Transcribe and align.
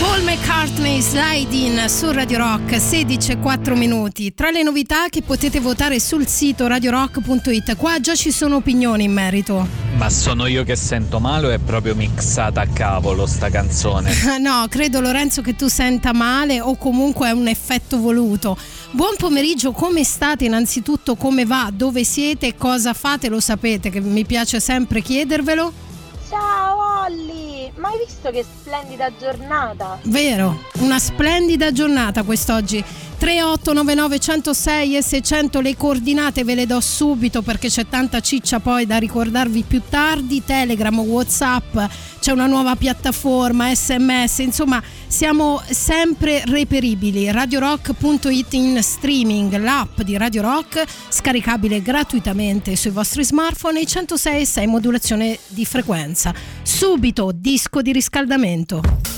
Paul 0.00 0.22
McCartney 0.22 1.02
Slide 1.02 1.54
In 1.54 1.84
su 1.88 2.10
Radio 2.10 2.38
Rock 2.38 2.80
16 2.80 3.32
e 3.32 3.38
4 3.38 3.76
minuti. 3.76 4.32
Tra 4.32 4.48
le 4.48 4.62
novità 4.62 5.10
che 5.10 5.20
potete 5.20 5.60
votare 5.60 6.00
sul 6.00 6.26
sito 6.26 6.66
radiorock.it, 6.66 7.76
qua 7.76 8.00
già 8.00 8.14
ci 8.14 8.32
sono 8.32 8.56
opinioni 8.56 9.04
in 9.04 9.12
merito. 9.12 9.68
Ma 9.96 10.08
sono 10.08 10.46
io 10.46 10.64
che 10.64 10.74
sento 10.74 11.20
male 11.20 11.48
o 11.48 11.50
è 11.50 11.58
proprio 11.58 11.94
mixata 11.94 12.62
a 12.62 12.66
cavolo 12.66 13.26
sta 13.26 13.50
canzone? 13.50 14.10
no, 14.40 14.64
credo 14.70 15.02
Lorenzo 15.02 15.42
che 15.42 15.54
tu 15.54 15.68
senta 15.68 16.14
male 16.14 16.62
o 16.62 16.76
comunque 16.76 17.28
è 17.28 17.32
un 17.32 17.48
effetto 17.48 17.98
voluto. 17.98 18.56
Buon 18.92 19.16
pomeriggio, 19.18 19.72
come 19.72 20.02
state? 20.02 20.46
Innanzitutto 20.46 21.14
come 21.14 21.44
va? 21.44 21.70
Dove 21.70 22.04
siete? 22.04 22.54
Cosa 22.56 22.94
fate? 22.94 23.28
Lo 23.28 23.38
sapete 23.38 23.90
che 23.90 24.00
mi 24.00 24.24
piace 24.24 24.60
sempre 24.60 25.02
chiedervelo. 25.02 25.88
Ciao 26.30 27.06
Olli, 27.06 27.72
ma 27.74 27.90
visto 28.06 28.30
che 28.30 28.44
splendida 28.44 29.10
giornata? 29.18 29.98
Vero, 30.04 30.60
una 30.78 31.00
splendida 31.00 31.72
giornata 31.72 32.22
quest'oggi. 32.22 32.84
3899 33.20 34.18
106 34.18 34.96
e 34.96 35.02
600 35.02 35.60
le 35.60 35.76
coordinate 35.76 36.42
ve 36.42 36.54
le 36.54 36.64
do 36.64 36.80
subito 36.80 37.42
perché 37.42 37.68
c'è 37.68 37.86
tanta 37.86 38.20
ciccia 38.20 38.60
poi 38.60 38.86
da 38.86 38.96
ricordarvi 38.96 39.62
più 39.68 39.82
tardi, 39.90 40.42
Telegram, 40.42 40.98
Whatsapp, 40.98 41.76
c'è 42.18 42.32
una 42.32 42.46
nuova 42.46 42.76
piattaforma, 42.76 43.74
sms, 43.74 44.38
insomma 44.38 44.82
siamo 45.06 45.60
sempre 45.68 46.44
reperibili. 46.46 47.30
RadioRock.it 47.30 48.54
in 48.54 48.82
streaming, 48.82 49.54
l'app 49.58 50.00
di 50.00 50.16
Radio 50.16 50.40
Rock 50.40 50.82
scaricabile 51.10 51.82
gratuitamente 51.82 52.74
sui 52.74 52.90
vostri 52.90 53.22
smartphone 53.22 53.82
e 53.82 53.86
106 53.86 54.40
e 54.40 54.46
6 54.46 54.66
modulazione 54.66 55.38
di 55.48 55.66
frequenza. 55.66 56.32
Subito 56.62 57.32
disco 57.34 57.82
di 57.82 57.92
riscaldamento. 57.92 59.09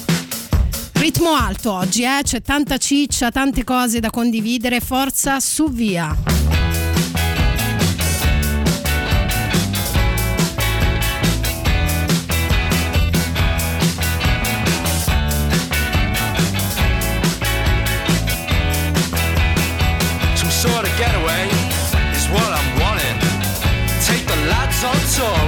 Ritmo 1.03 1.33
alto 1.33 1.73
oggi, 1.73 2.05
eh? 2.05 2.21
c'è 2.23 2.43
tanta 2.43 2.77
ciccia, 2.79 3.33
tante 3.33 3.65
cose 3.65 3.99
da 3.99 4.09
condividere, 4.09 4.79
forza 4.79 5.41
su 5.41 5.69
via. 5.69 6.17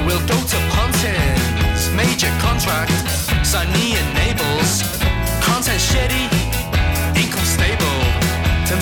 We'll 0.05 0.19
go 0.27 0.35
to 0.35 0.59
Pontins. 0.75 1.89
Major 1.95 2.31
contract, 2.41 2.94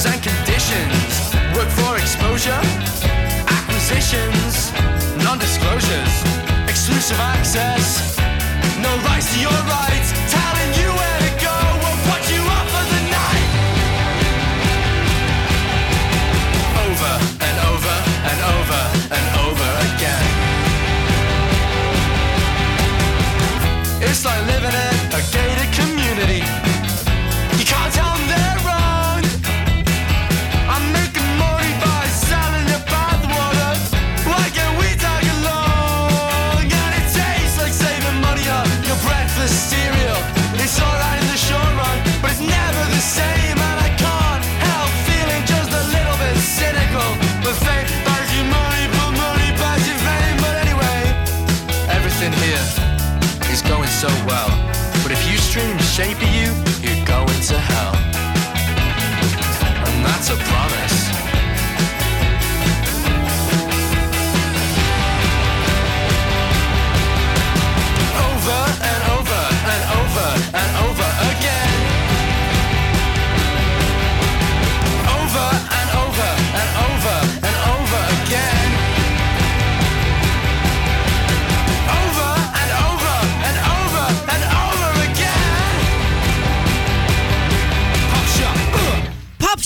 Terms 0.02 0.14
and 0.16 0.22
conditions, 0.24 1.32
work 1.54 1.68
for 1.68 1.96
exposure. 1.96 2.58
Acquisitions, 3.46 4.72
non 5.22 5.38
disclosures. 5.38 6.24
Exclusive 6.68 7.20
access, 7.20 8.18
no 8.82 8.96
rights 9.04 9.32
to 9.32 9.40
your 9.40 9.50
rights. 9.50 10.31
To 57.48 57.58
hell. 57.58 57.92
And 59.88 60.04
that's 60.04 60.30
a 60.30 60.36
promise. 60.36 60.91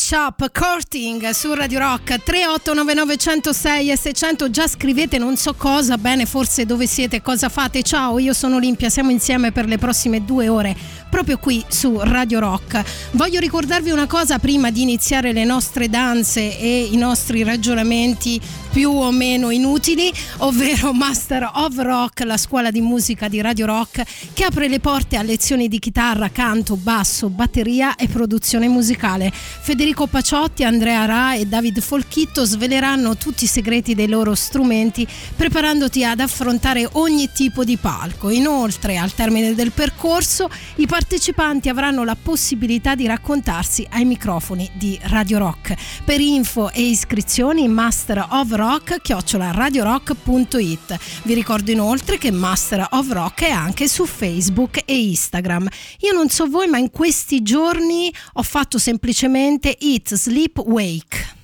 Shop 0.09 0.53
Courting 0.53 1.31
su 1.31 1.53
Radio 1.53 1.81
Rock 1.81 2.23
3899 2.23 3.17
106 3.17 3.91
e 3.91 3.97
600 3.97 4.51
già 4.51 4.69
scrivete 4.69 5.19
non 5.19 5.37
so 5.37 5.55
cosa 5.55 5.99
bene 5.99 6.27
forse 6.27 6.65
dove 6.65 6.87
siete 6.87 7.21
cosa 7.21 7.49
fate. 7.49 7.83
Ciao 7.83 8.21
io 8.21 8.33
sono 8.33 8.55
Olimpia 8.55 8.89
siamo 8.89 9.11
insieme 9.11 9.51
per 9.51 9.67
le 9.67 9.79
prossime 9.79 10.25
due 10.25 10.47
ore 10.47 10.77
proprio 11.09 11.39
qui 11.39 11.65
su 11.69 11.99
Radio 12.01 12.41
Rock 12.41 12.83
voglio 13.13 13.41
ricordarvi 13.41 13.91
una 13.91 14.07
cosa 14.07 14.39
prima 14.39 14.71
di 14.71 14.83
iniziare 14.83 15.33
le 15.33 15.45
nostre 15.45 15.89
danze 15.89 16.59
e 16.59 16.89
i 16.91 16.97
nostri 16.97 17.43
ragionamenti 17.43 18.41
più 18.71 18.91
o 18.91 19.11
meno 19.11 19.51
inutili 19.51 20.13
ovvero 20.39 20.93
Master 20.93 21.51
of 21.55 21.77
Rock 21.77 22.25
la 22.25 22.37
scuola 22.37 22.71
di 22.71 22.81
musica 22.81 23.29
di 23.29 23.41
Radio 23.41 23.67
Rock 23.67 24.03
che 24.33 24.45
apre 24.45 24.69
le 24.69 24.81
porte 24.81 25.17
a 25.17 25.23
lezioni 25.23 25.69
di 25.69 25.79
chitarra 25.79 26.31
canto 26.31 26.77
basso 26.77 27.31
batteria 27.31 27.95
e 27.97 28.09
produzione 28.09 28.69
musicale 28.69 29.33
Federico 29.33 30.07
Paciotti, 30.07 30.65
Andrea 30.65 31.05
Ra 31.07 31.35
e 31.35 31.47
David 31.47 31.81
Folchitto 31.81 32.45
sveleranno 32.45 33.17
tutti 33.17 33.45
i 33.45 33.49
segreti 33.49 33.95
dei 33.95 34.09
loro 34.09 34.35
strumenti 34.35 35.07
preparandoti 35.35 36.05
ad 36.05 36.21
affrontare 36.21 36.89
ogni 36.93 37.31
tipo 37.33 37.65
di 37.65 37.77
palco. 37.77 38.31
Inoltre, 38.31 38.97
al 38.97 39.13
termine 39.13 39.55
del 39.55 39.73
percorso, 39.73 40.49
i 40.77 40.87
partecipanti 40.97 41.69
avranno 41.69 42.05
la 42.05 42.17
possibilità 42.17 42.95
di 42.95 43.07
raccontarsi 43.07 43.87
ai 43.91 44.07
microfoni 44.07 44.71
di 44.73 44.99
Radio 45.03 45.37
Rock. 45.37 45.75
Per 46.03 46.19
info 46.19 46.71
e 46.71 46.81
iscrizioni 46.81 47.69
Master 47.69 48.27
of 48.31 48.51
Rock 48.53 49.03
chiocciola 49.03 49.51
radiorock.it. 49.51 50.99
Vi 51.25 51.35
ricordo 51.35 51.71
inoltre 51.71 52.17
che 52.17 52.31
Master 52.31 52.87
of 52.93 53.11
Rock 53.11 53.43
è 53.43 53.51
anche 53.51 53.89
su 53.89 54.07
Facebook 54.07 54.81
e 54.87 54.99
Instagram. 54.99 55.69
Io 56.01 56.15
non 56.15 56.31
so 56.31 56.47
voi, 56.47 56.67
ma 56.67 56.79
in 56.79 56.91
questi 56.91 57.43
giorni 57.43 58.11
ho 58.33 58.43
fatto 58.43 58.79
semplicemente 58.79 59.77
Eat, 59.77 60.15
Sleep, 60.15 60.61
Wake. 60.65 61.35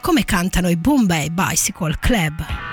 Come 0.00 0.24
cantano 0.24 0.68
i 0.68 0.76
Bombay 0.76 1.30
Bicycle 1.30 1.96
Club. 1.98 2.69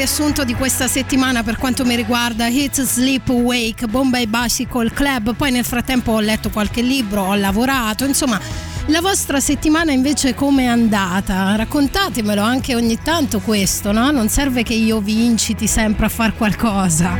Riassunto 0.00 0.44
di 0.44 0.54
questa 0.54 0.88
settimana 0.88 1.42
per 1.42 1.58
quanto 1.58 1.84
mi 1.84 1.94
riguarda 1.94 2.46
Hit 2.46 2.80
Sleep 2.80 3.28
Wake, 3.28 3.86
Bombay 3.86 4.26
Bicycle 4.26 4.90
Club. 4.94 5.34
Poi 5.34 5.50
nel 5.50 5.66
frattempo 5.66 6.12
ho 6.12 6.20
letto 6.20 6.48
qualche 6.48 6.80
libro, 6.80 7.24
ho 7.24 7.34
lavorato, 7.34 8.06
insomma. 8.06 8.40
La 8.86 9.02
vostra 9.02 9.40
settimana 9.40 9.92
invece 9.92 10.34
come 10.34 10.62
è 10.62 10.66
andata? 10.68 11.54
Raccontatemelo 11.54 12.40
anche 12.40 12.74
ogni 12.74 12.98
tanto 13.02 13.40
questo, 13.40 13.92
no? 13.92 14.10
Non 14.10 14.30
serve 14.30 14.62
che 14.62 14.72
io 14.72 15.00
vi 15.00 15.22
inciti 15.26 15.66
sempre 15.66 16.06
a 16.06 16.08
fare 16.08 16.32
qualcosa. 16.32 17.18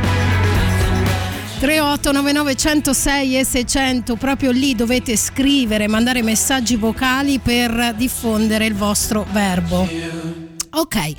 3899 1.59 2.55
106 2.55 3.37
e 3.37 3.45
600 3.45 4.15
proprio 4.15 4.49
lì 4.49 4.73
dovete 4.73 5.15
scrivere 5.15 5.87
mandare 5.87 6.23
messaggi 6.23 6.77
vocali 6.77 7.37
per 7.37 7.93
diffondere 7.95 8.65
il 8.65 8.73
vostro 8.73 9.27
verbo 9.31 9.87
ok 10.71 11.13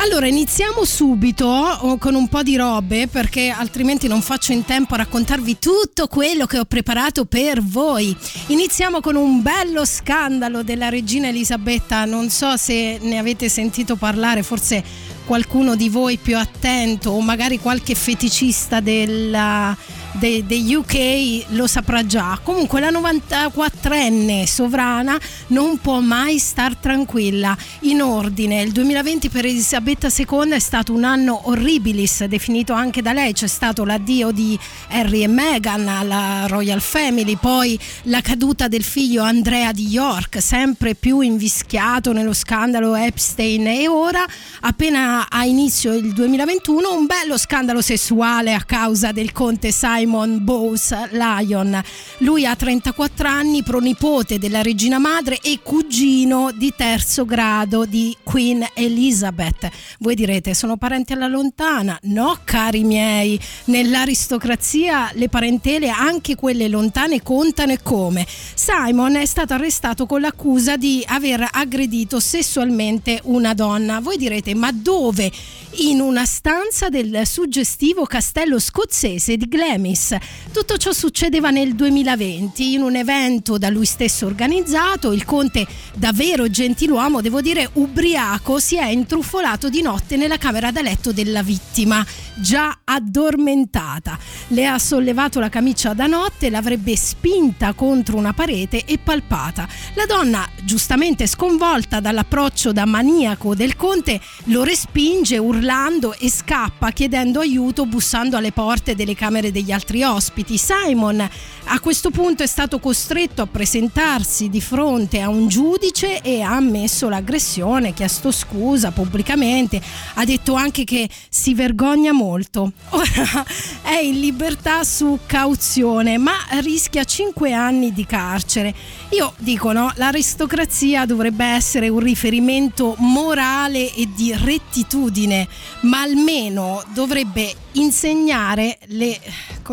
allora 0.00 0.26
iniziamo 0.26 0.84
subito 0.86 1.96
con 1.98 2.14
un 2.14 2.26
po' 2.28 2.42
di 2.42 2.56
robe 2.56 3.06
perché 3.06 3.50
altrimenti 3.50 4.08
non 4.08 4.22
faccio 4.22 4.52
in 4.52 4.64
tempo 4.64 4.94
a 4.94 4.98
raccontarvi 4.98 5.58
tutto 5.58 6.06
quello 6.06 6.46
che 6.46 6.58
ho 6.58 6.64
preparato 6.64 7.26
per 7.26 7.62
voi. 7.62 8.16
Iniziamo 8.46 9.00
con 9.00 9.16
un 9.16 9.42
bello 9.42 9.84
scandalo 9.84 10.62
della 10.62 10.88
regina 10.88 11.28
Elisabetta, 11.28 12.06
non 12.06 12.30
so 12.30 12.56
se 12.56 12.98
ne 13.00 13.18
avete 13.18 13.50
sentito 13.50 13.96
parlare, 13.96 14.42
forse 14.42 14.82
qualcuno 15.26 15.76
di 15.76 15.90
voi 15.90 16.16
più 16.16 16.38
attento 16.38 17.10
o 17.10 17.20
magari 17.20 17.58
qualche 17.58 17.94
feticista 17.94 18.80
della 18.80 19.76
dei 20.12 20.44
de 20.44 20.76
UK 20.76 21.44
lo 21.54 21.66
saprà 21.66 22.04
già. 22.04 22.38
Comunque 22.42 22.80
la 22.80 22.90
94enne 22.90 24.44
sovrana 24.44 25.18
non 25.48 25.78
può 25.78 26.00
mai 26.00 26.38
star 26.38 26.76
tranquilla. 26.76 27.56
In 27.80 28.02
ordine, 28.02 28.62
il 28.62 28.72
2020 28.72 29.28
per 29.28 29.44
Elisabetta 29.46 30.08
II 30.14 30.50
è 30.50 30.58
stato 30.58 30.92
un 30.92 31.04
anno 31.04 31.48
horribilis, 31.48 32.24
definito 32.24 32.72
anche 32.72 33.02
da 33.02 33.12
lei. 33.12 33.32
C'è 33.32 33.46
stato 33.46 33.84
l'addio 33.84 34.30
di 34.30 34.58
Harry 34.88 35.22
e 35.22 35.28
Meghan 35.28 35.86
alla 35.86 36.46
Royal 36.48 36.80
Family, 36.80 37.36
poi 37.36 37.78
la 38.04 38.20
caduta 38.20 38.68
del 38.68 38.82
figlio 38.82 39.22
Andrea 39.22 39.72
di 39.72 39.86
York, 39.86 40.42
sempre 40.42 40.94
più 40.94 41.20
invischiato 41.20 42.12
nello 42.12 42.32
scandalo 42.32 42.94
Epstein 42.94 43.66
e 43.66 43.88
ora, 43.88 44.24
appena 44.60 45.28
a 45.28 45.44
inizio 45.44 45.94
il 45.94 46.12
2021, 46.12 46.92
un 46.92 47.06
bello 47.06 47.38
scandalo 47.38 47.80
sessuale 47.80 48.54
a 48.54 48.62
causa 48.62 49.12
del 49.12 49.32
conte 49.32 49.70
Simon 49.70 49.99
Simon 50.00 50.42
Bowes 50.42 50.94
Lyon. 51.10 51.78
Lui 52.18 52.46
ha 52.46 52.56
34 52.56 53.28
anni, 53.28 53.62
pronipote 53.62 54.38
della 54.38 54.62
regina 54.62 54.98
madre 54.98 55.38
e 55.42 55.60
cugino 55.62 56.52
di 56.52 56.72
terzo 56.74 57.26
grado 57.26 57.84
di 57.84 58.16
Queen 58.22 58.66
Elizabeth. 58.72 59.68
Voi 59.98 60.14
direte, 60.14 60.54
sono 60.54 60.78
parenti 60.78 61.12
alla 61.12 61.26
lontana? 61.26 61.98
No, 62.04 62.38
cari 62.44 62.82
miei, 62.82 63.38
nell'aristocrazia 63.66 65.10
le 65.12 65.28
parentele, 65.28 65.90
anche 65.90 66.34
quelle 66.34 66.68
lontane, 66.68 67.22
contano 67.22 67.72
e 67.72 67.82
come. 67.82 68.26
Simon 68.26 69.16
è 69.16 69.26
stato 69.26 69.52
arrestato 69.52 70.06
con 70.06 70.22
l'accusa 70.22 70.78
di 70.78 71.04
aver 71.06 71.46
aggredito 71.50 72.20
sessualmente 72.20 73.20
una 73.24 73.52
donna. 73.52 74.00
Voi 74.00 74.16
direte, 74.16 74.54
ma 74.54 74.72
dove? 74.72 75.30
In 75.72 76.00
una 76.00 76.24
stanza 76.24 76.88
del 76.88 77.20
suggestivo 77.26 78.04
castello 78.04 78.58
scozzese 78.58 79.36
di 79.36 79.46
Glammy 79.46 79.88
Artemis. 79.90 80.16
Tutto 80.52 80.76
ciò 80.76 80.92
succedeva 80.92 81.50
nel 81.50 81.74
2020 81.74 82.74
in 82.74 82.82
un 82.82 82.96
evento 82.96 83.58
da 83.58 83.68
lui 83.68 83.84
stesso 83.84 84.26
organizzato. 84.26 85.12
Il 85.12 85.24
conte, 85.24 85.66
davvero 85.94 86.48
gentiluomo, 86.48 87.20
devo 87.20 87.40
dire 87.40 87.68
ubriaco, 87.74 88.58
si 88.58 88.76
è 88.76 88.86
intruffolato 88.86 89.68
di 89.68 89.82
notte 89.82 90.16
nella 90.16 90.38
camera 90.38 90.70
da 90.70 90.82
letto 90.82 91.12
della 91.12 91.42
vittima, 91.42 92.04
già 92.36 92.80
addormentata. 92.84 94.18
Le 94.48 94.66
ha 94.66 94.78
sollevato 94.78 95.38
la 95.38 95.48
camicia 95.48 95.92
da 95.92 96.06
notte, 96.06 96.50
l'avrebbe 96.50 96.96
spinta 96.96 97.72
contro 97.74 98.16
una 98.16 98.32
parete 98.32 98.84
e 98.84 98.98
palpata. 98.98 99.68
La 99.94 100.06
donna, 100.06 100.48
giustamente 100.64 101.26
sconvolta 101.26 102.00
dall'approccio 102.00 102.72
da 102.72 102.84
maniaco 102.86 103.54
del 103.54 103.76
conte, 103.76 104.20
lo 104.44 104.64
respinge 104.64 105.38
urlando 105.38 106.14
e 106.18 106.28
scappa 106.30 106.90
chiedendo 106.90 107.40
aiuto 107.40 107.86
bussando 107.86 108.36
alle 108.36 108.52
porte 108.52 108.94
delle 108.94 109.14
camere 109.14 109.52
degli 109.52 109.70
altri 109.70 109.79
altri 109.80 110.02
ospiti. 110.02 110.58
Simon 110.58 111.28
a 111.72 111.78
questo 111.78 112.10
punto 112.10 112.42
è 112.42 112.46
stato 112.46 112.78
costretto 112.80 113.42
a 113.42 113.46
presentarsi 113.46 114.48
di 114.48 114.60
fronte 114.60 115.20
a 115.20 115.28
un 115.28 115.48
giudice 115.48 116.20
e 116.20 116.42
ha 116.42 116.56
ammesso 116.56 117.08
l'aggressione, 117.08 117.94
chiesto 117.94 118.32
scusa 118.32 118.90
pubblicamente, 118.90 119.80
ha 120.14 120.24
detto 120.24 120.54
anche 120.54 120.84
che 120.84 121.08
si 121.28 121.54
vergogna 121.54 122.12
molto. 122.12 122.72
Ora 122.90 123.46
è 123.82 124.00
in 124.00 124.18
libertà 124.18 124.84
su 124.84 125.20
cauzione, 125.26 126.18
ma 126.18 126.34
rischia 126.60 127.04
5 127.04 127.52
anni 127.52 127.92
di 127.92 128.04
carcere. 128.04 128.74
Io 129.10 129.32
dico 129.38 129.72
no, 129.72 129.92
l'aristocrazia 129.94 131.06
dovrebbe 131.06 131.44
essere 131.44 131.88
un 131.88 132.00
riferimento 132.00 132.96
morale 132.98 133.94
e 133.94 134.08
di 134.12 134.34
rettitudine, 134.34 135.46
ma 135.82 136.00
almeno 136.00 136.82
dovrebbe 136.92 137.54
insegnare 137.72 138.78
le, 138.86 139.18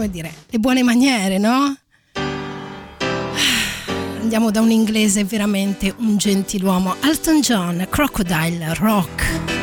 dire, 0.10 0.34
le 0.50 0.60
buone 0.60 0.84
maniere, 0.84 1.38
no? 1.38 1.76
Andiamo 4.20 4.52
da 4.52 4.62
un 4.62 4.72
inglese 4.72 5.24
veramente 5.24 5.94
un 5.98 6.18
gentiluomo, 6.18 6.96
Alton 7.02 7.40
John, 7.40 7.88
Crocodile 7.90 8.74
Rock. 8.76 9.57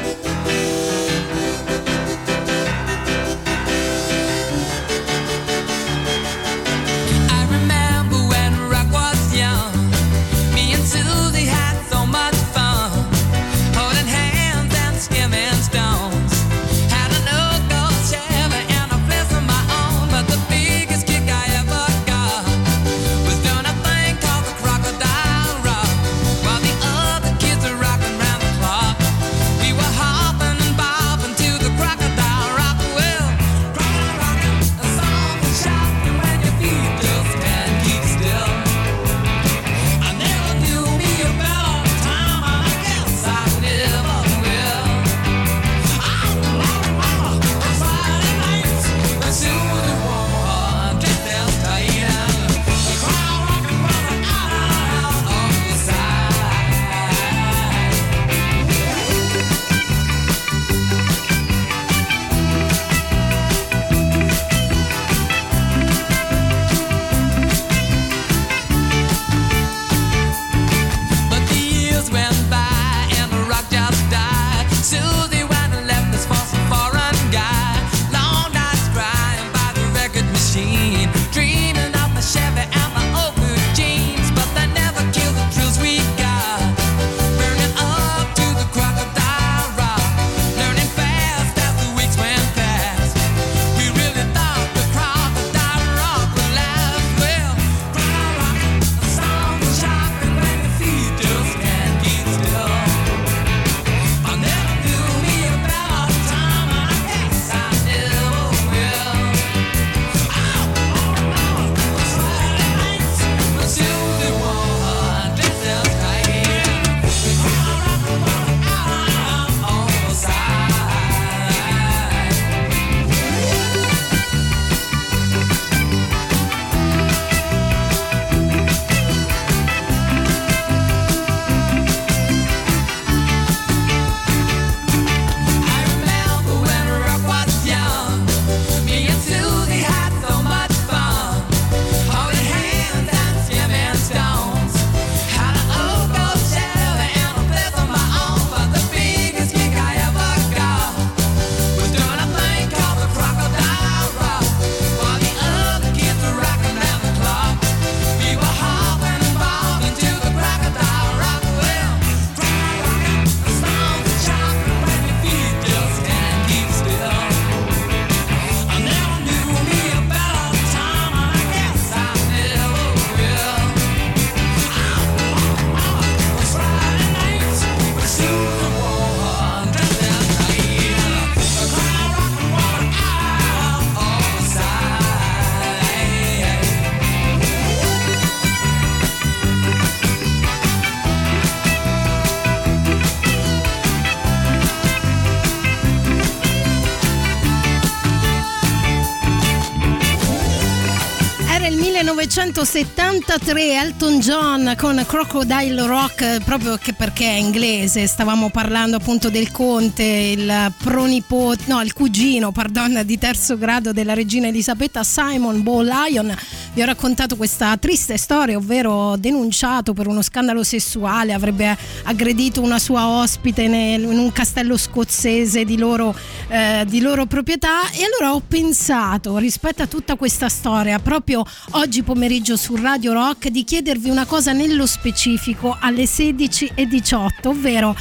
1973 202.37 203.81
Elton 203.81 204.19
John 204.19 204.75
con 204.77 205.01
Crocodile 205.07 205.87
Rock 205.87 206.43
proprio 206.43 206.77
perché 206.97 207.27
è 207.27 207.37
inglese 207.37 208.09
stavamo 208.09 208.51
parlando 208.51 208.97
appunto 208.97 209.31
del 209.31 209.53
conte 209.53 210.03
il 210.03 210.73
pronipote 210.77 211.63
no 211.69 211.81
il 211.81 211.93
cugino 211.93 212.51
pardon 212.51 213.03
di 213.05 213.19
terzo 213.19 213.57
grado 213.57 213.93
della 213.93 214.15
regina 214.15 214.49
Elisabetta 214.49 215.05
Simon 215.05 215.63
Bo 215.63 215.81
Lion 215.83 216.37
vi 216.75 216.83
ho 216.83 216.87
raccontato 216.87 217.37
questa 217.37 217.77
triste 217.77 218.17
storia 218.17 218.57
ovvero 218.57 219.15
denunciato 219.17 219.93
per 219.93 220.09
uno 220.09 220.21
scandalo 220.21 220.65
sessuale 220.65 221.33
avrebbe 221.33 221.79
aggredito 222.03 222.61
una 222.61 222.81
sua 222.81 223.07
ospite 223.07 223.63
in 223.63 224.05
un 224.05 224.33
castello 224.33 224.77
scozzese 224.77 225.65
di 225.65 225.79
loro, 225.79 226.13
eh, 226.49 226.85
di 226.87 227.01
loro 227.01 227.27
proprietà 227.27 227.91
e 227.91 228.05
allora 228.05 228.35
ho 228.35 228.43
pensato 228.47 229.37
rispetto 229.39 229.83
a 229.83 229.87
tutta 229.87 230.17
questa 230.17 230.49
storia 230.49 230.99
proprio 230.99 231.45
oggi 231.73 232.03
pomeriggio 232.03 232.57
su 232.57 232.77
Radio 232.77 233.13
Rock 233.13 233.49
di 233.49 233.65
chiedervi 233.65 234.11
una 234.11 234.27
cosa 234.27 234.53
nello 234.53 234.87
specifico 234.87 235.77
alle 235.79 236.05
16.18, 236.05 237.49
ovvero 237.49 237.97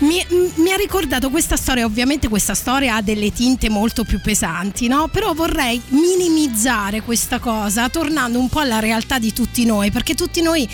mi, 0.00 0.24
mi, 0.56 0.72
ha 0.72 0.76
ricordato 0.76 1.28
questa 1.28 1.56
storia, 1.56 1.84
ovviamente 1.84 2.28
questa 2.28 2.54
storia 2.54 2.96
ha 2.96 3.02
delle 3.02 3.32
tinte 3.32 3.68
molto 3.68 4.04
più 4.04 4.20
pesanti, 4.20 4.88
no? 4.88 5.08
Però 5.08 5.34
vorrei 5.34 5.80
minimizzare 5.88 7.02
questa 7.02 7.38
cosa 7.38 7.88
tornando 7.90 8.38
un 8.38 8.48
po' 8.48 8.60
alla 8.60 8.78
realtà 8.78 9.18
di 9.18 9.32
tutti 9.32 9.64
noi, 9.66 9.90
perché 9.90 10.14
tutti 10.14 10.40
noi 10.40 10.66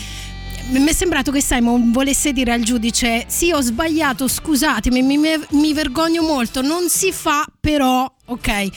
mi 0.69 0.85
è 0.85 0.93
sembrato 0.93 1.31
che 1.31 1.41
Simon 1.41 1.91
volesse 1.91 2.33
dire 2.33 2.51
al 2.51 2.61
giudice 2.61 3.25
sì 3.27 3.51
ho 3.51 3.61
sbagliato 3.61 4.27
scusatemi 4.27 5.01
mi, 5.01 5.17
mi, 5.17 5.73
vergogno 5.73 6.21
molto 6.21 6.61
non 6.61 6.89
si 6.89 7.11
fa 7.11 7.45
però 7.59 8.11
ok 8.25 8.69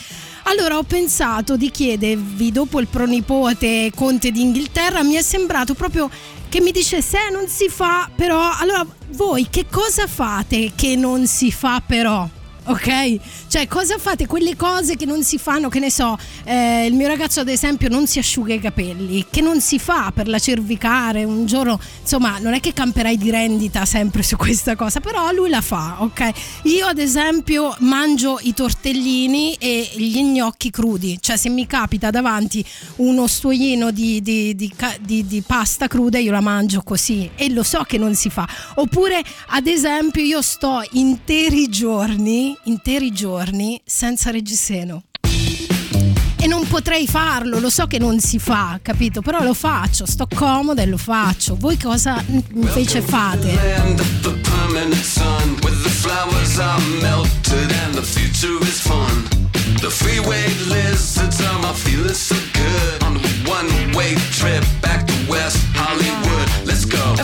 allora 0.45 0.79
ho 0.79 0.83
pensato 0.83 1.57
di 1.57 1.71
chiedervi, 1.71 2.51
dopo 2.51 2.81
il 2.81 2.89
pronipote 2.89 3.93
conte 3.95 4.33
d'Inghilterra, 4.33 5.03
mi 5.03 5.15
è 5.15 5.23
sembrato 5.23 5.75
proprio 5.75 6.11
che 6.49 6.61
mi 6.61 6.73
dicesse, 6.73 7.19
eh, 7.29 7.31
non 7.31 7.47
si 7.47 7.69
fa 7.69 8.11
però, 8.15 8.51
allora 8.59 8.85
voi 9.11 9.49
che 9.49 9.67
cosa 9.71 10.07
fate 10.07 10.73
che 10.75 10.97
non 10.97 11.27
si 11.27 11.53
fa 11.53 11.83
però? 11.87 12.29
Ok? 12.65 13.19
Cioè, 13.49 13.67
cosa 13.67 13.99
fate? 13.99 14.27
Quelle 14.27 14.57
cose 14.57 14.97
che 14.97 15.07
non 15.07 15.23
si 15.23 15.39
fanno, 15.39 15.69
che 15.69 15.79
ne 15.79 15.91
so, 15.91 16.17
eh, 16.45 16.87
il 16.87 16.95
mio 16.95 17.09
ragazzo 17.09 17.41
ad 17.41 17.49
esempio 17.49 17.89
non 17.89 18.07
si 18.07 18.19
asciuga 18.19 18.55
i 18.55 18.61
capelli, 18.61 19.27
che 19.31 19.41
non 19.41 19.61
si 19.61 19.79
fa 19.79 20.13
per 20.15 20.29
la 20.29 20.39
cervicare, 20.39 21.25
un 21.25 21.47
giorno, 21.47 21.81
insomma, 22.01 22.39
non 22.39 22.55
è 22.55 22.61
che 22.61 22.73
camperai 22.73 23.17
di 23.17 23.31
rendita 23.31 23.85
sempre 23.85 24.23
su 24.23 24.37
questa 24.37 24.77
cosa, 24.77 25.01
però 25.01 25.31
lui 25.33 25.49
la 25.49 25.61
fa, 25.61 25.97
ok? 26.01 26.31
Io 26.65 26.87
ad 26.87 26.99
esempio 26.99 27.75
mangio 27.81 28.39
i 28.43 28.55
tortellini 28.55 29.55
e 29.55 29.91
gli 29.95 30.21
gnocchi 30.23 30.71
crudi, 30.71 31.19
cioè 31.21 31.37
se 31.37 31.49
mi 31.49 31.67
capita 31.67 32.11
davanti 32.11 32.65
uno 32.97 33.27
stuoino 33.27 33.91
di, 33.91 34.21
di, 34.23 34.55
di, 34.55 35.27
di 35.27 35.43
pasta 35.43 35.89
cruda 35.89 36.19
io 36.19 36.31
la 36.31 36.41
mangio 36.41 36.83
così 36.83 37.31
e 37.35 37.51
lo 37.51 37.63
so 37.63 37.83
che 37.83 37.99
non 37.99 38.15
si 38.15 38.31
fa. 38.31 38.47
Oppure 38.77 39.23
ad 39.49 39.67
esempio 39.67 40.23
io 40.23 40.43
sto 40.43 40.83
interi 40.93 41.69
giorni 41.69 42.50
interi 42.65 43.13
giorni 43.13 43.81
senza 43.85 44.31
reggiseno. 44.31 45.05
E 46.43 46.47
non 46.47 46.67
potrei 46.67 47.07
farlo, 47.07 47.59
lo 47.59 47.69
so 47.69 47.87
che 47.87 47.99
non 47.99 48.19
si 48.19 48.39
fa, 48.39 48.79
capito? 48.83 49.21
Però 49.21 49.43
lo 49.43 49.53
faccio, 49.53 50.07
sto 50.07 50.27
comoda 50.35 50.81
e 50.81 50.87
lo 50.87 50.97
faccio. 50.97 51.55
Voi 51.57 51.77
cosa 51.77 52.25
invece 52.27 53.03
fate? 53.03 53.59
The 59.81 59.89
freeway 59.89 60.47
lizards 60.69 61.41
are 61.41 61.59
my 61.61 61.73
feeling 61.73 62.15
so 62.15 62.35
good 62.53 63.03
on 63.03 63.17
a 63.17 63.21
one 63.49 63.67
way 63.95 64.15
trip 64.31 64.63
back 64.83 65.07
to 65.07 65.15
West 65.27 65.59
Hollywood. 65.75 66.67
Let's 66.67 66.85
go. 66.85 67.15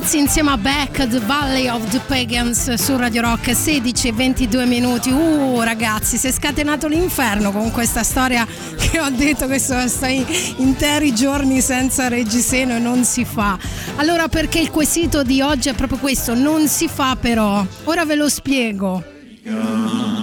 I 0.00 0.02
Gorillaz 0.02 0.12
insieme 0.14 0.50
a 0.50 0.56
Back, 0.56 1.08
The 1.08 1.20
Valley 1.20 1.68
of 1.68 1.88
the 1.90 2.00
Pagans 2.06 2.72
su 2.74 2.96
Radio 2.96 3.20
Rock 3.20 3.54
16 3.54 4.08
e 4.08 4.12
22 4.12 4.64
minuti. 4.64 5.10
Uh 5.10 5.60
ragazzi, 5.60 6.16
si 6.16 6.26
è 6.26 6.32
scatenato 6.32 6.88
l'inferno 6.88 7.52
con 7.52 7.70
questa 7.70 8.02
storia 8.02 8.46
che 8.76 8.98
ho 8.98 9.10
detto 9.10 9.46
che 9.46 9.58
sono 9.58 9.86
stati 9.88 10.54
interi 10.56 11.14
giorni 11.14 11.60
senza 11.60 12.08
reggiseno 12.08 12.76
e 12.76 12.78
non 12.78 13.04
si 13.04 13.24
fa. 13.24 13.58
Allora 13.96 14.28
perché 14.28 14.58
il 14.58 14.70
quesito 14.70 15.22
di 15.22 15.42
oggi 15.42 15.68
è 15.68 15.74
proprio 15.74 15.98
questo, 15.98 16.34
non 16.34 16.66
si 16.66 16.88
fa 16.88 17.16
però. 17.20 17.64
Ora 17.84 18.04
ve 18.04 18.14
lo 18.14 18.28
spiego. 18.28 19.04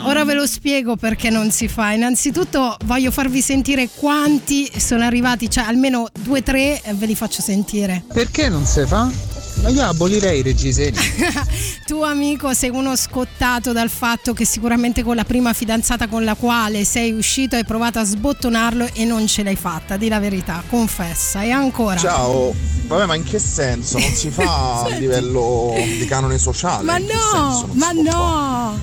Ora 0.04 0.24
ve 0.24 0.34
lo 0.34 0.48
spiego 0.48 0.96
perché 0.96 1.30
non 1.30 1.52
si 1.52 1.68
fa. 1.68 1.92
Innanzitutto 1.92 2.78
voglio 2.86 3.12
farvi 3.12 3.42
sentire 3.42 3.90
quanti 3.94 4.72
sono 4.78 5.04
arrivati, 5.04 5.50
cioè 5.50 5.66
almeno 5.66 6.08
due 6.20 6.40
o 6.40 6.44
tre 6.44 6.82
ve 6.96 7.06
li 7.06 7.16
faccio 7.16 7.42
sentire. 7.42 8.04
Perché 8.12 8.50
non 8.50 8.66
si 8.66 8.86
fa? 8.86 9.27
Ma 9.62 9.70
io 9.70 9.84
abolirei 9.84 10.40
i 10.40 10.42
reggiseni. 10.44 10.96
tu 11.88 12.02
amico 12.02 12.54
sei 12.54 12.70
uno 12.70 12.96
scottato 12.96 13.72
dal 13.72 13.90
fatto 13.90 14.34
che 14.34 14.46
sicuramente 14.46 15.04
con 15.04 15.16
la 15.16 15.24
prima 15.24 15.54
fidanzata 15.54 16.08
con 16.08 16.24
la 16.24 16.36
quale 16.36 16.84
sei 16.86 17.12
uscito 17.12 17.56
hai 17.56 17.66
provato 17.66 18.00
a 18.00 18.04
sbottonarlo 18.04 18.90
e 18.94 19.06
non 19.06 19.26
ce 19.28 19.44
l'hai 19.44 19.56
fatta, 19.56 19.98
di 19.98 20.08
la 20.08 20.20
verità, 20.20 20.64
confessa. 20.70 21.42
E 21.42 21.52
ancora. 21.52 21.98
Ciao. 21.98 22.54
Vabbè, 22.88 23.06
ma 23.06 23.16
in 23.16 23.24
che 23.24 23.38
senso? 23.38 23.98
Non 24.00 24.10
si 24.14 24.30
fa 24.30 24.84
a 24.88 24.90
livello 24.98 25.74
di 25.76 26.06
canone 26.06 26.38
sociale? 26.38 26.84
Ma 26.86 26.98
no, 26.98 27.68
ma 27.74 27.92
no! 27.92 28.80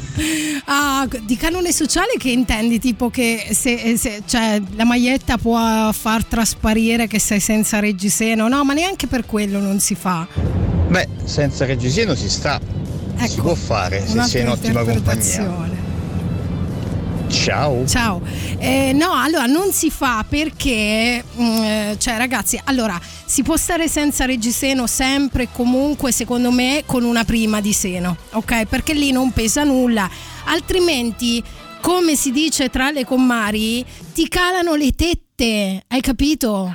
Ah, 0.66 1.08
di 1.22 1.36
canone 1.38 1.72
sociale 1.72 2.12
che 2.18 2.28
intendi? 2.28 2.78
Tipo 2.78 3.08
che 3.08 3.48
se, 3.52 3.96
se- 3.96 4.22
cioè, 4.26 4.60
la 4.76 4.84
maglietta 4.84 5.38
può 5.38 5.90
far 5.92 6.24
trasparire 6.24 7.06
che 7.06 7.18
sei 7.18 7.40
senza 7.40 7.78
reggiseno? 7.80 8.46
No, 8.48 8.62
ma 8.64 8.74
neanche 8.74 9.06
per 9.06 9.24
quello 9.24 9.58
non 9.58 9.80
si 9.80 9.94
fa. 9.94 10.26
Beh, 10.88 11.08
senza 11.24 11.64
reggiseno 11.64 12.14
si 12.14 12.28
sta. 12.28 12.60
si 13.26 13.40
può 13.40 13.54
fare 13.54 14.06
se 14.06 14.22
sei 14.22 14.42
in 14.42 14.48
ottima 14.48 14.84
compagnia. 14.84 15.72
Ciao. 17.28 17.86
Ciao. 17.86 18.22
Eh, 18.58 18.92
no, 18.92 19.12
allora 19.12 19.46
non 19.46 19.72
si 19.72 19.90
fa 19.90 20.24
perché, 20.28 21.22
mm, 21.36 21.62
eh, 21.62 21.96
cioè 21.98 22.16
ragazzi, 22.16 22.60
allora 22.64 23.00
si 23.24 23.42
può 23.42 23.56
stare 23.56 23.88
senza 23.88 24.24
reggiseno 24.24 24.86
sempre 24.86 25.44
e 25.44 25.48
comunque 25.50 26.12
secondo 26.12 26.50
me 26.50 26.84
con 26.86 27.02
una 27.04 27.24
prima 27.24 27.60
di 27.60 27.72
seno, 27.72 28.16
ok? 28.32 28.66
Perché 28.66 28.94
lì 28.94 29.10
non 29.10 29.32
pesa 29.32 29.64
nulla, 29.64 30.08
altrimenti 30.44 31.42
come 31.80 32.16
si 32.16 32.30
dice 32.30 32.70
tra 32.70 32.90
le 32.90 33.04
commari 33.04 33.84
ti 34.14 34.28
calano 34.28 34.74
le 34.74 34.92
tette, 34.92 35.84
hai 35.88 36.00
capito? 36.00 36.70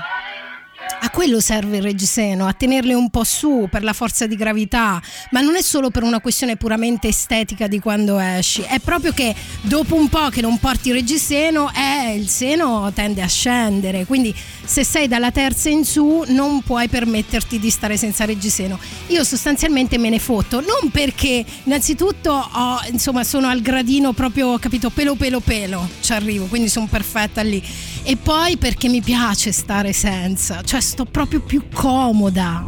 A 1.02 1.12
quello 1.12 1.40
serve 1.40 1.78
il 1.78 1.84
reggiseno, 1.84 2.46
a 2.46 2.54
tenerle 2.54 2.94
un 2.94 3.10
po' 3.10 3.24
su 3.24 3.68
per 3.72 3.84
la 3.84 3.94
forza 3.94 4.28
di 4.28 4.36
gravità, 4.36 5.02
ma 5.32 5.40
non 5.40 5.56
è 5.56 5.62
solo 5.62 5.90
per 5.90 6.04
una 6.04 6.20
questione 6.20 6.58
puramente 6.58 7.08
estetica 7.08 7.68
di 7.68 7.80
quando 7.80 8.20
esci, 8.20 8.62
è 8.62 8.80
proprio 8.80 9.14
che 9.14 9.34
dopo 9.62 9.96
un 9.96 10.10
po' 10.10 10.28
che 10.28 10.42
non 10.42 10.58
porti 10.60 10.90
il 10.90 10.96
reggiseno, 10.96 11.72
eh, 11.74 12.16
il 12.16 12.28
seno 12.28 12.92
tende 12.94 13.22
a 13.22 13.28
scendere, 13.28 14.06
quindi 14.06 14.36
se 14.66 14.84
sei 14.84 15.08
dalla 15.08 15.32
terza 15.32 15.70
in 15.70 15.86
su 15.86 16.26
non 16.28 16.62
puoi 16.64 16.90
permetterti 16.90 17.60
di 17.60 17.70
stare 17.70 17.96
senza 17.96 18.26
reggiseno. 18.26 18.78
Io 19.08 19.24
sostanzialmente 19.24 19.98
me 19.98 20.10
ne 20.10 20.20
fotto, 20.20 20.60
non 20.60 20.92
perché 20.92 21.46
innanzitutto 21.64 22.32
ho, 22.32 22.80
insomma, 22.92 23.24
sono 23.24 23.48
al 23.48 23.62
gradino 23.62 24.12
proprio, 24.12 24.60
capito, 24.60 24.90
pelo 24.90 25.16
pelo 25.16 25.40
pelo, 25.40 25.90
ci 26.02 26.12
arrivo, 26.12 26.46
quindi 26.46 26.68
sono 26.68 26.88
perfetta 26.88 27.42
lì. 27.42 27.64
E 28.10 28.18
poi 28.18 28.58
perché 28.58 28.88
mi 28.88 29.02
piace 29.02 29.52
stare 29.52 29.94
senza, 29.94 30.64
cioè 30.64 30.82
sto 30.82 31.06
proprio 31.06 31.42
più 31.42 31.66
comoda. 31.72 32.66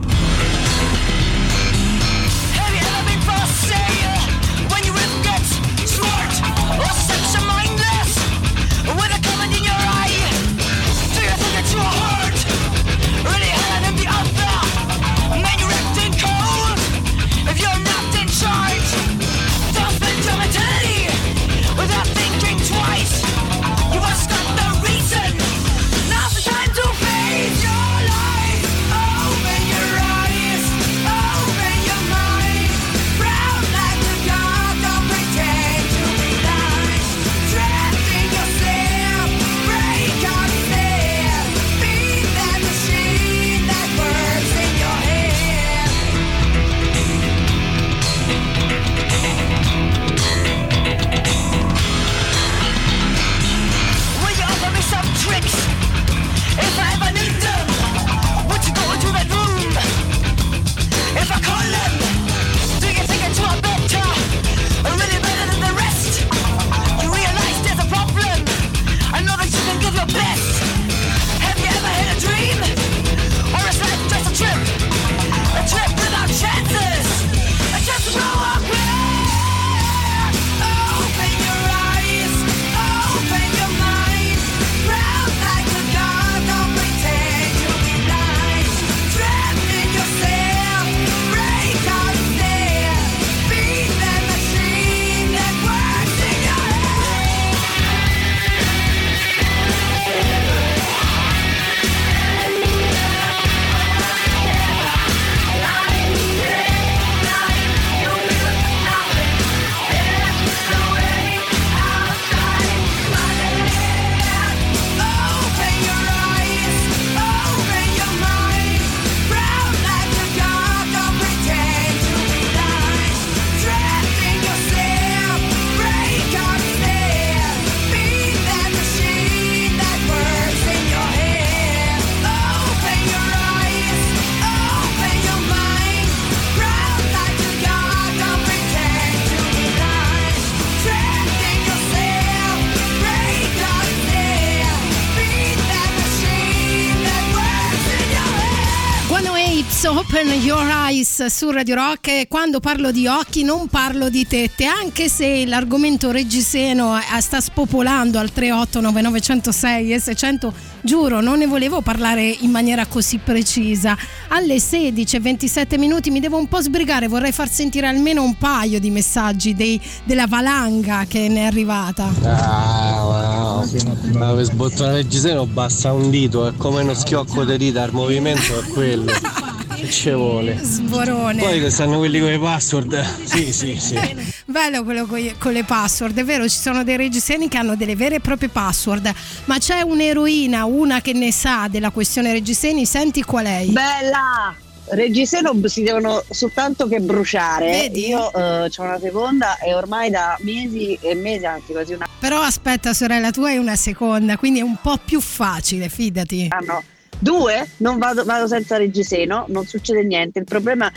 Eyes 151.01 151.25
su 151.25 151.49
Radio 151.49 151.73
Rock 151.73 152.09
e 152.09 152.27
quando 152.29 152.59
parlo 152.59 152.91
di 152.91 153.07
occhi 153.07 153.43
non 153.43 153.67
parlo 153.67 154.09
di 154.09 154.27
tette, 154.27 154.65
anche 154.65 155.09
se 155.09 155.47
l'argomento 155.47 156.11
reggiseno 156.11 156.95
eh, 156.95 157.19
sta 157.21 157.41
spopolando 157.41 158.19
al 158.19 158.29
3899106 158.35 159.91
e 159.93 159.99
600, 159.99 160.53
giuro 160.81 161.19
non 161.19 161.39
ne 161.39 161.47
volevo 161.47 161.81
parlare 161.81 162.23
in 162.41 162.51
maniera 162.51 162.85
così 162.85 163.17
precisa. 163.17 163.97
Alle 164.27 164.59
16 164.59 165.15
e 165.15 165.19
27 165.19 165.77
minuti 165.79 166.11
mi 166.11 166.19
devo 166.19 166.37
un 166.37 166.47
po' 166.47 166.61
sbrigare, 166.61 167.07
vorrei 167.07 167.31
far 167.31 167.49
sentire 167.49 167.87
almeno 167.87 168.21
un 168.21 168.37
paio 168.37 168.79
di 168.79 168.91
messaggi 168.91 169.55
dei- 169.55 169.81
della 170.03 170.27
valanga 170.27 171.05
che 171.07 171.27
ne 171.29 171.41
è 171.41 171.45
arrivata. 171.45 172.13
Ah, 172.23 173.03
wow. 173.03 173.67
Per 173.67 174.43
sbottare 174.43 174.99
il 174.99 175.03
reggiseno 175.03 175.47
basta 175.47 175.93
un 175.93 176.11
dito, 176.11 176.47
è 176.47 176.53
come 176.57 176.83
uno 176.83 176.93
schiocco 176.93 177.43
di 177.43 177.57
dita, 177.57 177.83
il 177.83 177.91
movimento 177.91 178.59
è 178.59 178.63
quello. 178.67 179.11
Che 179.81 179.89
ci 179.89 180.11
vuole? 180.11 180.59
Sborone. 180.61 181.41
Poi 181.41 181.59
che 181.59 181.71
stanno 181.71 181.97
quelli 181.97 182.19
con 182.19 182.31
i 182.31 182.37
password. 182.37 183.25
Sì, 183.25 183.51
sì, 183.51 183.79
sì. 183.79 183.99
Bello 184.45 184.83
quello 184.83 185.07
con 185.07 185.53
le 185.53 185.63
password, 185.63 186.19
è 186.19 186.23
vero, 186.23 186.47
ci 186.47 186.59
sono 186.59 186.83
dei 186.83 186.97
reggiseni 186.97 187.47
che 187.47 187.57
hanno 187.57 187.75
delle 187.75 187.95
vere 187.95 188.15
e 188.15 188.19
proprie 188.19 188.49
password, 188.49 189.11
ma 189.45 189.57
c'è 189.57 189.81
un'eroina, 189.81 190.65
una 190.65 191.01
che 191.01 191.13
ne 191.13 191.31
sa 191.31 191.67
della 191.67 191.89
questione 191.89 192.31
reggiseni, 192.31 192.85
senti 192.85 193.23
qual 193.23 193.45
è? 193.45 193.65
Bella! 193.65 194.55
Reggiseno 194.89 195.51
si 195.65 195.81
devono 195.81 196.23
soltanto 196.29 196.87
che 196.87 196.99
bruciare. 196.99 197.71
Vedi? 197.71 198.09
Io 198.09 198.19
ho 198.19 198.69
una 198.77 198.99
seconda 198.99 199.57
e 199.57 199.73
ormai 199.73 200.11
da 200.11 200.37
mesi 200.41 200.95
e 201.01 201.15
mesi, 201.15 201.45
anzi 201.45 201.71
quasi 201.71 201.93
una 201.93 202.07
Però 202.19 202.39
aspetta 202.39 202.93
sorella, 202.93 203.31
tu 203.31 203.41
hai 203.41 203.57
una 203.57 203.75
seconda, 203.75 204.37
quindi 204.37 204.59
è 204.59 204.63
un 204.63 204.77
po' 204.79 204.99
più 205.03 205.19
facile, 205.21 205.89
fidati. 205.89 206.45
anno. 206.49 206.83
Due, 207.21 207.69
non 207.77 207.99
vado, 207.99 208.23
vado 208.25 208.47
senza 208.47 208.77
reggiseno, 208.77 209.45
non 209.49 209.65
succede 209.67 210.03
niente. 210.03 210.39
Il 210.39 210.45
problema 210.45 210.91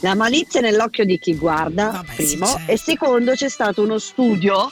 La 0.00 0.14
malizia 0.14 0.60
nell'occhio 0.60 1.04
di 1.04 1.18
chi 1.18 1.34
guarda, 1.36 2.02
primo, 2.16 2.46
e 2.66 2.78
secondo 2.78 3.32
c'è 3.32 3.48
stato 3.48 3.82
uno 3.82 3.98
studio 3.98 4.68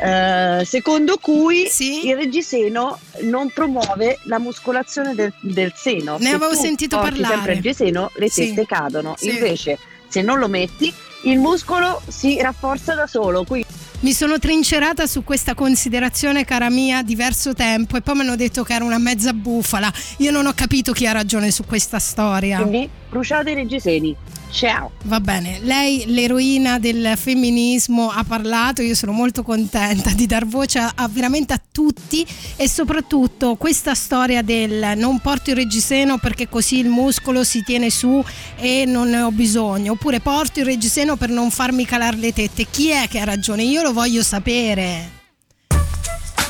eh, 0.00 0.64
secondo 0.64 1.16
cui 1.18 1.66
il 2.04 2.14
reggiseno 2.16 2.98
non 3.22 3.50
promuove 3.50 4.18
la 4.24 4.38
muscolazione 4.38 5.14
del, 5.14 5.32
del 5.40 5.72
seno. 5.74 6.18
Ne 6.18 6.28
Se 6.28 6.34
avevo 6.34 6.54
sentito 6.54 6.98
parlare. 6.98 7.34
sempre 7.34 7.50
il 7.52 7.56
reggiseno, 7.56 8.10
le 8.16 8.28
Sì. 8.30 8.64
cadono. 8.66 9.14
Sì. 9.16 9.30
Invece, 9.30 9.78
se 10.08 10.22
non 10.22 10.38
lo 10.38 10.48
metti, 10.48 10.92
il 11.24 11.38
muscolo 11.38 12.00
si 12.06 12.40
rafforza 12.40 12.94
da 12.94 13.06
solo. 13.06 13.44
Quindi 13.44 13.66
Mi 14.00 14.12
sono 14.12 14.38
trincerata 14.38 15.08
su 15.08 15.24
questa 15.24 15.54
considerazione, 15.54 16.44
cara 16.44 16.70
mia, 16.70 17.02
diverso 17.02 17.52
tempo 17.52 17.96
e 17.96 18.00
poi 18.00 18.14
mi 18.14 18.20
hanno 18.20 18.36
detto 18.36 18.62
che 18.62 18.74
era 18.74 18.84
una 18.84 18.98
mezza 18.98 19.32
bufala. 19.32 19.92
Io 20.18 20.30
non 20.30 20.46
ho 20.46 20.52
capito 20.54 20.92
chi 20.92 21.04
ha 21.08 21.10
ragione 21.10 21.50
su 21.50 21.64
questa 21.64 21.98
storia. 21.98 22.60
Quindi 22.60 22.88
bruciate 23.10 23.50
i 23.50 23.54
reggiseni. 23.54 24.16
Ciao. 24.50 24.92
Va 25.04 25.20
bene, 25.20 25.58
lei, 25.62 26.04
l'eroina 26.06 26.78
del 26.78 27.12
femminismo, 27.16 28.10
ha 28.10 28.24
parlato. 28.24 28.82
Io 28.82 28.94
sono 28.94 29.12
molto 29.12 29.42
contenta 29.42 30.10
di 30.10 30.26
dar 30.26 30.46
voce 30.46 30.78
a, 30.78 30.92
a 30.94 31.08
veramente 31.08 31.52
a 31.52 31.60
tutti 31.70 32.26
e 32.56 32.68
soprattutto 32.68 33.56
questa 33.56 33.94
storia 33.94 34.42
del 34.42 34.94
non 34.96 35.20
porto 35.20 35.50
il 35.50 35.56
reggiseno 35.56 36.18
perché 36.18 36.48
così 36.48 36.78
il 36.78 36.88
muscolo 36.88 37.44
si 37.44 37.62
tiene 37.62 37.90
su 37.90 38.24
e 38.56 38.84
non 38.86 39.10
ne 39.10 39.20
ho 39.20 39.30
bisogno. 39.30 39.92
Oppure 39.92 40.20
porto 40.20 40.60
il 40.60 40.64
reggiseno 40.64 41.16
per 41.16 41.28
non 41.28 41.50
farmi 41.50 41.84
calare 41.84 42.16
le 42.16 42.32
tette. 42.32 42.66
Chi 42.70 42.88
è 42.88 43.06
che 43.08 43.20
ha 43.20 43.24
ragione? 43.24 43.62
Io 43.62 43.82
lo 43.82 43.92
voglio 43.92 44.22
sapere. 44.22 45.17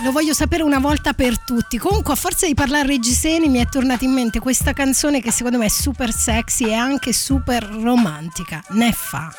Lo 0.03 0.13
voglio 0.13 0.33
sapere 0.33 0.63
una 0.63 0.79
volta 0.79 1.13
per 1.13 1.41
tutti. 1.41 1.77
Comunque, 1.77 2.13
a 2.13 2.17
forza 2.17 2.47
di 2.47 2.55
parlare 2.55 2.87
reggiseni, 2.87 3.49
mi 3.49 3.59
è 3.59 3.67
tornata 3.67 4.05
in 4.05 4.13
mente 4.13 4.39
questa 4.39 4.73
canzone 4.73 5.21
che 5.21 5.33
secondo 5.33 5.59
me 5.59 5.67
è 5.67 5.69
super 5.69 6.13
sexy 6.13 6.67
e 6.67 6.75
anche 6.75 7.13
super 7.13 7.65
romantica. 7.65 8.63
Neffa. 8.71 9.33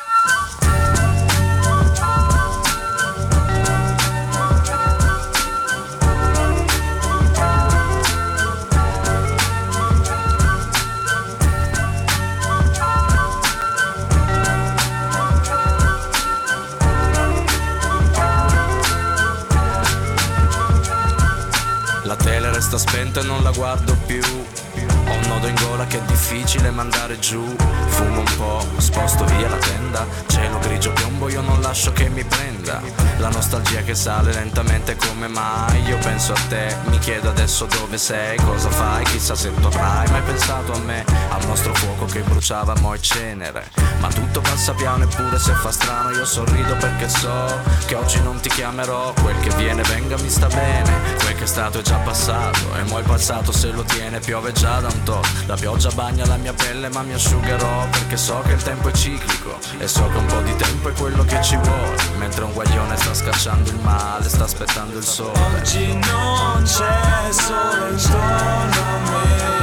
Resta 22.70 22.78
spenta 22.78 23.20
e 23.20 23.24
non 23.24 23.42
la 23.42 23.50
guardo 23.50 23.96
più. 24.06 24.22
Ho 24.22 25.12
un 25.12 25.28
nodo 25.28 25.48
in 25.48 25.56
gola 25.56 25.86
che 25.86 25.98
è 25.98 26.02
difficile 26.02 26.70
mandare 26.70 27.18
giù. 27.18 27.44
Fumo 27.88 28.19
po', 28.40 28.64
sposto 28.78 29.24
via 29.24 29.48
la 29.48 29.56
tenda. 29.56 30.06
Cielo 30.26 30.58
grigio 30.60 30.92
piombo, 30.92 31.28
io 31.28 31.42
non 31.42 31.60
lascio 31.60 31.92
che 31.92 32.08
mi 32.08 32.24
prenda. 32.24 32.80
La 33.18 33.28
nostalgia 33.28 33.82
che 33.82 33.94
sale 33.94 34.32
lentamente 34.32 34.96
come 34.96 35.28
mai. 35.28 35.82
Io 35.82 35.98
penso 35.98 36.32
a 36.32 36.40
te, 36.48 36.74
mi 36.86 36.98
chiedo 36.98 37.28
adesso 37.28 37.66
dove 37.66 37.98
sei, 37.98 38.38
cosa 38.38 38.70
fai, 38.70 39.04
chissà 39.04 39.34
se 39.34 39.52
tu 39.54 39.66
avrai 39.66 40.08
mai 40.10 40.22
pensato 40.22 40.72
a 40.72 40.78
me. 40.78 41.04
Al 41.28 41.46
nostro 41.46 41.74
fuoco 41.74 42.06
che 42.06 42.20
bruciava 42.20 42.74
mo' 42.80 42.94
e 42.94 43.00
cenere. 43.00 43.68
Ma 44.00 44.08
tutto 44.08 44.40
passa 44.40 44.72
piano 44.72 45.04
eppure 45.04 45.38
se 45.38 45.52
fa 45.52 45.70
strano 45.70 46.10
io 46.10 46.24
sorrido 46.24 46.74
perché 46.76 47.08
so 47.08 47.60
che 47.84 47.94
oggi 47.94 48.22
non 48.22 48.40
ti 48.40 48.48
chiamerò. 48.48 49.12
Quel 49.20 49.38
che 49.40 49.54
viene 49.56 49.82
venga 49.82 50.16
mi 50.16 50.30
sta 50.30 50.46
bene. 50.46 50.90
Quel 51.18 51.34
che 51.34 51.44
è 51.44 51.46
stato 51.46 51.80
è 51.80 51.82
già 51.82 51.96
passato. 51.96 52.74
E 52.76 52.84
mo' 52.84 52.98
il 52.98 53.04
passato 53.04 53.52
se 53.52 53.70
lo 53.70 53.82
tiene 53.82 54.18
piove 54.20 54.52
già 54.52 54.80
da 54.80 54.88
un 54.88 55.02
tot. 55.02 55.28
La 55.46 55.56
pioggia 55.56 55.90
bagna 55.90 56.24
la 56.24 56.36
mia 56.36 56.54
pelle 56.54 56.88
ma 56.88 57.02
mi 57.02 57.12
asciugherò 57.12 57.86
perché 57.90 58.16
so 58.30 58.42
che 58.42 58.52
il 58.52 58.62
tempo 58.62 58.88
è 58.88 58.92
ciclico. 58.92 59.58
E 59.78 59.88
so 59.88 60.06
che 60.06 60.16
un 60.16 60.26
po' 60.26 60.40
di 60.42 60.54
tempo 60.54 60.88
è 60.88 60.92
quello 60.92 61.24
che 61.24 61.42
ci 61.42 61.56
vuole. 61.56 61.96
Mentre 62.16 62.44
un 62.44 62.52
guaglione 62.52 62.96
sta 62.96 63.12
scacciando 63.12 63.70
il 63.70 63.78
male, 63.80 64.28
sta 64.28 64.44
aspettando 64.44 64.98
il 64.98 65.04
sole. 65.04 65.36
Oggi 65.56 65.92
non 65.94 66.62
c'è 66.62 67.32
sole 67.32 67.90
intorno 67.90 68.82
a 68.86 68.98
me 69.10 69.59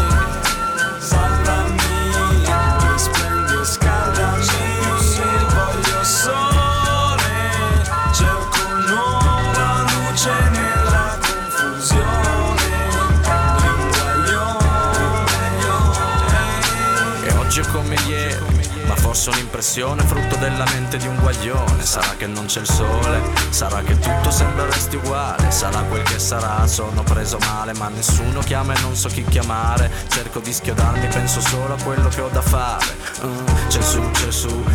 ma 19.28 19.34
forse 19.34 19.42
un'impressione 19.42 20.04
frutto 20.04 20.36
della 20.38 20.66
mente 20.72 20.98
di 20.98 21.08
un 21.08 21.18
guaglione. 21.18 21.84
Sarà 21.84 22.16
che 22.18 22.28
non 22.28 22.46
c'è 22.46 22.62
il 22.62 22.70
sole, 22.70 23.22
sarà 23.50 23.82
che 23.82 23.98
tutto 24.00 24.32
sembra 24.32 24.66
resti 24.66 24.96
uguale, 24.96 25.52
sarà 25.52 25.82
quel 25.82 26.04
che 26.04 26.20
sarà, 26.20 26.66
sono 26.68 27.04
preso 27.04 27.38
male, 27.40 27.74
ma 27.74 27.90
nessuno 27.90 28.40
chiama 28.40 28.74
e 28.74 28.82
non 28.82 28.96
so 28.96 29.10
chi 29.10 29.24
chiamare. 29.24 29.92
Cerco 30.08 30.40
di 30.40 30.54
schiodarmi, 30.54 31.08
penso 31.08 31.42
solo 31.42 31.74
a 31.74 31.84
quello 31.84 32.08
che 32.10 32.22
ho 32.22 32.30
da 32.30 32.42
fare. 32.42 32.86
Mm, 33.24 33.46
c'è 33.68 33.82
su, 33.82 34.02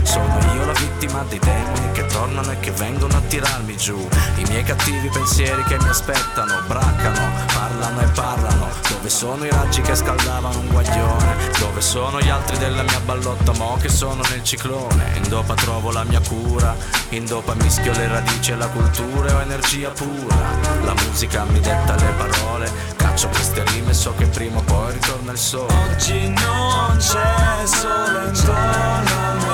sono 0.03 0.38
io 0.55 0.65
la 0.67 0.73
vittima 0.73 1.25
dei 1.29 1.38
demoni 1.38 1.93
che 1.93 2.07
tornano 2.07 2.51
e 2.51 2.59
che 2.61 2.71
vengono 2.73 3.17
a 3.17 3.21
tirarmi 3.21 3.77
giù. 3.77 4.09
I 4.37 4.45
miei 4.49 4.65
cattivi 4.65 5.09
pensieri 5.09 5.62
che 5.65 5.79
mi 5.79 5.88
aspettano, 5.88 6.62
braccano, 6.67 7.31
parlano 7.55 8.01
e 8.01 8.07
parlano. 8.07 8.69
Dove 8.88 9.09
sono 9.09 9.45
i 9.45 9.51
raggi 9.51 9.81
che 9.81 9.95
scaldavano 9.95 10.59
un 10.59 10.69
guaglione? 10.69 11.37
Dove 11.59 11.81
sono 11.81 12.21
gli 12.21 12.29
altri 12.29 12.59
della 12.59 12.83
mia 12.83 13.01
ballotta 13.01 13.53
mo 13.53 13.77
che 13.81 13.88
sono 13.88 14.23
nel 14.31 14.42
ciclone? 14.43 15.17
In 15.17 15.29
dopa 15.29 15.55
trovo 15.55 15.91
la 15.91 16.05
mia 16.05 16.21
cura, 16.21 16.75
in 17.11 17.25
dopa 17.25 17.55
mischio 17.55 17.93
le 17.93 18.09
radici 18.09 18.53
e 18.53 18.57
la 18.57 18.69
cultura 18.69 19.29
e 19.29 19.33
ho 19.33 19.41
energia 19.41 19.91
pura. 19.91 20.37
La 20.85 20.95
musica 21.07 21.45
mi 21.45 21.61
detta 21.61 21.95
le 21.95 22.13
parole, 22.17 22.71
caccio 22.97 23.29
queste 23.29 23.65
rime 23.71 23.93
so 23.95 24.15
che 24.17 24.27
prima 24.27 24.59
o 24.59 24.63
poi 24.63 24.93
ritorna 24.93 25.33
il 25.33 25.39
sole. 25.39 25.73
Oggi 25.91 26.29
non 26.29 26.97
c'è 26.99 27.67
sole 27.67 28.29
intorno 28.29 29.21
a 29.21 29.35
me 29.35 29.52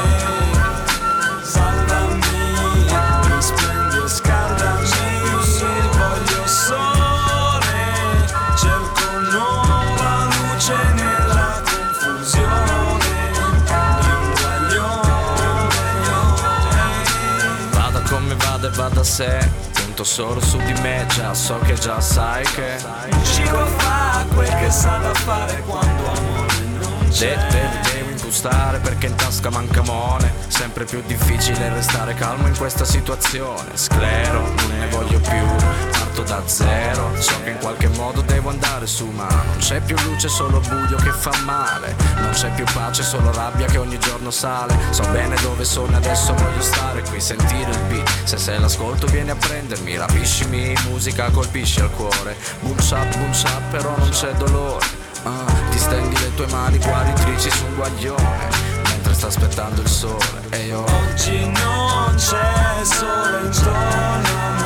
sé, 19.08 19.38
punto 19.72 20.04
solo 20.04 20.38
su 20.40 20.58
di 20.58 20.72
me, 20.82 21.06
già 21.14 21.32
so 21.32 21.58
che 21.60 21.74
già 21.74 21.98
sai 21.98 22.44
che 22.44 22.76
Il 23.08 23.24
cibo 23.24 23.64
fa 23.64 24.24
quel 24.34 24.54
che 24.56 24.70
sa 24.70 24.98
da 24.98 25.14
fare 25.14 25.62
quando 25.62 26.06
amore 26.10 26.54
non 26.78 27.08
c'è. 27.08 27.34
De- 27.34 27.46
devi, 27.48 27.78
devo 27.94 28.10
impostare 28.10 28.78
perché 28.78 29.06
in 29.06 29.14
tasca 29.14 29.48
manca 29.48 29.80
mone 29.82 30.30
Sempre 30.48 30.84
più 30.84 31.02
difficile 31.06 31.72
restare 31.72 32.14
calmo 32.14 32.46
in 32.48 32.56
questa 32.56 32.84
situazione. 32.84 33.76
Sclero, 33.76 34.40
non 34.40 34.78
ne 34.78 34.88
voglio 34.88 35.20
più, 35.20 35.97
parto 36.18 36.22
da 36.22 36.42
zero. 36.46 37.10
So 37.18 37.42
che 37.42 37.50
in 37.50 37.58
qualche 37.58 37.88
modo 37.88 38.20
devo 38.22 38.50
andare 38.50 38.86
su 38.86 39.06
ma 39.06 39.28
non 39.28 39.56
c'è 39.58 39.80
più 39.80 39.96
luce, 40.04 40.28
solo 40.28 40.60
buio 40.60 40.96
che 40.96 41.10
fa 41.10 41.32
male. 41.44 41.94
Non 42.20 42.30
c'è 42.30 42.50
più 42.52 42.64
pace, 42.72 43.02
solo 43.02 43.32
rabbia 43.32 43.66
che 43.66 43.78
ogni 43.78 43.98
giorno 43.98 44.30
sale. 44.30 44.76
So 44.90 45.04
bene 45.10 45.36
dove 45.42 45.64
sono 45.64 45.96
adesso 45.96 46.34
voglio 46.34 46.62
stare 46.62 47.02
qui, 47.02 47.20
sentire 47.20 47.70
il 47.70 47.78
beat. 47.88 48.24
Se 48.24 48.36
sei 48.36 48.58
l'ascolto 48.58 49.06
vieni 49.06 49.30
a 49.30 49.36
prendermi, 49.36 49.96
rapiscimi, 49.96 50.74
musica 50.88 51.30
colpisci 51.30 51.80
al 51.80 51.90
cuore. 51.90 52.36
Boom 52.60 52.78
shap, 52.78 53.16
boom 53.16 53.32
shap, 53.32 53.62
però 53.70 53.94
non 53.96 54.08
c'è 54.10 54.32
dolore. 54.32 54.86
Ah, 55.24 55.52
ti 55.70 55.78
stendi 55.78 56.18
le 56.18 56.34
tue 56.34 56.46
mani 56.46 56.78
guaritrici 56.78 57.50
su 57.50 57.64
un 57.64 57.74
guaglione 57.74 58.48
Mentre 58.84 59.14
sta 59.14 59.26
aspettando 59.26 59.80
il 59.82 59.88
sole. 59.88 60.42
E 60.50 60.66
io 60.66 60.84
Oggi 60.84 61.40
non 61.40 62.14
c'è 62.14 62.84
sole 62.84 63.40
intorno 63.44 63.76
a 63.76 64.50
me 64.52 64.57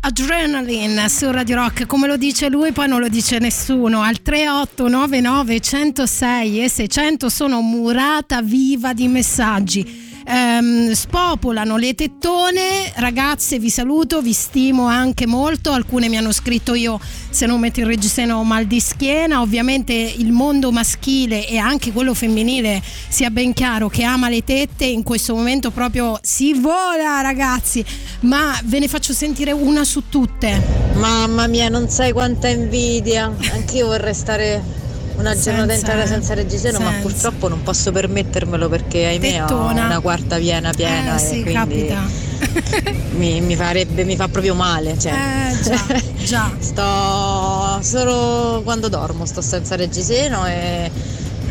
Adrenaline 0.00 1.08
su 1.08 1.30
Radio 1.30 1.56
Rock, 1.56 1.86
come 1.86 2.06
lo 2.06 2.16
dice 2.16 2.48
lui 2.48 2.72
poi 2.72 2.88
non 2.88 3.00
lo 3.00 3.08
dice 3.08 3.38
nessuno, 3.38 4.02
al 4.02 4.22
3899 4.22 5.60
106 5.60 6.64
e 6.64 6.68
600 6.68 7.28
sono 7.28 7.60
murata 7.60 8.42
viva 8.42 8.92
di 8.92 9.08
messaggi 9.08 10.01
ehm, 10.24 10.92
spopolano 10.92 11.76
le 11.76 11.94
tettone. 11.94 12.92
Ragazze, 12.94 13.58
vi 13.58 13.70
saluto, 13.70 14.20
vi 14.20 14.32
stimo 14.32 14.86
anche 14.86 15.26
molto. 15.26 15.72
Alcune 15.72 16.08
mi 16.08 16.16
hanno 16.16 16.32
scritto 16.32 16.74
io 16.74 17.00
se 17.30 17.46
non 17.46 17.60
metto 17.60 17.80
il 17.80 17.86
reggiseno 17.86 18.38
ho 18.38 18.44
mal 18.44 18.66
di 18.66 18.80
schiena. 18.80 19.40
Ovviamente 19.40 19.92
il 19.92 20.32
mondo 20.32 20.70
maschile 20.72 21.46
e 21.46 21.58
anche 21.58 21.92
quello 21.92 22.14
femminile 22.14 22.82
sia 23.08 23.30
ben 23.30 23.52
chiaro 23.52 23.88
che 23.88 24.02
ama 24.02 24.28
le 24.28 24.44
tette. 24.44 24.84
In 24.84 25.02
questo 25.02 25.34
momento 25.34 25.70
proprio 25.70 26.18
si 26.22 26.54
vola, 26.54 27.20
ragazzi. 27.20 27.84
Ma 28.20 28.58
ve 28.64 28.78
ne 28.78 28.88
faccio 28.88 29.12
sentire 29.12 29.52
una 29.52 29.84
su 29.84 30.08
tutte. 30.08 30.60
Mamma 30.94 31.46
mia, 31.46 31.68
non 31.68 31.88
sai 31.88 32.12
quanta 32.12 32.48
invidia. 32.48 33.32
Anch'io 33.52 33.86
vorrei 33.86 34.14
stare 34.14 34.81
una 35.16 35.36
giornata 35.36 35.72
intera 35.74 36.06
senza 36.06 36.34
reggiseno, 36.34 36.78
senza. 36.78 36.92
ma 36.92 36.98
purtroppo 37.00 37.48
non 37.48 37.62
posso 37.62 37.92
permettermelo 37.92 38.68
perché 38.68 39.06
ahimè 39.06 39.30
Tettona. 39.30 39.82
ho 39.82 39.86
una 39.86 40.00
quarta 40.00 40.36
piena 40.38 40.72
piena 40.72 41.16
eh, 41.16 41.18
sì, 41.18 41.42
quindi 41.42 41.94
mi, 43.16 43.40
mi, 43.40 43.56
farebbe, 43.56 44.04
mi 44.04 44.16
fa 44.16 44.28
proprio 44.28 44.54
male. 44.54 44.98
Cioè. 44.98 45.12
Eh, 45.12 45.62
già, 45.62 46.00
già. 46.24 46.50
sto 46.58 47.80
solo 47.82 48.62
quando 48.62 48.88
dormo, 48.88 49.24
sto 49.26 49.40
senza 49.40 49.76
reggiseno 49.76 50.46
e 50.46 50.90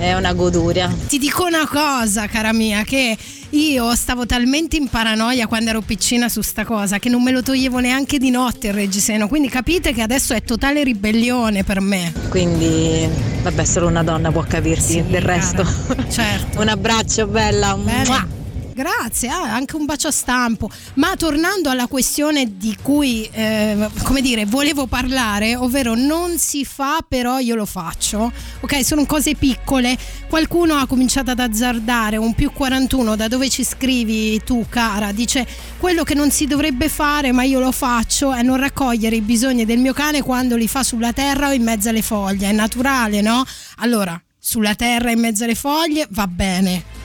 è 0.01 0.15
una 0.15 0.33
goduria. 0.33 0.91
Ti 1.07 1.19
dico 1.19 1.45
una 1.45 1.67
cosa, 1.67 2.25
cara 2.25 2.51
mia, 2.53 2.83
che 2.83 3.15
io 3.51 3.95
stavo 3.95 4.25
talmente 4.25 4.75
in 4.75 4.87
paranoia 4.87 5.45
quando 5.45 5.69
ero 5.69 5.81
piccina 5.81 6.27
su 6.27 6.41
sta 6.41 6.65
cosa 6.65 6.97
che 6.97 7.07
non 7.07 7.21
me 7.21 7.31
lo 7.31 7.43
toglievo 7.43 7.79
neanche 7.79 8.17
di 8.17 8.31
notte 8.31 8.67
il 8.67 8.73
reggiseno, 8.73 9.27
quindi 9.27 9.47
capite 9.47 9.93
che 9.93 10.01
adesso 10.01 10.33
è 10.33 10.41
totale 10.41 10.83
ribellione 10.83 11.63
per 11.63 11.81
me. 11.81 12.11
Quindi, 12.29 13.07
vabbè, 13.43 13.63
solo 13.63 13.87
una 13.87 14.03
donna 14.03 14.31
può 14.31 14.43
capirti 14.47 14.81
sì, 14.81 15.03
del 15.03 15.21
cara. 15.21 15.35
resto. 15.35 15.65
Certo. 16.09 16.59
Un 16.61 16.69
abbraccio 16.69 17.27
bella. 17.27 17.75
Bella. 17.75 18.40
Grazie, 18.73 19.27
ah, 19.27 19.53
anche 19.53 19.75
un 19.75 19.85
bacio 19.85 20.07
a 20.07 20.11
stampo. 20.11 20.69
Ma 20.95 21.15
tornando 21.15 21.69
alla 21.69 21.87
questione 21.87 22.57
di 22.57 22.75
cui, 22.81 23.29
eh, 23.31 23.89
come 24.03 24.21
dire, 24.21 24.45
volevo 24.45 24.87
parlare, 24.87 25.55
ovvero 25.55 25.93
non 25.93 26.37
si 26.37 26.63
fa, 26.63 26.99
però 27.07 27.39
io 27.39 27.55
lo 27.55 27.65
faccio. 27.65 28.31
Ok, 28.61 28.83
sono 28.83 29.05
cose 29.05 29.35
piccole. 29.35 29.97
Qualcuno 30.29 30.75
ha 30.75 30.87
cominciato 30.87 31.31
ad 31.31 31.39
azzardare 31.39 32.17
un 32.17 32.33
più 32.33 32.51
41 32.51 33.15
da 33.15 33.27
dove 33.27 33.49
ci 33.49 33.63
scrivi 33.63 34.41
tu, 34.43 34.65
cara. 34.69 35.11
Dice 35.11 35.45
quello 35.77 36.03
che 36.03 36.13
non 36.13 36.31
si 36.31 36.47
dovrebbe 36.47 36.87
fare, 36.87 37.31
ma 37.31 37.43
io 37.43 37.59
lo 37.59 37.71
faccio, 37.71 38.31
è 38.31 38.41
non 38.41 38.57
raccogliere 38.57 39.17
i 39.17 39.21
bisogni 39.21 39.65
del 39.65 39.79
mio 39.79 39.93
cane 39.93 40.21
quando 40.21 40.55
li 40.55 40.67
fa 40.67 40.83
sulla 40.83 41.11
terra 41.11 41.49
o 41.49 41.51
in 41.51 41.63
mezzo 41.63 41.89
alle 41.89 42.01
foglie. 42.01 42.49
È 42.49 42.53
naturale, 42.53 43.21
no? 43.21 43.43
Allora, 43.77 44.19
sulla 44.39 44.75
terra 44.75 45.11
in 45.11 45.19
mezzo 45.19 45.43
alle 45.43 45.55
foglie 45.55 46.07
va 46.09 46.27
bene 46.27 47.00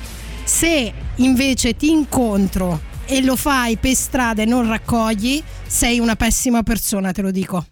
se 0.46 0.92
invece 1.16 1.76
ti 1.76 1.90
incontro 1.90 2.80
e 3.04 3.20
lo 3.20 3.34
fai 3.34 3.76
per 3.76 3.94
strada 3.94 4.42
e 4.42 4.44
non 4.44 4.68
raccogli, 4.68 5.42
sei 5.66 5.98
una 5.98 6.14
pessima 6.14 6.62
persona, 6.62 7.10
te 7.10 7.22
lo 7.22 7.32
dico. 7.32 7.66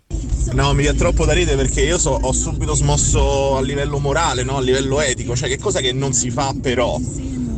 No, 0.53 0.73
mi 0.75 0.83
viene 0.83 0.99
troppo 0.99 1.25
da 1.25 1.33
ridere 1.33 1.57
perché 1.57 1.83
io 1.83 1.99
so, 1.99 2.11
ho 2.11 2.33
subito 2.33 2.75
smosso 2.75 3.57
a 3.57 3.63
livello 3.63 3.99
morale, 3.99 4.43
no? 4.43 4.57
a 4.57 4.61
livello 4.61 5.01
etico, 5.01 5.37
cioè 5.37 5.49
che 5.49 5.59
cosa 5.59 5.81
che 5.81 5.93
non 5.93 6.13
si 6.13 6.31
fa 6.31 6.53
però. 6.61 6.99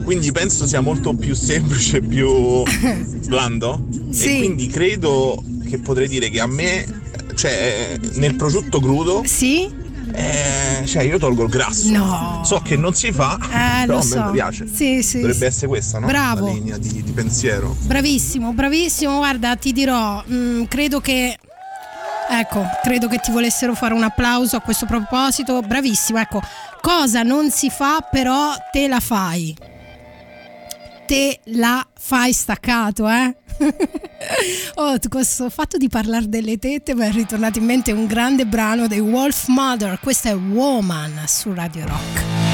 Quindi 0.05 0.31
penso 0.33 0.67
sia 0.67 0.81
molto 0.81 1.15
più 1.15 1.35
semplice, 1.35 2.01
più 2.01 2.63
blando. 3.27 3.87
Sì. 4.11 4.35
E 4.35 4.39
quindi 4.39 4.67
credo 4.69 5.43
che 5.69 5.79
potrei 5.79 6.09
dire 6.09 6.29
che 6.29 6.41
a 6.41 6.47
me, 6.47 6.87
cioè 7.35 7.99
nel 8.15 8.37
prosciutto 8.37 8.81
crudo, 8.81 9.23
sì? 9.25 9.69
Eh, 10.13 10.87
cioè 10.87 11.03
io 11.03 11.19
tolgo 11.19 11.45
il 11.45 11.49
grasso. 11.49 11.91
No. 11.91 12.43
So 12.45 12.61
che 12.61 12.77
non 12.77 12.95
si 12.95 13.13
fa, 13.13 13.39
eh, 13.43 13.87
però 13.87 14.01
so. 14.01 14.21
a 14.21 14.27
me 14.27 14.33
piace. 14.33 14.67
Sì, 14.73 15.03
sì, 15.03 15.21
Dovrebbe 15.21 15.39
sì. 15.39 15.45
essere 15.45 15.67
questa, 15.69 15.99
no? 15.99 16.07
Bravo. 16.07 16.47
La 16.47 16.53
linea 16.53 16.79
di, 16.79 17.03
di 17.03 17.13
pensiero. 17.13 17.77
Bravissimo, 17.81 18.53
bravissimo. 18.53 19.17
Guarda, 19.17 19.57
ti 19.57 19.73
dirò, 19.73 20.23
mh, 20.25 20.35
mm, 20.35 20.65
credo 20.65 21.01
che 21.01 21.39
Ecco, 22.29 22.67
credo 22.83 23.07
che 23.07 23.19
ti 23.19 23.31
volessero 23.31 23.75
fare 23.77 23.95
un 23.95 24.03
applauso 24.03 24.57
a 24.57 24.61
questo 24.61 24.85
proposito. 24.85 25.61
Bravissimo, 25.61 26.19
ecco, 26.19 26.43
cosa 26.81 27.23
non 27.23 27.51
si 27.51 27.71
fa 27.71 28.01
però 28.01 28.53
te 28.73 28.89
la 28.89 29.01
fai. 29.01 29.57
Te 31.07 31.41
la 31.45 31.87
fai 31.97 32.33
staccato, 32.33 33.09
eh? 33.09 33.37
oh, 34.75 34.99
questo 35.09 35.49
fatto 35.51 35.77
di 35.77 35.89
parlare 35.89 36.29
delle 36.29 36.59
tette 36.59 36.97
mi 36.97 37.07
è 37.07 37.13
ritornato 37.13 37.61
in 37.61 37.65
mente 37.65 37.93
un 37.93 38.07
grande 38.07 38.45
brano 38.45 38.89
dei 38.89 39.01
Wolf 39.01 39.47
Mother. 39.47 40.01
Questa 40.01 40.31
è 40.31 40.35
Woman 40.35 41.23
su 41.27 41.55
Radio 41.55 41.87
Rock. 41.87 42.46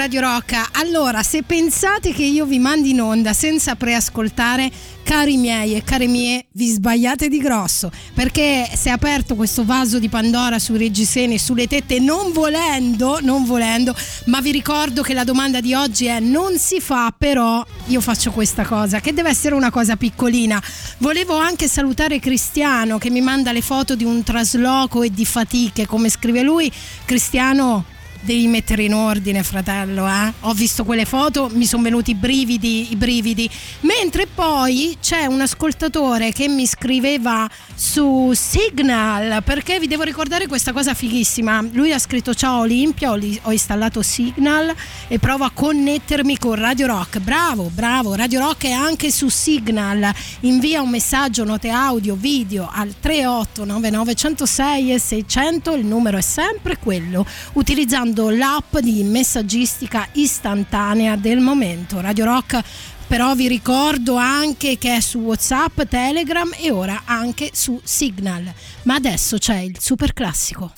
Radio 0.00 0.20
Rock. 0.20 0.70
Allora, 0.78 1.22
se 1.22 1.42
pensate 1.42 2.14
che 2.14 2.22
io 2.22 2.46
vi 2.46 2.58
mandi 2.58 2.88
in 2.90 3.02
onda 3.02 3.34
senza 3.34 3.74
preascoltare, 3.74 4.70
cari 5.02 5.36
miei 5.36 5.74
e 5.74 5.84
care 5.84 6.06
mie, 6.06 6.46
vi 6.52 6.68
sbagliate 6.68 7.28
di 7.28 7.36
grosso, 7.36 7.92
perché 8.14 8.66
si 8.74 8.88
è 8.88 8.92
aperto 8.92 9.34
questo 9.34 9.62
vaso 9.62 9.98
di 9.98 10.08
Pandora 10.08 10.58
sui 10.58 10.78
reggiseni 10.78 11.34
e 11.34 11.38
sulle 11.38 11.66
tette 11.66 11.98
non 11.98 12.32
volendo, 12.32 13.18
non 13.20 13.44
volendo, 13.44 13.94
ma 14.26 14.40
vi 14.40 14.52
ricordo 14.52 15.02
che 15.02 15.12
la 15.12 15.24
domanda 15.24 15.60
di 15.60 15.74
oggi 15.74 16.06
è 16.06 16.18
non 16.18 16.56
si 16.56 16.80
fa, 16.80 17.14
però 17.16 17.62
io 17.88 18.00
faccio 18.00 18.30
questa 18.30 18.64
cosa, 18.64 19.00
che 19.00 19.12
deve 19.12 19.28
essere 19.28 19.54
una 19.54 19.70
cosa 19.70 19.96
piccolina. 19.96 20.62
Volevo 20.98 21.36
anche 21.36 21.68
salutare 21.68 22.20
Cristiano 22.20 22.96
che 22.96 23.10
mi 23.10 23.20
manda 23.20 23.52
le 23.52 23.60
foto 23.60 23.94
di 23.94 24.04
un 24.04 24.22
trasloco 24.22 25.02
e 25.02 25.10
di 25.10 25.26
fatiche, 25.26 25.84
come 25.84 26.08
scrive 26.08 26.40
lui. 26.40 26.72
Cristiano 27.04 27.98
devi 28.20 28.46
mettere 28.46 28.84
in 28.84 28.94
ordine, 28.94 29.42
fratello. 29.42 30.06
Eh? 30.06 30.32
Ho 30.40 30.52
visto 30.52 30.84
quelle 30.84 31.04
foto, 31.04 31.48
mi 31.52 31.66
sono 31.66 31.82
venuti 31.82 32.10
i 32.10 32.14
brividi, 32.14 32.92
i 32.92 32.96
brividi. 32.96 33.48
Mentre 33.80 34.26
poi 34.26 34.96
c'è 35.00 35.26
un 35.26 35.40
ascoltatore 35.40 36.32
che 36.32 36.48
mi 36.48 36.66
scriveva 36.66 37.48
su 37.74 38.32
Signal, 38.34 39.42
perché 39.42 39.78
vi 39.78 39.86
devo 39.86 40.02
ricordare 40.02 40.46
questa 40.46 40.72
cosa 40.72 40.94
fighissima. 40.94 41.64
Lui 41.72 41.92
ha 41.92 41.98
scritto 41.98 42.34
Ciao 42.34 42.60
Olimpia, 42.60 43.12
ho, 43.12 43.52
installato 43.52 44.02
Signal 44.02 44.74
e 45.08 45.18
provo 45.18 45.44
a 45.44 45.50
connettermi 45.50 46.36
con 46.36 46.54
Radio 46.56 46.86
Rock. 46.86 47.18
Bravo, 47.20 47.70
bravo, 47.72 48.14
Radio 48.14 48.40
Rock 48.40 48.66
è 48.66 48.72
anche 48.72 49.10
su 49.10 49.28
Signal. 49.28 50.12
Invia 50.40 50.82
un 50.82 50.90
messaggio, 50.90 51.44
note 51.44 51.70
audio, 51.70 52.14
video 52.14 52.68
al 52.70 52.94
3899 53.00 54.14
106 54.14 54.92
e 54.92 54.98
600, 54.98 55.74
il 55.74 55.86
numero 55.86 56.18
è 56.18 56.22
sempre 56.22 56.76
quello, 56.78 57.24
utilizzando 57.54 58.09
usando 58.10 58.30
l'app 58.30 58.78
di 58.78 59.02
messaggistica 59.04 60.08
istantanea 60.12 61.16
del 61.16 61.38
momento. 61.38 62.00
Radio 62.00 62.24
Rock 62.24 62.60
però 63.06 63.34
vi 63.34 63.48
ricordo 63.48 64.14
anche 64.14 64.78
che 64.78 64.96
è 64.96 65.00
su 65.00 65.18
WhatsApp, 65.18 65.82
Telegram 65.82 66.48
e 66.56 66.70
ora 66.70 67.02
anche 67.06 67.50
su 67.52 67.80
Signal. 67.82 68.52
Ma 68.84 68.94
adesso 68.94 69.36
c'è 69.36 69.58
il 69.58 69.80
super 69.80 70.12
classico. 70.12 70.72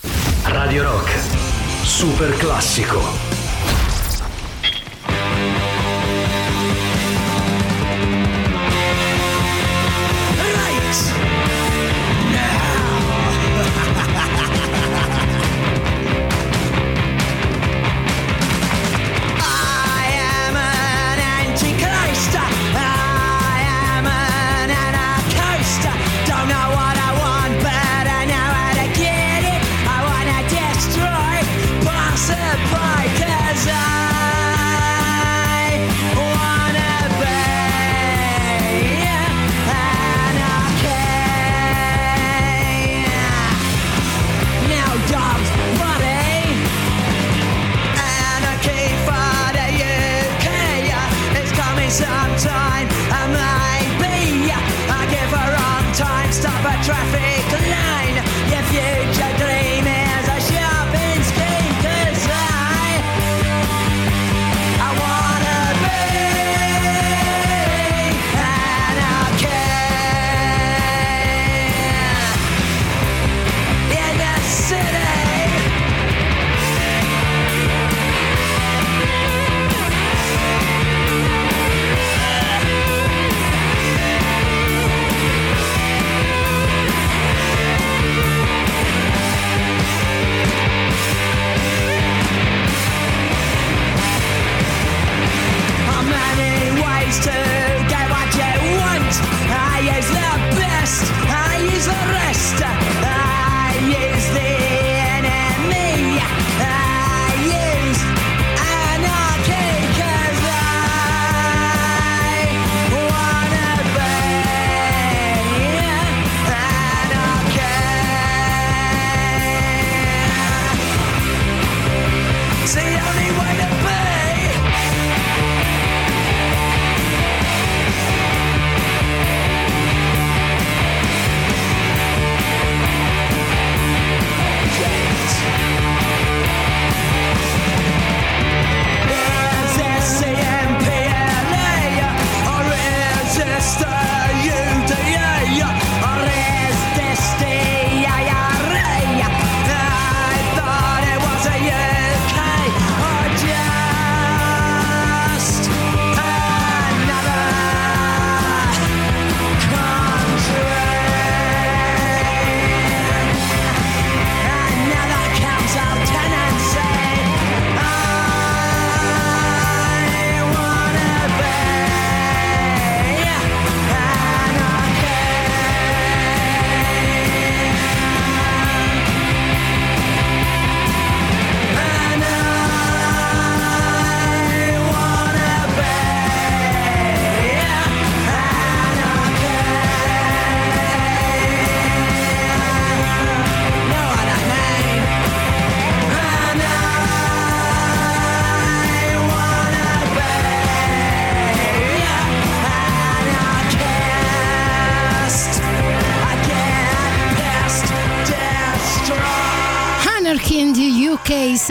Radio 0.45 0.83
Rock, 0.83 1.12
super 1.85 2.35
classico. 2.39 3.41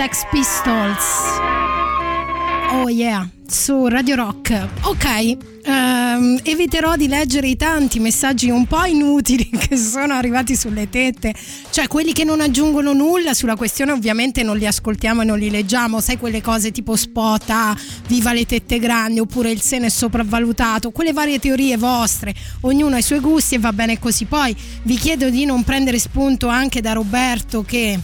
Sex 0.02 0.26
Pistols. 0.32 1.06
Oh 2.72 2.90
yeah, 2.90 3.30
su 3.46 3.86
Radio 3.86 4.16
Rock. 4.16 4.68
Ok, 4.86 5.38
ehm, 5.64 6.40
eviterò 6.42 6.96
di 6.96 7.08
leggere 7.08 7.50
i 7.50 7.56
tanti 7.56 8.00
messaggi 8.00 8.50
un 8.50 8.66
po' 8.66 8.84
inutili 8.86 9.48
che 9.56 9.78
sono 9.78 10.16
arrivati 10.16 10.56
sulle 10.56 10.90
tette, 10.90 11.36
cioè 11.70 11.88
quelli 11.88 12.14
che 12.14 12.24
non 12.24 12.42
aggiungono 12.42 12.94
nulla 12.94 13.36
sulla 13.36 13.56
questione 13.56 13.92
ovviamente 13.92 14.42
non 14.42 14.58
li 14.58 14.66
ascoltiamo 14.66 15.22
e 15.22 15.26
non 15.26 15.38
li 15.38 15.52
leggiamo, 15.52 16.02
sai 16.02 16.18
quelle 16.18 16.42
cose 16.42 16.72
tipo 16.72 16.96
spot, 16.96 17.50
ah, 17.52 17.78
viva 18.08 18.34
le 18.34 18.48
tette 18.48 18.80
grandi 18.80 19.20
oppure 19.20 19.52
il 19.52 19.62
seno 19.62 19.86
è 19.86 19.90
sopravvalutato, 19.90 20.90
quelle 20.90 21.14
varie 21.14 21.38
teorie 21.38 21.78
vostre, 21.78 22.34
ognuno 22.62 22.96
ha 22.96 22.98
i 22.98 23.04
suoi 23.04 23.20
gusti 23.20 23.54
e 23.54 23.60
va 23.60 23.72
bene 23.72 24.00
così. 24.00 24.26
Poi 24.26 24.56
vi 24.82 24.96
chiedo 24.96 25.30
di 25.30 25.46
non 25.46 25.64
prendere 25.64 26.00
spunto 26.00 26.48
anche 26.48 26.82
da 26.82 26.94
Roberto 26.94 27.62
che 27.62 28.00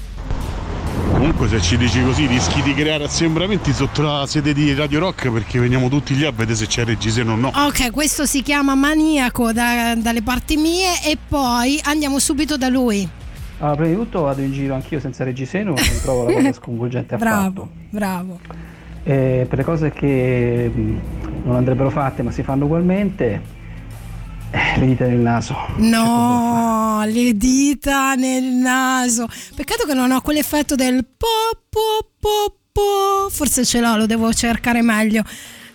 Comunque 1.18 1.48
se 1.48 1.60
ci 1.60 1.78
dici 1.78 2.04
così 2.04 2.28
rischi 2.28 2.62
di 2.62 2.76
creare 2.76 3.06
assembramenti 3.06 3.74
sotto 3.74 4.04
la 4.04 4.28
sede 4.28 4.54
di 4.54 4.76
Radio 4.76 5.00
Rock 5.00 5.32
perché 5.32 5.60
veniamo 5.60 5.90
tutti 5.90 6.16
lì 6.16 6.24
a 6.24 6.30
vedere 6.30 6.54
se 6.54 6.68
c'è 6.68 6.86
Regiseno 6.86 7.34
o 7.34 7.36
no. 7.36 7.52
Ok, 7.56 7.90
questo 7.90 8.28
si 8.28 8.44
chiama 8.44 8.76
maniaco 8.76 9.52
da, 9.52 9.96
dalle 9.96 10.22
parti 10.22 10.58
mie 10.58 10.92
e 11.04 11.18
poi 11.28 11.82
andiamo 11.86 12.20
subito 12.20 12.56
da 12.56 12.70
lui. 12.70 13.10
Allora, 13.58 13.76
prima 13.78 13.90
di 13.90 13.96
tutto 13.96 14.22
vado 14.22 14.42
in 14.42 14.52
giro 14.52 14.76
anch'io 14.76 15.00
senza 15.00 15.24
Regiseno, 15.24 15.74
non 15.74 16.00
trovo 16.04 16.26
la 16.26 16.34
cosa 16.34 16.54
sconvolgente 16.62 17.16
affatto. 17.16 17.68
Bravo, 17.90 18.40
bravo. 18.40 18.40
Eh, 19.04 19.48
per 19.50 19.58
le 19.58 19.64
cose 19.64 19.90
che 19.90 20.72
non 21.44 21.56
andrebbero 21.56 21.90
fatte 21.90 22.22
ma 22.22 22.30
si 22.30 22.44
fanno 22.44 22.66
ugualmente, 22.66 23.42
eh, 24.52 24.80
le 24.80 24.86
dita 24.86 25.06
nel 25.06 25.20
naso. 25.20 25.56
No, 25.78 27.04
le 27.06 27.36
dita 27.36 28.16
nel 28.16 28.44
naso. 28.44 29.28
Peccato 29.56 29.86
che 29.86 29.94
non 29.94 30.12
ho 30.12 30.22
quell'effetto 30.22 30.76
del 30.76 31.06
po 31.06 31.60
po 31.70 32.10
po 32.20 32.56
po. 32.72 33.30
Forse 33.30 33.66
ce 33.66 33.80
l'ho, 33.80 33.98
lo 33.98 34.06
devo 34.06 34.34
cercare 34.34 34.82
meglio. 34.82 35.24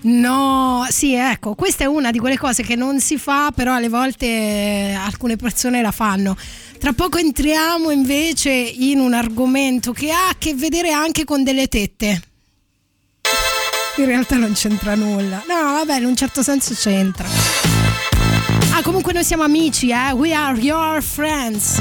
No, 0.05 0.85
sì, 0.89 1.15
ecco, 1.15 1.55
questa 1.55 1.85
è 1.85 1.87
una 1.87 2.11
di 2.11 2.19
quelle 2.19 2.37
cose 2.37 2.65
che 2.65 2.75
non 2.75 2.99
si 2.99 3.19
fa, 3.19 3.53
però 3.55 3.75
alle 3.75 3.89
volte 3.89 4.27
eh, 4.27 4.95
alcune 4.95 5.37
persone 5.37 5.81
la 5.81 5.93
fanno. 5.93 6.37
Tra 6.79 6.93
poco 6.93 7.19
entriamo 7.19 7.91
invece 7.91 8.51
in 8.51 8.99
un 8.99 9.15
argomento 9.15 9.93
che 9.93 10.11
ha 10.11 10.31
a 10.31 10.35
che 10.37 10.55
vedere 10.55 10.91
anche 10.91 11.25
con 11.25 11.45
delle 11.45 11.69
tette. 11.69 12.21
In 13.99 14.07
realtà 14.07 14.37
non 14.37 14.55
c'entra 14.55 14.97
nulla. 14.97 15.45
No, 15.47 15.73
vabbè, 15.75 15.99
in 15.99 16.07
un 16.07 16.17
certo 16.17 16.43
senso 16.43 16.75
c'entra. 16.75 17.62
Comunque 18.83 19.13
noi 19.13 19.25
siamo 19.25 19.45
amici, 19.45 19.91
eh? 19.91 20.13
We 20.13 20.35
are 20.35 20.59
your 20.59 21.01
friends. 21.03 21.81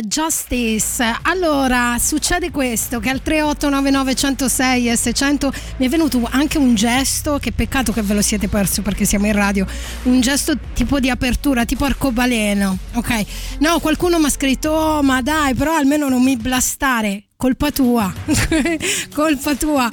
Justice. 0.00 1.02
Allora, 1.22 1.96
succede 1.98 2.50
questo 2.50 3.00
che 3.00 3.08
al 3.08 3.22
3899 3.22 4.14
106 4.14 4.88
e 4.90 4.96
600 4.96 5.52
mi 5.78 5.86
è 5.86 5.88
venuto 5.88 6.26
anche 6.30 6.58
un 6.58 6.74
gesto, 6.74 7.38
che 7.38 7.52
peccato 7.52 7.92
che 7.92 8.02
ve 8.02 8.14
lo 8.14 8.22
siete 8.22 8.48
perso 8.48 8.82
perché 8.82 9.04
siamo 9.04 9.26
in 9.26 9.32
radio, 9.32 9.66
un 10.04 10.20
gesto 10.20 10.56
tipo 10.74 11.00
di 11.00 11.10
apertura, 11.10 11.64
tipo 11.64 11.84
arcobaleno, 11.84 12.78
ok? 12.94 13.24
No, 13.60 13.78
qualcuno 13.80 14.18
mi 14.18 14.26
ha 14.26 14.30
scritto, 14.30 14.70
oh, 14.70 15.02
ma 15.02 15.22
dai, 15.22 15.54
però 15.54 15.76
almeno 15.76 16.08
non 16.08 16.22
mi 16.22 16.36
blastare, 16.36 17.24
colpa 17.36 17.70
tua, 17.70 18.12
colpa 19.14 19.54
tua. 19.54 19.90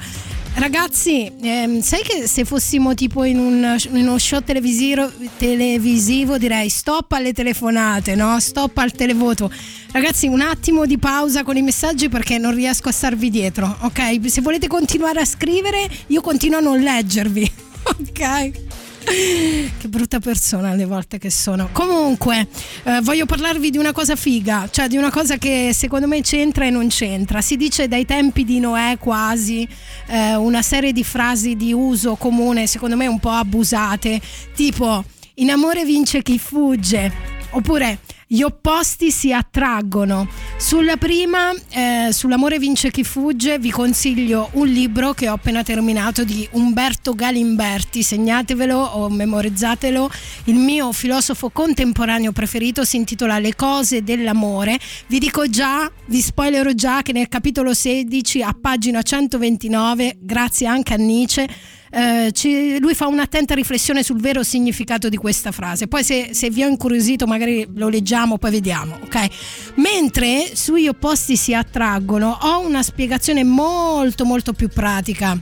Ragazzi, 0.57 1.29
ehm, 1.41 1.81
sai 1.81 2.01
che 2.01 2.27
se 2.27 2.45
fossimo 2.45 2.93
tipo 2.93 3.25
in, 3.25 3.37
un, 3.37 3.77
in 3.91 4.07
uno 4.07 4.17
show 4.17 4.41
televisivo, 4.41 5.11
televisivo, 5.35 6.37
direi 6.37 6.69
stop 6.69 7.11
alle 7.11 7.33
telefonate, 7.33 8.15
no? 8.15 8.39
Stop 8.39 8.77
al 8.77 8.93
televoto. 8.93 9.51
Ragazzi, 9.91 10.27
un 10.27 10.39
attimo 10.39 10.85
di 10.85 10.97
pausa 10.97 11.43
con 11.43 11.57
i 11.57 11.61
messaggi 11.61 12.07
perché 12.07 12.37
non 12.37 12.55
riesco 12.55 12.87
a 12.87 12.93
starvi 12.93 13.29
dietro, 13.29 13.75
ok? 13.81 14.29
Se 14.29 14.39
volete 14.39 14.67
continuare 14.67 15.19
a 15.19 15.25
scrivere, 15.25 15.89
io 16.07 16.21
continuo 16.21 16.59
a 16.59 16.61
non 16.61 16.79
leggervi, 16.79 17.51
ok? 17.99 18.64
che 19.77 19.87
brutta 19.87 20.19
persona 20.19 20.69
alle 20.69 20.85
volte 20.85 21.17
che 21.17 21.29
sono. 21.29 21.69
Comunque, 21.71 22.47
eh, 22.83 22.99
voglio 23.01 23.25
parlarvi 23.25 23.69
di 23.69 23.77
una 23.77 23.91
cosa 23.91 24.15
figa, 24.15 24.67
cioè 24.71 24.87
di 24.87 24.97
una 24.97 25.11
cosa 25.11 25.37
che 25.37 25.71
secondo 25.73 26.07
me 26.07 26.21
c'entra 26.21 26.65
e 26.65 26.69
non 26.69 26.87
c'entra. 26.87 27.41
Si 27.41 27.55
dice 27.55 27.87
dai 27.87 28.05
tempi 28.05 28.43
di 28.43 28.59
Noè 28.59 28.97
quasi 28.99 29.67
eh, 30.07 30.35
una 30.35 30.61
serie 30.61 30.91
di 30.91 31.03
frasi 31.03 31.55
di 31.55 31.73
uso 31.73 32.15
comune, 32.15 32.67
secondo 32.67 32.95
me 32.95 33.07
un 33.07 33.19
po' 33.19 33.29
abusate, 33.29 34.19
tipo 34.55 35.03
in 35.35 35.49
amore 35.49 35.83
vince 35.85 36.21
chi 36.21 36.39
fugge, 36.39 37.11
oppure 37.51 37.99
gli 38.27 38.41
opposti 38.41 39.11
si 39.11 39.31
attraggono. 39.31 40.27
Sulla 40.57 40.97
prima, 40.97 41.51
eh, 41.69 42.09
Sull'amore 42.11 42.57
vince 42.57 42.89
chi 42.89 43.03
fugge, 43.03 43.59
vi 43.59 43.69
consiglio 43.69 44.49
un 44.53 44.67
libro 44.67 45.13
che 45.13 45.29
ho 45.29 45.33
appena 45.33 45.63
terminato 45.63 46.23
di 46.23 46.47
Umberto 46.51 47.13
Galimberti, 47.13 48.01
segnatevelo 48.01 48.77
o 48.77 49.09
memorizzatelo, 49.09 50.09
il 50.45 50.55
mio 50.55 50.91
filosofo 50.91 51.49
contemporaneo 51.49 52.31
preferito 52.31 52.83
si 52.83 52.97
intitola 52.97 53.37
Le 53.37 53.55
cose 53.55 54.03
dell'amore. 54.03 54.79
Vi 55.07 55.19
dico 55.19 55.47
già, 55.47 55.89
vi 56.07 56.21
spoilerò 56.21 56.71
già 56.71 57.01
che 57.01 57.11
nel 57.11 57.27
capitolo 57.27 57.73
16 57.73 58.41
a 58.41 58.55
pagina 58.59 59.01
129, 59.01 60.17
grazie 60.19 60.67
anche 60.67 60.93
a 60.93 60.97
Nietzsche, 60.97 61.47
eh, 61.95 62.33
ci, 62.33 62.77
lui 62.79 62.93
fa 62.93 63.07
un'attenta 63.07 63.53
riflessione 63.53 64.03
sul 64.03 64.19
vero 64.19 64.43
significato 64.43 65.07
di 65.07 65.15
questa 65.15 65.53
frase. 65.53 65.87
Poi 65.87 66.03
se, 66.03 66.29
se, 66.33 66.49
vi 66.49 66.61
ho 66.61 66.67
incuriosito 66.67 67.25
magari 67.25 67.65
lo 67.73 67.87
leggiamo, 67.87 68.37
poi 68.37 68.51
vediamo, 68.51 68.99
ok? 69.01 69.27
Mentre 69.75 70.51
sugli 70.55 70.89
opposti 70.89 71.37
si 71.37 71.53
attraggono, 71.53 72.37
ho 72.41 72.59
una 72.59 72.83
spiegazione 72.83 73.45
molto 73.45 74.25
molto 74.25 74.51
più 74.51 74.67
pratica. 74.67 75.39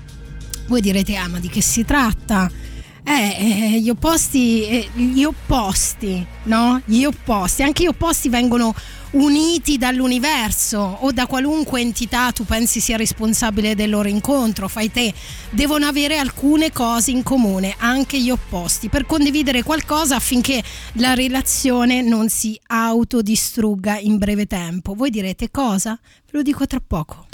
Voi 0.68 0.80
direte, 0.80 1.16
ah 1.16 1.28
ma 1.28 1.40
di 1.40 1.50
che 1.50 1.62
si 1.64 1.84
tratta? 1.86 2.50
Eh, 3.04 3.74
eh, 3.74 3.80
gli 3.82 3.90
opposti, 3.90 4.68
eh, 4.68 4.90
gli 4.94 5.24
opposti, 5.24 6.24
no? 6.44 6.80
Gli 6.86 7.04
opposti, 7.04 7.64
anche 7.64 7.84
gli 7.84 7.88
opposti 7.88 8.30
vengono 8.30 8.76
uniti 9.14 9.78
dall'universo 9.78 10.80
o 11.02 11.12
da 11.12 11.28
qualunque 11.28 11.82
entità 11.82 12.32
tu 12.32 12.46
pensi 12.46 12.80
sia 12.80 12.98
responsabile 12.98 13.76
del 13.76 13.90
loro 13.90 14.08
incontro, 14.08 14.68
fai 14.68 14.92
te, 14.92 15.14
devono 15.50 15.86
avere 15.86 16.18
alcune 16.18 16.72
cose 16.72 17.12
in 17.12 17.24
comune, 17.24 17.76
anche 17.78 18.20
gli 18.20 18.30
opposti, 18.30 18.90
per 18.90 19.06
condividere 19.06 19.64
qualcosa 19.64 20.16
affinché 20.16 20.64
la 20.94 21.14
relazione 21.14 22.02
non 22.02 22.30
si 22.30 22.60
autodistrugga 22.68 23.98
in 23.98 24.18
breve 24.18 24.46
tempo. 24.46 24.94
Voi 24.94 25.10
direte 25.10 25.52
cosa? 25.52 26.00
Ve 26.02 26.32
lo 26.32 26.42
dico 26.42 26.66
tra 26.66 26.82
poco. 26.86 27.28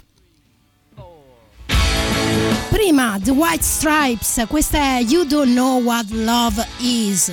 Prima 2.68 3.18
The 3.22 3.30
White 3.30 3.62
Stripes, 3.62 4.44
questa 4.48 4.78
è 4.78 5.04
You 5.06 5.24
Don't 5.24 5.52
Know 5.52 5.82
What 5.82 6.10
Love 6.10 6.66
Is. 6.78 7.30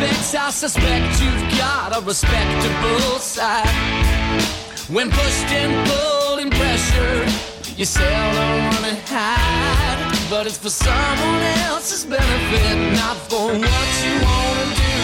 Respects, 0.00 0.34
I 0.34 0.50
suspect 0.50 1.22
you've 1.22 1.58
got 1.58 1.96
a 1.96 2.00
respectable 2.04 3.18
side. 3.18 3.66
When 4.88 5.10
pushed 5.10 5.50
and 5.52 5.72
pulled 5.88 6.40
and 6.40 6.50
pressured, 6.50 7.28
you 7.76 7.84
seldom 7.84 8.64
wanna 8.70 8.96
hide. 9.06 10.30
But 10.30 10.46
it's 10.46 10.58
for 10.58 10.70
someone 10.70 11.42
else's 11.68 12.04
benefit, 12.04 12.76
not 12.96 13.16
for 13.28 13.48
what 13.52 13.88
you 14.04 14.14
wanna 14.26 14.66
do. 14.84 14.96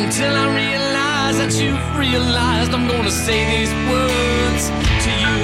Until 0.00 0.34
I 0.36 0.46
realize 0.64 1.36
that 1.38 1.52
you've 1.60 1.98
realized 1.98 2.72
I'm 2.72 2.88
gonna 2.88 3.10
say 3.10 3.38
these 3.54 3.72
words 3.90 4.64
to 5.04 5.10
you. 5.24 5.38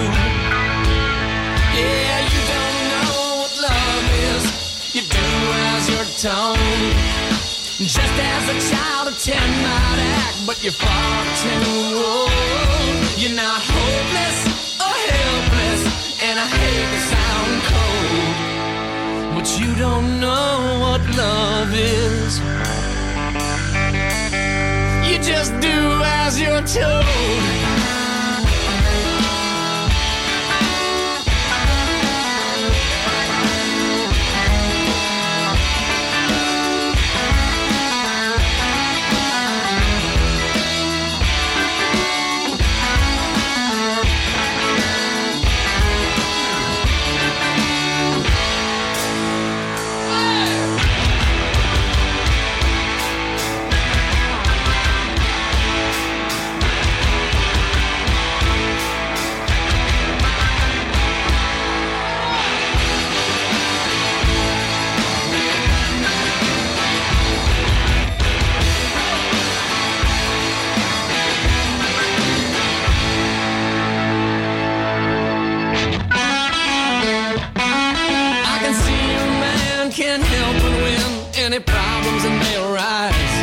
Yeah, 1.78 2.16
you 2.32 2.40
don't 2.54 2.78
know 2.92 3.12
what 3.40 3.52
love 3.68 4.06
is. 4.30 4.44
You 4.94 5.02
do 5.02 5.26
as 5.74 5.82
you're 5.88 6.12
told. 6.24 7.39
Just 7.80 7.98
as 7.98 8.44
a 8.46 8.74
child 8.76 9.08
of 9.08 9.18
ten 9.18 9.40
might 9.62 10.00
act, 10.20 10.46
but 10.46 10.62
you're 10.62 10.70
far 10.70 11.24
too 11.40 11.96
old. 11.96 12.30
You're 13.16 13.34
not 13.34 13.62
hopeless 13.64 14.78
or 14.78 14.94
helpless, 15.08 16.22
and 16.22 16.38
I 16.38 16.46
hate 16.60 16.90
to 16.92 17.00
sound 17.14 17.62
cold, 17.72 19.34
but 19.34 19.58
you 19.58 19.74
don't 19.76 20.20
know 20.20 20.78
what 20.82 21.00
love 21.16 21.72
is. 21.72 22.38
You 25.08 25.18
just 25.18 25.58
do 25.60 26.02
as 26.04 26.38
you're 26.38 26.60
told. 26.60 27.89
Any 81.52 81.62
problems 81.64 82.24
and 82.24 82.38
may 82.38 82.56
arise. 82.62 83.38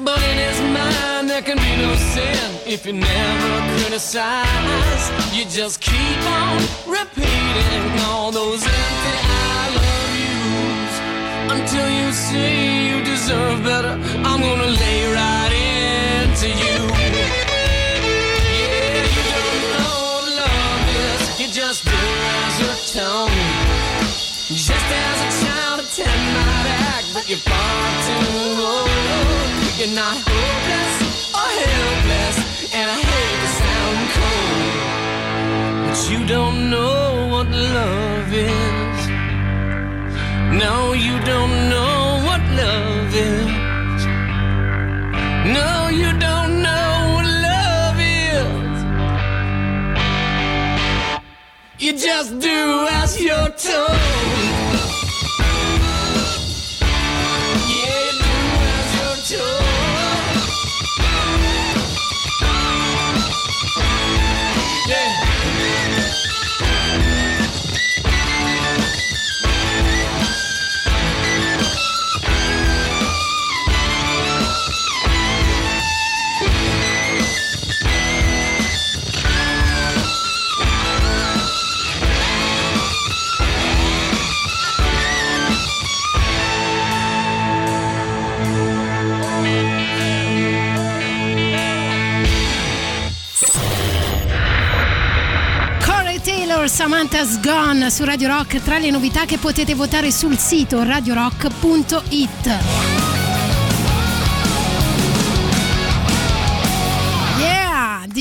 But 0.00 0.20
in 0.30 0.36
his 0.36 0.60
mind, 0.74 1.30
there 1.30 1.42
can 1.42 1.58
be 1.58 1.76
no 1.76 1.94
sin 1.94 2.50
if 2.66 2.84
you 2.86 2.92
never 2.92 3.52
criticize. 3.76 5.04
You 5.32 5.44
just 5.44 5.80
keep 5.80 6.20
on 6.42 6.58
repeating 6.86 7.86
all 8.08 8.32
those 8.32 8.62
empty 8.64 9.16
I 9.22 9.64
love 9.78 10.12
yous 10.26 10.94
until 11.56 11.88
you 11.88 12.12
see 12.12 12.88
you 12.88 13.04
deserve 13.04 13.62
better. 13.62 13.94
I'm 14.28 14.40
gonna 14.40 14.72
lay 14.82 15.00
right 15.14 15.52
into 15.54 16.48
you. 16.48 16.78
Yeah, 18.58 19.06
you 19.16 19.22
don't 19.34 19.62
know 19.74 19.94
what 20.10 20.24
love 20.42 20.82
is. 21.06 21.22
You 21.40 21.46
just 21.62 21.84
do 21.84 22.00
as 22.42 22.52
you're 22.60 22.82
told. 22.96 23.30
Just 24.50 24.70
as 24.70 25.18
a 25.28 25.44
child 25.44 25.53
but 27.14 27.28
you're 27.30 27.38
far 27.38 27.86
too 28.06 28.58
old. 28.58 28.90
You're 29.78 29.94
not 29.94 30.16
hopeless 30.26 30.94
or 31.40 31.50
helpless, 31.62 32.36
and 32.74 32.86
I 32.90 32.98
hate 33.12 33.38
to 33.42 33.48
sound 33.62 34.00
cold, 34.18 34.76
but 35.86 36.00
you 36.10 36.20
don't 36.26 36.58
know 36.70 37.28
what 37.32 37.48
love 37.50 38.32
is. 38.32 38.98
No, 40.62 40.92
you 40.92 41.14
don't 41.32 41.54
know 41.72 42.20
what 42.26 42.42
love 42.62 43.14
is. 43.14 44.02
No, 45.58 45.70
you 46.00 46.10
don't 46.26 46.52
know 46.66 46.90
what 47.14 47.26
love 47.48 47.98
is. 48.30 48.76
You 51.78 51.92
just 51.92 52.30
do 52.40 52.86
as 52.90 53.20
you're 53.22 53.50
told. 53.50 54.53
Samantha's 97.24 97.40
Gone 97.40 97.90
su 97.90 98.04
Radio 98.04 98.28
Rock 98.28 98.62
tra 98.62 98.78
le 98.78 98.90
novità 98.90 99.24
che 99.24 99.38
potete 99.38 99.74
votare 99.74 100.10
sul 100.10 100.36
sito 100.36 100.82
radiorock.it. 100.82 102.93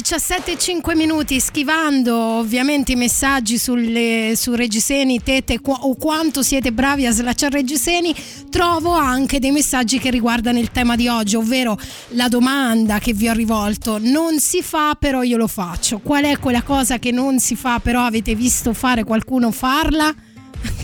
17,5 0.04 0.98
minuti 0.98 1.40
schivando 1.40 2.14
ovviamente 2.18 2.92
i 2.92 2.96
messaggi 2.96 3.58
sulle, 3.58 4.34
su 4.36 4.54
Reggiseni, 4.54 5.24
Tete 5.24 5.62
qu- 5.62 5.78
o 5.80 5.96
quanto 5.96 6.44
siete 6.44 6.74
bravi 6.74 7.06
a 7.06 7.12
slacciare 7.12 7.60
Reggiseni, 7.60 8.14
trovo 8.50 8.92
anche 8.92 9.40
dei 9.40 9.52
messaggi 9.52 10.00
che 10.00 10.10
riguardano 10.10 10.60
il 10.60 10.72
tema 10.72 10.98
di 10.98 11.08
oggi, 11.08 11.38
ovvero 11.38 11.80
la 12.10 12.28
domanda 12.28 13.00
che 13.00 13.14
vi 13.14 13.30
ho 13.30 13.34
rivolto. 13.34 13.98
Non 13.98 14.40
si 14.40 14.62
fa, 14.62 14.98
però 15.00 15.24
io 15.24 15.38
lo 15.38 15.48
faccio. 15.48 16.00
Qual 16.00 16.26
è 16.26 16.38
quella 16.38 16.64
cosa 16.64 17.00
che 17.00 17.12
non 17.12 17.40
si 17.40 17.56
fa, 17.56 17.80
però 17.80 18.04
avete 18.04 18.36
visto 18.36 18.74
fare 18.74 19.06
qualcuno 19.06 19.52
farla? 19.52 20.14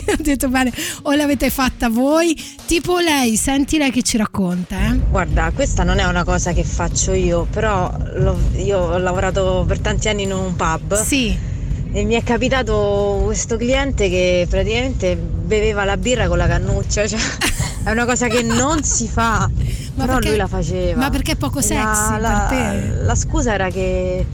ho 0.10 0.16
detto 0.22 0.48
bene, 0.48 0.72
o 1.02 1.12
l'avete 1.14 1.50
fatta 1.50 1.88
voi? 1.88 2.34
Tipo 2.66 2.98
lei, 2.98 3.36
senti 3.36 3.78
lei 3.78 3.90
che 3.90 4.02
ci 4.02 4.16
racconta, 4.16 4.76
eh? 4.78 4.98
Guarda, 5.10 5.50
questa 5.54 5.82
non 5.84 5.98
è 5.98 6.04
una 6.06 6.24
cosa 6.24 6.52
che 6.52 6.64
faccio 6.64 7.12
io, 7.12 7.46
però 7.50 7.92
io 8.56 8.78
ho 8.78 8.98
lavorato 8.98 9.64
per 9.66 9.78
tanti 9.80 10.08
anni 10.08 10.22
in 10.24 10.32
un 10.32 10.54
pub. 10.56 11.02
Sì. 11.02 11.48
E 11.92 12.04
mi 12.04 12.14
è 12.14 12.22
capitato 12.22 13.20
questo 13.24 13.56
cliente 13.56 14.08
che 14.08 14.46
praticamente 14.48 15.16
beveva 15.16 15.84
la 15.84 15.96
birra 15.96 16.28
con 16.28 16.38
la 16.38 16.46
cannuccia, 16.46 17.08
cioè 17.08 17.18
è 17.82 17.90
una 17.90 18.04
cosa 18.04 18.28
che 18.28 18.42
non 18.42 18.84
si 18.84 19.08
fa, 19.08 19.50
Ma 19.96 20.04
però 20.04 20.12
perché- 20.14 20.28
lui 20.28 20.36
la 20.38 20.46
faceva. 20.46 21.00
ma 21.00 21.10
perché 21.10 21.32
è 21.32 21.36
poco 21.36 21.60
sexy 21.60 22.10
La, 22.12 22.18
la- 22.20 22.74
la 23.02 23.14
scusa 23.16 23.54
era 23.54 23.68
che 23.70 24.24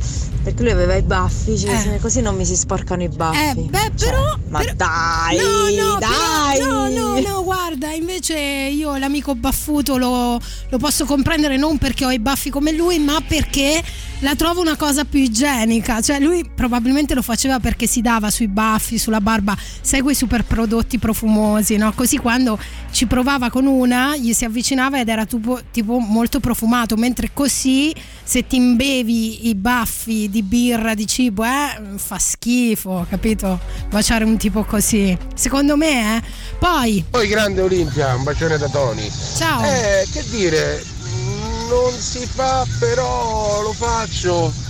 perché 0.46 0.62
lui 0.62 0.70
aveva 0.70 0.94
i 0.94 1.02
baffi, 1.02 1.58
cioè, 1.58 1.76
se- 1.76 1.98
così 2.00 2.20
non 2.20 2.36
mi 2.36 2.44
si 2.44 2.54
sporcano 2.54 3.02
i 3.02 3.08
baffi. 3.08 3.58
Eh, 3.58 3.62
beh, 3.68 3.90
però. 3.98 4.38
ma 4.48 4.62
dai, 4.76 5.36
no, 5.38 5.84
no, 5.92 5.98
dai! 5.98 6.58
però- 6.58 6.88
no, 6.88 6.88
no, 6.88 7.20
no, 7.20 7.42
guarda, 7.42 7.90
invece 7.90 8.34
io 8.38 8.96
l'amico 8.96 9.34
baffuto 9.34 9.96
lo, 9.96 10.38
lo 10.68 10.78
posso 10.78 11.04
comprendere 11.04 11.56
non 11.56 11.78
perché 11.78 12.04
ho 12.04 12.12
i 12.12 12.20
baffi 12.20 12.50
come 12.50 12.70
lui, 12.70 13.00
ma 13.00 13.20
perché 13.26 13.82
la 14.20 14.34
trovo 14.34 14.60
una 14.60 14.76
cosa 14.76 15.04
più 15.04 15.20
igienica. 15.20 16.00
Cioè, 16.00 16.20
lui 16.20 16.48
probabilmente 16.54 17.14
lo 17.14 17.22
faceva 17.22 17.58
perché 17.60 17.86
si 17.86 18.00
dava 18.00 18.30
sui 18.30 18.48
baffi, 18.48 18.98
sulla 18.98 19.20
barba, 19.20 19.56
sai 19.80 20.00
quei 20.00 20.14
super 20.14 20.44
prodotti 20.44 20.98
profumosi, 20.98 21.76
no? 21.76 21.92
Così 21.92 22.16
quando 22.18 22.58
ci 22.90 23.06
provava 23.06 23.50
con 23.50 23.66
una, 23.66 24.16
gli 24.16 24.32
si 24.32 24.44
avvicinava 24.44 25.00
ed 25.00 25.08
era 25.08 25.26
tipo, 25.26 25.60
tipo 25.70 25.98
molto 25.98 26.40
profumato, 26.40 26.96
mentre 26.96 27.30
così 27.32 27.94
se 28.22 28.46
ti 28.46 28.56
imbevi 28.56 29.48
i 29.48 29.54
baffi 29.54 30.28
di 30.30 30.42
birra, 30.42 30.94
di 30.94 31.06
cibo, 31.06 31.44
eh, 31.44 31.96
fa 31.96 32.18
schifo, 32.18 33.06
capito? 33.08 33.60
Baciare 33.90 34.24
un 34.24 34.36
tipo 34.36 34.64
così. 34.64 35.16
Secondo 35.34 35.76
me, 35.76 36.16
eh. 36.16 36.22
Poi, 36.58 37.04
Poi 37.10 37.28
grande 37.28 37.60
Olimpia, 37.60 38.14
un 38.14 38.22
bacione 38.22 38.56
da 38.56 38.68
Tony. 38.68 39.08
Ciao. 39.36 39.62
Eh, 39.62 40.06
che 40.10 40.24
dire, 40.30 40.82
non 41.68 41.92
si 41.92 42.26
fa, 42.26 42.66
però 42.78 43.62
lo 43.62 43.72
faccio. 43.72 44.64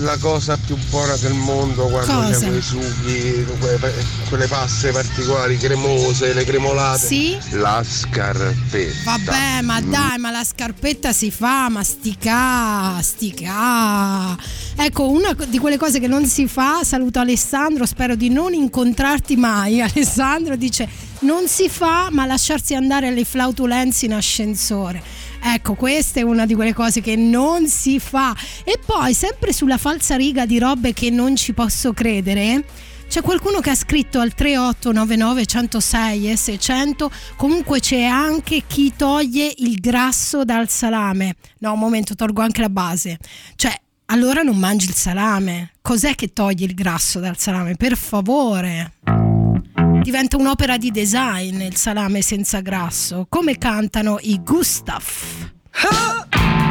La 0.00 0.16
cosa 0.18 0.58
più 0.58 0.76
buona 0.90 1.14
del 1.16 1.32
mondo 1.32 1.84
quando 1.86 2.12
Cosa? 2.12 2.40
c'è 2.40 2.48
quei 2.48 2.60
sughi, 2.60 3.46
quelle, 3.60 3.94
quelle 4.28 4.46
paste 4.46 4.90
particolari, 4.90 5.56
cremose, 5.56 6.34
le 6.34 6.44
cremolate. 6.44 7.06
Sì? 7.06 7.38
La 7.50 7.82
scarpetta. 7.86 8.94
vabbè, 9.04 9.62
ma 9.62 9.80
dai, 9.80 10.18
ma 10.18 10.30
la 10.30 10.44
scarpetta 10.44 11.12
si 11.12 11.30
fa, 11.30 11.68
ma 11.68 11.84
stica, 11.84 13.00
stica. 13.00 14.36
Ecco, 14.76 15.08
una 15.08 15.34
di 15.46 15.58
quelle 15.58 15.78
cose 15.78 16.00
che 16.00 16.08
non 16.08 16.26
si 16.26 16.46
fa, 16.48 16.82
saluto 16.82 17.20
Alessandro, 17.20 17.86
spero 17.86 18.16
di 18.16 18.28
non 18.28 18.52
incontrarti 18.52 19.36
mai. 19.36 19.80
Alessandro 19.80 20.56
dice, 20.56 20.86
non 21.20 21.46
si 21.46 21.68
fa, 21.68 22.08
ma 22.10 22.26
lasciarsi 22.26 22.74
andare 22.74 23.06
alle 23.06 23.24
flautulenze 23.24 24.04
in 24.04 24.14
ascensore. 24.14 25.02
Ecco, 25.42 25.74
questa 25.74 26.20
è 26.20 26.22
una 26.22 26.46
di 26.46 26.54
quelle 26.54 26.74
cose 26.74 27.00
che 27.00 27.16
non 27.16 27.68
si 27.68 27.98
fa. 27.98 28.34
E 28.64 28.78
poi, 28.84 29.14
sempre 29.14 29.52
sulla 29.52 29.78
falsa 29.78 30.16
riga 30.16 30.46
di 30.46 30.58
robe 30.58 30.92
che 30.92 31.10
non 31.10 31.36
ci 31.36 31.52
posso 31.52 31.92
credere, 31.92 32.64
c'è 33.08 33.22
qualcuno 33.22 33.60
che 33.60 33.70
ha 33.70 33.74
scritto 33.74 34.18
al 34.18 34.34
3899 34.34 35.46
106 35.46 36.30
e 36.30 36.36
600. 36.36 37.10
Comunque 37.36 37.80
c'è 37.80 38.02
anche 38.02 38.64
chi 38.66 38.92
toglie 38.96 39.52
il 39.58 39.76
grasso 39.76 40.44
dal 40.44 40.68
salame. 40.68 41.36
No, 41.58 41.72
un 41.72 41.78
momento, 41.78 42.14
tolgo 42.14 42.42
anche 42.42 42.60
la 42.60 42.68
base. 42.68 43.18
Cioè, 43.54 43.72
allora 44.06 44.42
non 44.42 44.56
mangi 44.56 44.86
il 44.86 44.94
salame. 44.94 45.72
Cos'è 45.80 46.14
che 46.14 46.32
toglie 46.32 46.66
il 46.66 46.74
grasso 46.74 47.20
dal 47.20 47.38
salame? 47.38 47.76
Per 47.76 47.96
favore. 47.96 49.35
Diventa 50.06 50.36
un'opera 50.36 50.76
di 50.76 50.92
design 50.92 51.62
il 51.62 51.74
salame 51.74 52.22
senza 52.22 52.60
grasso. 52.60 53.26
Come 53.28 53.58
cantano 53.58 54.18
i 54.20 54.40
Gustav. 54.40 55.02
I'm 55.82 56.65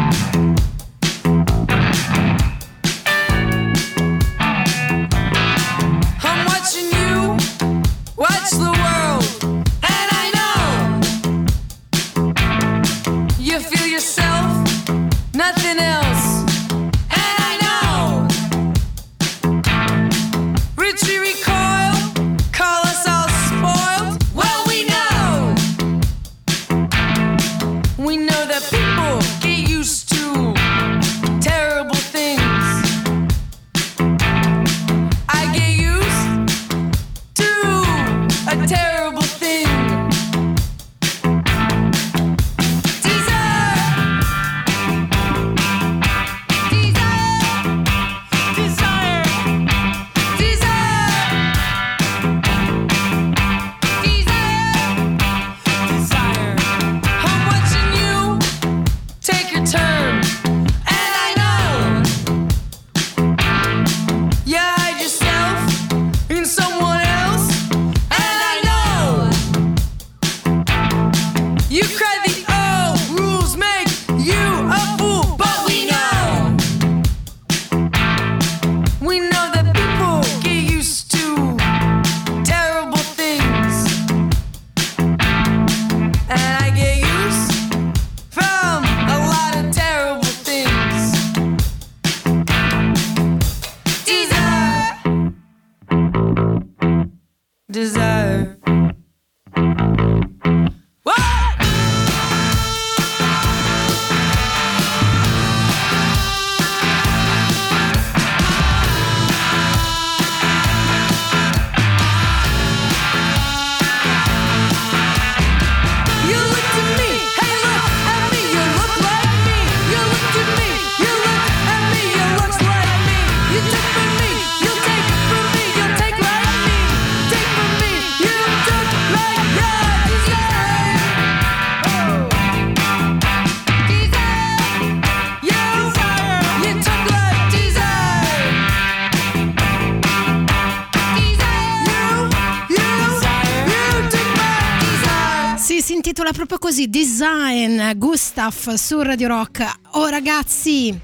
design, 146.89 147.91
Gustav 147.95 148.73
su 148.75 149.01
Radio 149.01 149.27
Rock. 149.27 149.65
Oh 149.91 150.07
ragazzi, 150.07 150.97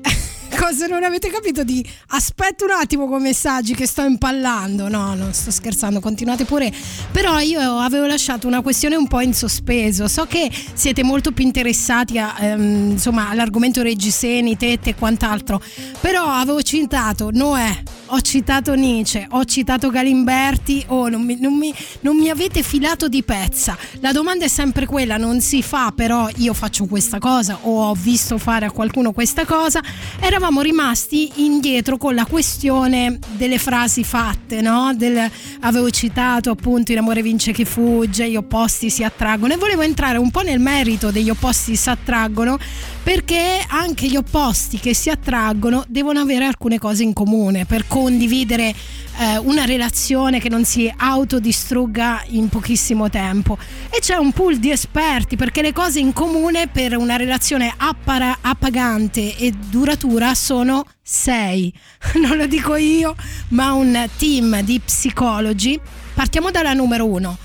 cosa 0.58 0.86
non 0.86 1.04
avete 1.04 1.30
capito 1.30 1.64
di 1.64 1.84
aspetta 2.08 2.64
un 2.64 2.70
attimo 2.70 3.06
con 3.06 3.22
messaggi 3.22 3.74
che 3.74 3.86
sto 3.86 4.02
impallando. 4.02 4.88
No 4.88 5.14
non 5.14 5.32
sto 5.32 5.50
scherzando 5.50 6.00
continuate 6.00 6.44
pure. 6.44 6.72
Però 7.12 7.38
io 7.40 7.78
avevo 7.78 8.06
lasciato 8.06 8.46
una 8.46 8.60
questione 8.60 8.96
un 8.96 9.06
po' 9.06 9.20
in 9.20 9.34
sospeso. 9.34 10.08
So 10.08 10.26
che 10.26 10.50
siete 10.74 11.02
molto 11.02 11.32
più 11.32 11.44
interessati 11.44 12.18
a, 12.18 12.36
ehm, 12.38 12.90
insomma 12.92 13.28
all'argomento 13.28 13.82
reggiseni 13.82 14.56
tette 14.56 14.90
e 14.90 14.94
quant'altro. 14.94 15.60
Però 16.00 16.24
avevo 16.24 16.62
citato 16.62 17.30
Noè 17.32 17.82
ho 18.08 18.20
citato 18.20 18.74
Nietzsche, 18.74 19.26
ho 19.30 19.44
citato 19.44 19.90
Galimberti, 19.90 20.84
oh, 20.88 21.08
non 21.08 21.22
mi, 21.22 21.36
non, 21.40 21.56
mi, 21.56 21.74
non 22.00 22.16
mi, 22.16 22.30
avete 22.30 22.62
filato 22.62 23.08
di 23.08 23.22
pezza. 23.22 23.76
La 24.00 24.12
domanda 24.12 24.44
è 24.44 24.48
sempre 24.48 24.86
quella, 24.86 25.16
non 25.16 25.40
si 25.40 25.62
fa, 25.62 25.92
però 25.94 26.28
io 26.36 26.54
faccio 26.54 26.86
questa 26.86 27.18
cosa 27.18 27.58
o 27.62 27.88
ho 27.88 27.94
visto 27.94 28.38
fare 28.38 28.66
a 28.66 28.70
qualcuno 28.70 29.12
questa 29.12 29.44
cosa. 29.44 29.82
Eravamo 30.20 30.60
rimasti 30.60 31.30
indietro 31.36 31.96
con 31.96 32.14
la 32.14 32.24
questione 32.24 33.18
delle 33.32 33.58
frasi 33.58 34.04
fatte, 34.04 34.60
no? 34.60 34.92
Del, 34.94 35.30
avevo 35.60 35.90
citato 35.90 36.50
appunto 36.50 36.92
in 36.92 36.98
amore 36.98 37.22
vince 37.22 37.52
chi 37.52 37.64
fugge, 37.64 38.28
gli 38.28 38.36
opposti 38.36 38.90
si 38.90 39.04
attraggono 39.04 39.52
e 39.52 39.56
volevo 39.56 39.82
entrare 39.82 40.18
un 40.18 40.30
po' 40.30 40.40
nel 40.40 40.60
merito 40.60 41.10
degli 41.10 41.30
opposti 41.30 41.76
si 41.76 41.88
attraggono 41.88 42.58
perché 43.02 43.64
anche 43.68 44.06
gli 44.06 44.16
opposti 44.16 44.78
che 44.78 44.94
si 44.94 45.08
attraggono 45.08 45.84
devono 45.88 46.20
avere 46.20 46.44
alcune 46.44 46.78
cose 46.78 47.02
in 47.02 47.12
comune 47.12 47.64
per 47.64 47.86
condividere 47.98 48.72
eh, 49.18 49.38
una 49.38 49.64
relazione 49.64 50.38
che 50.38 50.48
non 50.48 50.64
si 50.64 50.92
autodistrugga 50.96 52.22
in 52.28 52.48
pochissimo 52.48 53.10
tempo. 53.10 53.58
E 53.90 53.98
c'è 53.98 54.14
un 54.14 54.30
pool 54.32 54.58
di 54.58 54.70
esperti 54.70 55.34
perché 55.34 55.62
le 55.62 55.72
cose 55.72 55.98
in 55.98 56.12
comune 56.12 56.68
per 56.68 56.96
una 56.96 57.16
relazione 57.16 57.74
appara- 57.76 58.38
appagante 58.40 59.36
e 59.36 59.52
duratura 59.68 60.34
sono 60.34 60.86
sei. 61.02 61.72
Non 62.22 62.36
lo 62.36 62.46
dico 62.46 62.76
io 62.76 63.16
ma 63.48 63.72
un 63.72 64.08
team 64.16 64.60
di 64.62 64.78
psicologi. 64.78 65.78
Partiamo 66.14 66.50
dalla 66.50 66.72
numero 66.72 67.06
uno. 67.06 67.36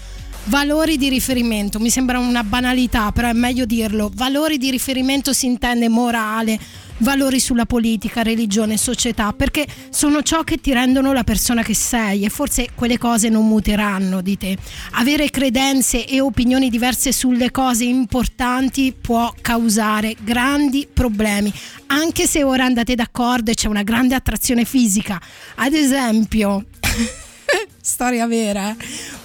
Valori 0.45 0.97
di 0.97 1.07
riferimento, 1.07 1.79
mi 1.79 1.89
sembra 1.89 2.19
una 2.19 2.43
banalità, 2.43 3.13
però 3.13 3.29
è 3.29 3.33
meglio 3.33 3.65
dirlo. 3.65 4.11
Valori 4.13 4.57
di 4.57 4.69
riferimento 4.71 5.31
si 5.31 5.45
intende 5.45 5.87
morale, 5.87 6.59
valori 6.97 7.39
sulla 7.39 7.65
politica, 7.65 8.21
religione, 8.21 8.77
società, 8.77 9.33
perché 9.33 9.65
sono 9.89 10.21
ciò 10.21 10.43
che 10.43 10.57
ti 10.57 10.73
rendono 10.73 11.13
la 11.13 11.23
persona 11.23 11.63
che 11.63 11.75
sei 11.75 12.23
e 12.23 12.29
forse 12.29 12.69
quelle 12.75 12.97
cose 12.97 13.29
non 13.29 13.47
muteranno 13.47 14.21
di 14.21 14.37
te. 14.37 14.57
Avere 14.91 15.29
credenze 15.29 16.05
e 16.05 16.21
opinioni 16.21 16.69
diverse 16.69 17.11
sulle 17.11 17.51
cose 17.51 17.85
importanti 17.85 18.93
può 18.99 19.33
causare 19.41 20.15
grandi 20.21 20.87
problemi, 20.91 21.51
anche 21.87 22.27
se 22.27 22.43
ora 22.43 22.65
andate 22.65 22.95
d'accordo 22.95 23.51
e 23.51 23.53
c'è 23.53 23.67
una 23.67 23.83
grande 23.83 24.15
attrazione 24.15 24.65
fisica. 24.65 25.19
Ad 25.55 25.73
esempio, 25.73 26.65
storia 27.81 28.27
vera, 28.27 28.75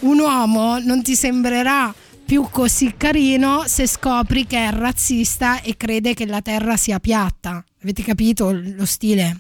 un 0.00 0.18
uomo 0.18 0.78
non 0.78 1.02
ti 1.02 1.14
sembrerà 1.14 1.94
più 2.28 2.46
così 2.50 2.92
carino 2.94 3.62
se 3.66 3.86
scopri 3.86 4.46
che 4.46 4.58
è 4.58 4.70
razzista 4.70 5.62
e 5.62 5.78
crede 5.78 6.12
che 6.12 6.26
la 6.26 6.42
terra 6.42 6.76
sia 6.76 6.98
piatta. 6.98 7.64
Avete 7.82 8.02
capito 8.02 8.52
lo 8.52 8.84
stile? 8.84 9.38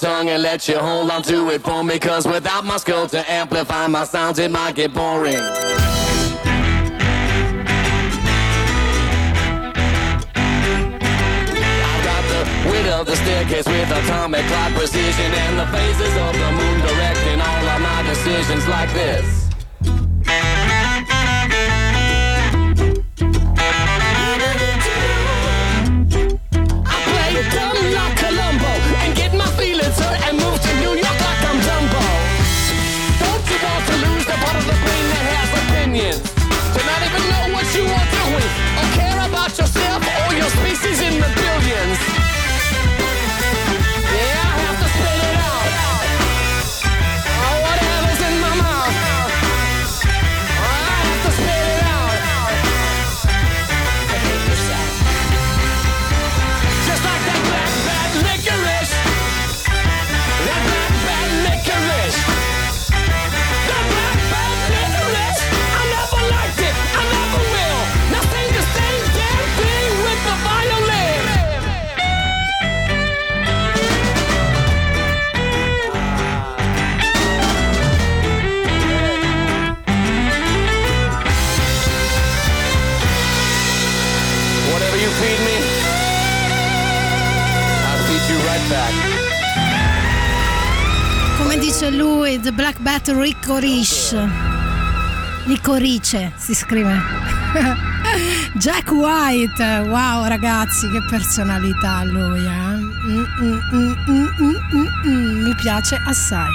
tongue 0.00 0.28
and 0.30 0.42
let 0.42 0.66
you 0.66 0.78
hold 0.78 1.10
on 1.10 1.22
to 1.22 1.50
it 1.50 1.62
for 1.62 1.84
me. 1.84 1.98
Cause 1.98 2.26
without 2.26 2.64
my 2.64 2.78
skull 2.78 3.06
to 3.08 3.30
amplify 3.30 3.86
my 3.86 4.04
sounds, 4.04 4.38
it 4.38 4.50
might 4.50 4.74
get 4.74 4.94
boring. 4.94 5.38
Of 12.90 13.06
the 13.06 13.16
staircase 13.16 13.66
with 13.66 13.90
atomic 13.90 14.44
clock 14.46 14.72
precision 14.72 15.32
and 15.32 15.58
the 15.58 15.66
phases 15.68 16.16
of 16.16 16.32
the 16.34 16.50
moon 16.52 16.80
directing 16.80 17.40
all 17.40 17.68
of 17.68 17.80
my 17.80 18.02
decisions 18.02 18.68
like 18.68 18.92
this. 18.92 19.49
Lui, 91.88 92.38
The 92.38 92.52
Black 92.52 92.78
Bat 92.80 93.08
Licorice. 93.08 94.28
Licorice 95.46 96.32
si 96.36 96.54
scrive. 96.54 97.00
Jack 98.54 98.90
White, 98.90 99.88
wow 99.88 100.26
ragazzi, 100.26 100.88
che 100.90 101.02
personalità 101.08 102.04
lui, 102.04 102.44
eh? 102.44 102.76
Mm, 103.06 103.24
mm, 103.40 103.94
mm, 105.06 105.44
Mi 105.44 105.54
piace 105.54 105.98
assai. 106.06 106.50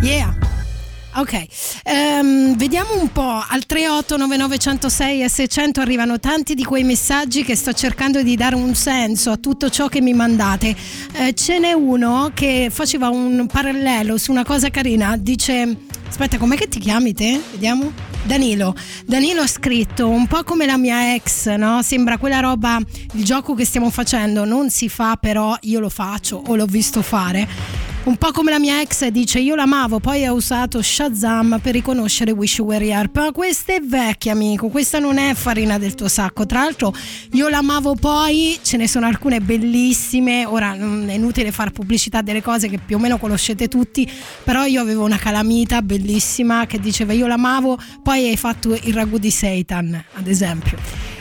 Yeah. 0.00 0.51
Ok, 1.14 1.46
um, 1.84 2.56
vediamo 2.56 2.98
un 2.98 3.12
po'. 3.12 3.44
Al 3.46 3.64
38991006 3.68 5.22
e 5.22 5.28
600 5.28 5.80
arrivano 5.82 6.18
tanti 6.18 6.54
di 6.54 6.64
quei 6.64 6.84
messaggi 6.84 7.44
che 7.44 7.54
sto 7.54 7.74
cercando 7.74 8.22
di 8.22 8.34
dare 8.34 8.54
un 8.54 8.74
senso 8.74 9.30
a 9.30 9.36
tutto 9.36 9.68
ciò 9.68 9.88
che 9.88 10.00
mi 10.00 10.14
mandate. 10.14 10.74
Uh, 11.14 11.32
ce 11.32 11.58
n'è 11.58 11.72
uno 11.72 12.30
che 12.32 12.70
faceva 12.72 13.10
un 13.10 13.46
parallelo 13.46 14.16
su 14.16 14.30
una 14.30 14.42
cosa 14.42 14.70
carina. 14.70 15.18
Dice: 15.18 15.76
Aspetta, 16.08 16.38
com'è 16.38 16.56
che 16.56 16.68
ti 16.68 16.78
chiami 16.78 17.12
te? 17.12 17.38
Vediamo. 17.50 17.92
Danilo. 18.22 18.74
Danilo 19.04 19.42
ha 19.42 19.46
scritto 19.46 20.08
un 20.08 20.26
po' 20.26 20.44
come 20.44 20.64
la 20.64 20.78
mia 20.78 21.14
ex, 21.14 21.54
no? 21.56 21.82
Sembra 21.82 22.16
quella 22.16 22.40
roba, 22.40 22.80
il 23.12 23.24
gioco 23.24 23.54
che 23.54 23.66
stiamo 23.66 23.90
facendo 23.90 24.46
non 24.46 24.70
si 24.70 24.88
fa, 24.88 25.16
però 25.16 25.54
io 25.62 25.78
lo 25.78 25.90
faccio 25.90 26.42
o 26.46 26.54
l'ho 26.54 26.66
visto 26.66 27.02
fare. 27.02 27.91
Un 28.04 28.16
po' 28.16 28.32
come 28.32 28.50
la 28.50 28.58
mia 28.58 28.80
ex 28.80 29.06
dice 29.06 29.38
io 29.38 29.54
l'amavo, 29.54 30.00
poi 30.00 30.24
ha 30.24 30.32
usato 30.32 30.82
Shazam 30.82 31.60
per 31.62 31.72
riconoscere 31.72 32.32
Wish 32.32 32.56
You 32.58 32.66
Were 32.66 32.84
Here. 32.84 33.08
Ma 33.14 33.30
questa 33.30 33.74
è 33.74 33.80
vecchia 33.80 34.32
amico, 34.32 34.66
questa 34.70 34.98
non 34.98 35.18
è 35.18 35.34
farina 35.34 35.78
del 35.78 35.94
tuo 35.94 36.08
sacco. 36.08 36.44
Tra 36.44 36.62
l'altro 36.62 36.92
io 37.34 37.48
l'amavo 37.48 37.94
poi, 37.94 38.58
ce 38.60 38.76
ne 38.76 38.88
sono 38.88 39.06
alcune 39.06 39.40
bellissime, 39.40 40.44
ora 40.44 40.74
è 40.74 41.12
inutile 41.12 41.52
fare 41.52 41.70
pubblicità 41.70 42.22
delle 42.22 42.42
cose 42.42 42.68
che 42.68 42.78
più 42.78 42.96
o 42.96 42.98
meno 42.98 43.18
conoscete 43.18 43.68
tutti, 43.68 44.10
però 44.42 44.64
io 44.64 44.80
avevo 44.80 45.04
una 45.04 45.18
calamita 45.18 45.80
bellissima 45.80 46.66
che 46.66 46.80
diceva 46.80 47.12
io 47.12 47.28
l'amavo, 47.28 47.78
poi 48.02 48.28
hai 48.28 48.36
fatto 48.36 48.74
il 48.74 48.94
ragù 48.94 49.18
di 49.18 49.30
Satan, 49.30 50.04
ad 50.14 50.26
esempio. 50.26 51.11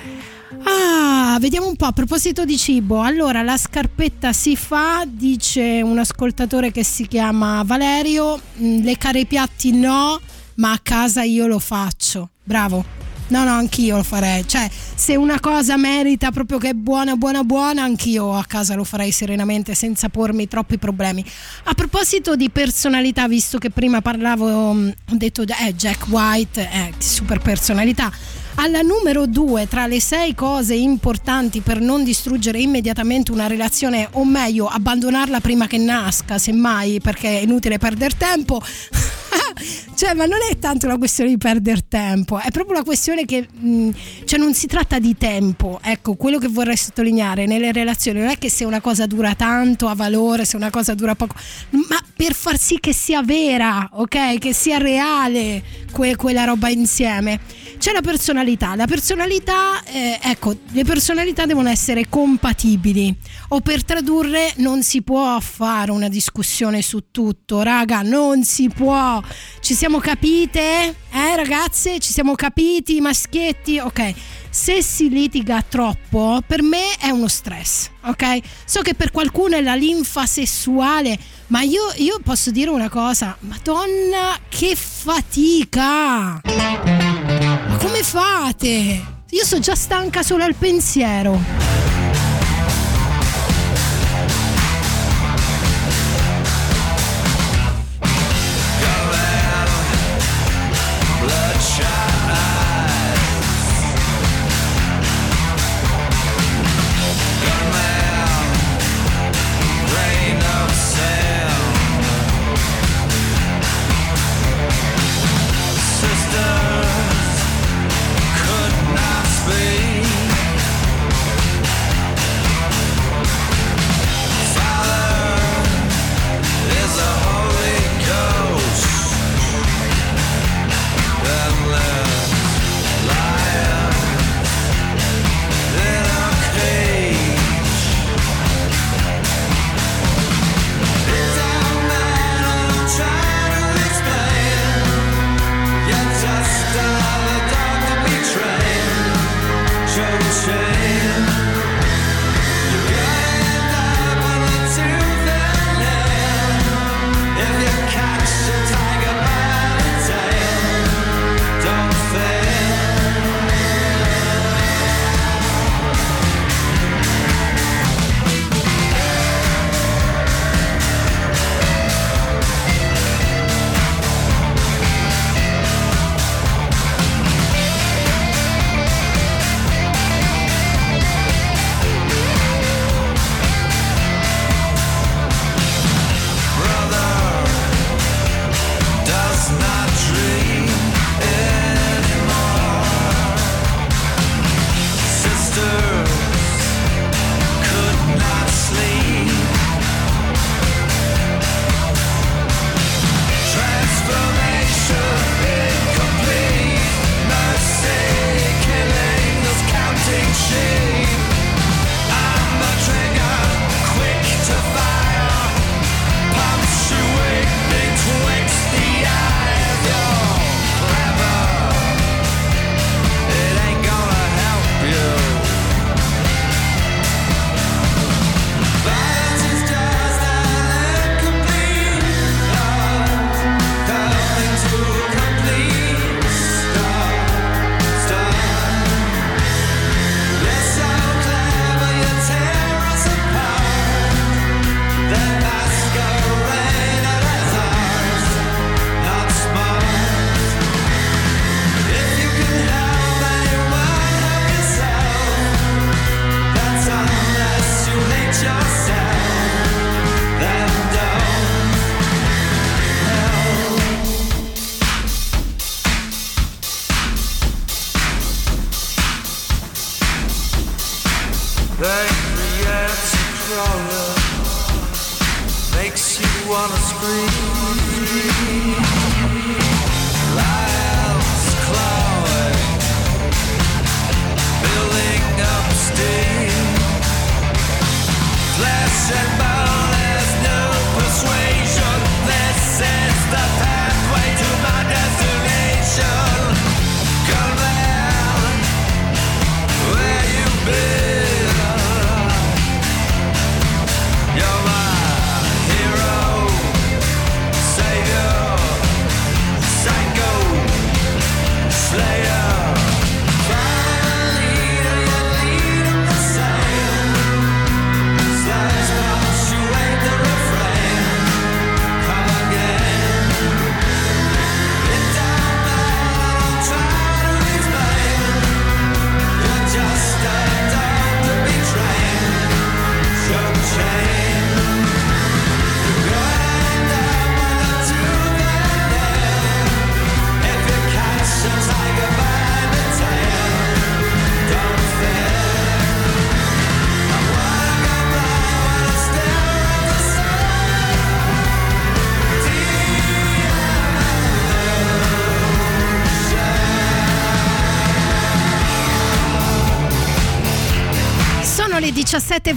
Ah, 0.64 1.38
vediamo 1.39 1.68
un 1.68 1.76
po' 1.76 1.86
a 1.86 1.91
proposito 1.91 2.45
di 2.45 2.57
cibo. 2.57 3.01
Allora, 3.01 3.41
la 3.41 3.57
scarpetta 3.57 4.34
si 4.34 4.55
fa, 4.55 5.03
dice 5.07 5.82
un 5.82 5.97
ascoltatore 5.97 6.72
che 6.72 6.84
si 6.84 7.07
chiama 7.07 7.64
Valerio. 7.64 8.39
Mm, 8.59 8.84
le 8.84 8.97
care 8.97 9.26
piatti 9.26 9.72
no, 9.72 10.20
ma 10.55 10.72
a 10.72 10.80
casa 10.82 11.24
io 11.24 11.47
lo 11.47 11.59
faccio. 11.59 12.30
Bravo. 12.43 12.99
No, 13.30 13.45
no, 13.45 13.51
anch'io 13.51 13.95
lo 13.95 14.03
farei. 14.03 14.45
Cioè, 14.45 14.70
se 14.70 15.16
una 15.16 15.39
cosa 15.39 15.78
merita 15.78 16.32
proprio 16.32 16.57
che 16.57 16.70
è 16.70 16.74
buona, 16.74 17.16
buona, 17.16 17.43
buona, 17.45 17.84
anch'io 17.84 18.34
a 18.34 18.43
casa 18.43 18.76
lo 18.76 18.84
farei 18.84 19.12
serenamente 19.12 19.74
senza 19.74 20.09
pormi 20.09 20.49
troppi 20.49 20.78
problemi. 20.78 21.24
A 21.64 21.74
proposito 21.74 22.36
di 22.36 22.49
personalità, 22.49 23.30
visto 23.30 23.57
che 23.57 23.70
prima 23.70 24.01
parlavo, 24.01 24.74
mm, 24.74 24.89
ho 25.12 25.16
detto, 25.16 25.43
eh, 25.43 25.74
Jack 25.74 26.07
White, 26.09 26.62
eh, 26.62 26.93
super 26.97 27.39
personalità 27.39 28.12
alla 28.56 28.82
numero 28.82 29.26
due, 29.26 29.68
tra 29.68 29.88
le 29.88 29.99
sei 29.99 30.36
cose 30.36 30.76
importanti 30.76 31.62
per 31.62 31.80
non 31.80 32.04
distruggere 32.04 32.60
immediatamente 32.60 33.32
una 33.32 33.47
relazione, 33.47 34.08
o 34.12 34.26
meglio, 34.26 34.68
abbandonarla 34.68 35.39
prima 35.39 35.68
che 35.68 35.78
nasca, 35.78 36.38
semmai, 36.38 36.99
perché 36.99 37.39
è 37.39 37.41
inutile 37.41 37.78
perdere 37.78 38.16
tempo. 38.18 38.62
cioè, 39.95 40.14
ma 40.14 40.26
non 40.26 40.39
è 40.49 40.58
tanto 40.58 40.86
una 40.86 40.97
questione 40.97 41.30
di 41.30 41.38
perdere 41.38 41.86
tempo, 41.88 42.39
è 42.39 42.49
proprio 42.52 42.76
una 42.76 42.84
questione 42.84 43.26
che 43.26 43.47
mh, 43.52 43.89
cioè 44.26 44.39
non 44.39 44.54
si 44.54 44.68
tratta 44.68 44.99
di 44.99 45.16
tempo. 45.18 45.80
Ecco, 45.82 46.16
quello 46.16 46.38
che 46.38 46.47
vorrei 46.47 46.78
sottolineare 46.78 47.45
nelle 47.45 47.72
relazioni 47.72 48.20
non 48.20 48.30
è 48.30 48.38
che 48.38 48.49
se 48.49 48.66
una 48.66 48.82
cosa 48.82 49.06
dura 49.06 49.36
tanto 49.36 49.88
ha 49.88 49.95
valore, 49.95 50.45
se 50.45 50.56
una 50.56 50.70
cosa 50.70 50.93
dura 50.93 51.16
poco, 51.16 51.36
ma 51.72 51.99
per 52.16 52.34
far 52.34 52.58
sì 52.58 52.80
che 52.80 52.93
sia 52.93 53.24
vera, 53.24 53.89
ok? 53.93 54.38
Che 54.38 54.54
sia 54.54 54.78
reale 54.78 55.64
que- 55.91 56.16
quella 56.16 56.43
roba 56.43 56.70
insieme. 56.70 57.39
C'è 57.82 57.93
la 57.93 58.01
personalità, 58.01 58.75
la 58.75 58.86
personalità, 58.86 59.84
eh, 59.86 60.19
ecco, 60.21 60.55
le 60.69 60.84
personalità 60.84 61.47
devono 61.47 61.67
essere 61.67 62.07
compatibili 62.09 63.11
o 63.47 63.59
per 63.61 63.84
tradurre 63.84 64.53
non 64.57 64.84
si 64.84 65.01
può 65.01 65.39
fare 65.39 65.89
una 65.89 66.07
discussione 66.07 66.84
su 66.84 67.05
tutto, 67.09 67.63
raga, 67.63 68.03
non 68.03 68.43
si 68.43 68.69
può. 68.69 69.19
Ci 69.59 69.73
siamo 69.73 69.97
capite? 69.97 70.95
Eh 71.11 71.36
ragazze, 71.36 71.97
ci 71.97 72.13
siamo 72.13 72.36
capiti, 72.36 73.01
maschietti? 73.01 73.79
Ok. 73.79 74.13
Se 74.51 74.84
si 74.84 75.09
litiga 75.09 75.63
troppo, 75.67 76.39
per 76.45 76.61
me 76.61 76.97
è 76.99 77.09
uno 77.09 77.29
stress, 77.29 77.89
ok? 78.01 78.39
So 78.63 78.82
che 78.82 78.93
per 78.93 79.09
qualcuno 79.09 79.55
è 79.55 79.61
la 79.61 79.75
linfa 79.75 80.27
sessuale, 80.27 81.17
ma 81.52 81.62
io, 81.64 81.91
io 81.97 82.20
posso 82.24 82.49
dire 82.49 82.70
una 82.70 82.89
cosa, 82.89 83.36
madonna, 83.41 84.39
che 84.47 84.74
fatica! 84.76 86.41
Ma 86.43 87.78
come 87.78 88.04
fate? 88.04 89.20
Io 89.30 89.45
sono 89.45 89.60
già 89.60 89.76
stanca 89.76 90.24
solo 90.24 90.45
al 90.45 90.56
pensiero. 90.56 92.01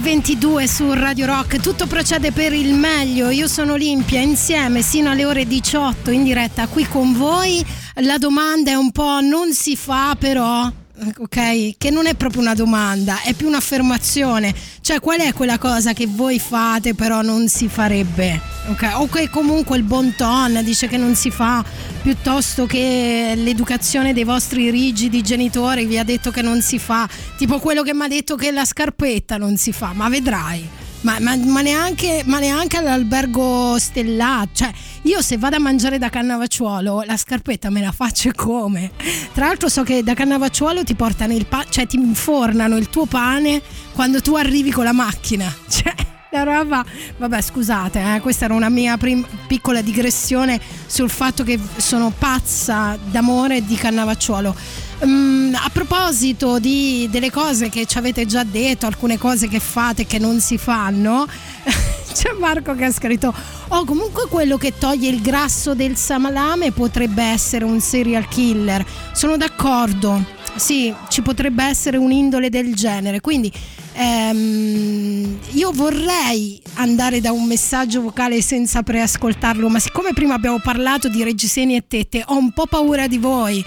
17.22 0.05 0.65
su 0.65 0.93
Radio 0.93 1.25
Rock, 1.25 1.59
tutto 1.59 1.87
procede 1.87 2.31
per 2.31 2.53
il 2.53 2.75
meglio, 2.75 3.31
io 3.31 3.47
sono 3.47 3.73
Olimpia 3.73 4.19
insieme 4.19 4.83
sino 4.83 5.09
alle 5.09 5.25
ore 5.25 5.47
18 5.47 6.11
in 6.11 6.23
diretta 6.23 6.67
qui 6.67 6.87
con 6.87 7.13
voi, 7.13 7.65
la 7.95 8.19
domanda 8.19 8.69
è 8.69 8.75
un 8.75 8.91
po' 8.91 9.19
non 9.21 9.51
si 9.51 9.75
fa 9.75 10.15
però 10.15 10.71
ok? 11.17 11.77
Che 11.77 11.89
non 11.89 12.05
è 12.07 12.15
proprio 12.15 12.41
una 12.41 12.53
domanda, 12.53 13.21
è 13.21 13.33
più 13.33 13.47
un'affermazione. 13.47 14.53
Cioè, 14.81 14.99
qual 14.99 15.19
è 15.19 15.33
quella 15.33 15.57
cosa 15.57 15.93
che 15.93 16.07
voi 16.07 16.39
fate 16.39 16.93
però 16.93 17.21
non 17.21 17.47
si 17.47 17.67
farebbe? 17.67 18.39
Ok? 18.69 18.91
O 18.95 19.07
che 19.07 19.29
comunque 19.29 19.77
il 19.77 19.83
bon 19.83 20.13
ton 20.15 20.61
dice 20.63 20.87
che 20.87 20.97
non 20.97 21.15
si 21.15 21.31
fa, 21.31 21.63
piuttosto 22.01 22.65
che 22.65 23.33
l'educazione 23.35 24.13
dei 24.13 24.23
vostri 24.23 24.69
rigidi 24.69 25.21
genitori 25.21 25.85
vi 25.85 25.97
ha 25.97 26.03
detto 26.03 26.31
che 26.31 26.41
non 26.41 26.61
si 26.61 26.79
fa. 26.79 27.07
Tipo 27.37 27.59
quello 27.59 27.83
che 27.83 27.93
mi 27.93 28.03
ha 28.03 28.07
detto 28.07 28.35
che 28.35 28.51
la 28.51 28.65
scarpetta 28.65 29.37
non 29.37 29.57
si 29.57 29.71
fa, 29.71 29.91
ma 29.93 30.09
vedrai. 30.09 30.84
Ma, 31.05 31.19
ma, 31.19 31.35
ma, 31.35 31.61
neanche, 31.61 32.23
ma, 32.25 32.39
neanche, 32.39 32.77
all'albergo 32.77 33.77
stellato. 33.77 34.49
Cioè, 34.53 34.71
io 35.03 35.21
se 35.21 35.37
vado 35.37 35.57
a 35.57 35.59
mangiare 35.59 35.99
da 35.99 36.09
Cannavacciuolo, 36.09 37.03
la 37.05 37.15
scarpetta 37.15 37.69
me 37.69 37.79
la 37.79 37.91
faccio 37.91 38.31
come. 38.35 38.89
Tra 39.31 39.45
l'altro, 39.45 39.69
so 39.69 39.83
che 39.83 40.01
da 40.01 40.15
Cannavacciuolo 40.15 40.83
ti 40.83 40.95
portano 40.95 41.33
il 41.33 41.45
pane, 41.45 41.67
cioè 41.69 41.85
ti 41.85 41.97
infornano 41.97 42.75
il 42.77 42.89
tuo 42.89 43.05
pane 43.05 43.61
quando 43.93 44.19
tu 44.19 44.33
arrivi 44.33 44.71
con 44.71 44.83
la 44.83 44.93
macchina. 44.93 45.45
Cioè. 45.69 45.93
La 46.31 46.43
roba, 46.43 46.83
vabbè, 47.17 47.39
scusate, 47.39 48.15
eh, 48.15 48.19
questa 48.19 48.43
era 48.43 48.55
una 48.55 48.67
mia 48.67 48.97
prim- 48.97 49.25
piccola 49.47 49.81
digressione 49.81 50.59
sul 50.85 51.09
fatto 51.09 51.43
che 51.45 51.57
sono 51.77 52.11
pazza 52.17 52.97
d'amore 53.09 53.63
di 53.63 53.75
Cannavacciuolo. 53.75 54.53
Um, 54.99 55.53
a 55.53 55.69
proposito 55.71 56.57
di, 56.57 57.07
delle 57.11 57.29
cose 57.29 57.69
che 57.69 57.85
ci 57.85 57.97
avete 57.97 58.25
già 58.25 58.43
detto, 58.43 58.85
alcune 58.85 59.17
cose 59.17 59.47
che 59.47 59.59
fate 59.59 60.05
che 60.05 60.19
non 60.19 60.39
si 60.39 60.57
fanno, 60.57 61.27
c'è 62.13 62.31
Marco 62.39 62.73
che 62.75 62.85
ha 62.85 62.91
scritto: 62.91 63.33
Oh, 63.69 63.83
comunque 63.83 64.27
quello 64.29 64.57
che 64.57 64.73
toglie 64.77 65.09
il 65.09 65.21
grasso 65.21 65.73
del 65.73 65.97
samalame 65.97 66.71
potrebbe 66.71 67.23
essere 67.23 67.65
un 67.65 67.79
serial 67.81 68.27
killer. 68.27 68.85
Sono 69.11 69.37
d'accordo. 69.37 70.23
Sì, 70.55 70.93
ci 71.09 71.21
potrebbe 71.21 71.65
essere 71.65 71.97
un'indole 71.97 72.49
del 72.49 72.73
genere. 72.73 73.19
Quindi 73.19 73.51
ehm, 73.95 75.39
io 75.51 75.71
vorrei 75.71 76.61
andare 76.75 77.21
da 77.21 77.31
un 77.31 77.45
messaggio 77.45 78.01
vocale 78.01 78.41
senza 78.41 78.83
preascoltarlo, 78.83 79.69
ma 79.69 79.79
siccome 79.79 80.13
prima 80.13 80.33
abbiamo 80.33 80.59
parlato 80.59 81.07
di 81.07 81.23
reggiseni 81.23 81.75
e 81.75 81.85
tette, 81.87 82.23
ho 82.25 82.37
un 82.37 82.51
po' 82.51 82.65
paura 82.65 83.07
di 83.07 83.17
voi. 83.17 83.63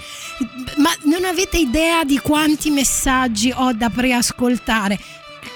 Ma 0.77 0.89
non 1.03 1.25
avete 1.25 1.57
idea 1.57 2.03
di 2.03 2.19
quanti 2.19 2.69
messaggi 2.69 3.51
ho 3.55 3.73
da 3.73 3.89
preascoltare? 3.89 4.99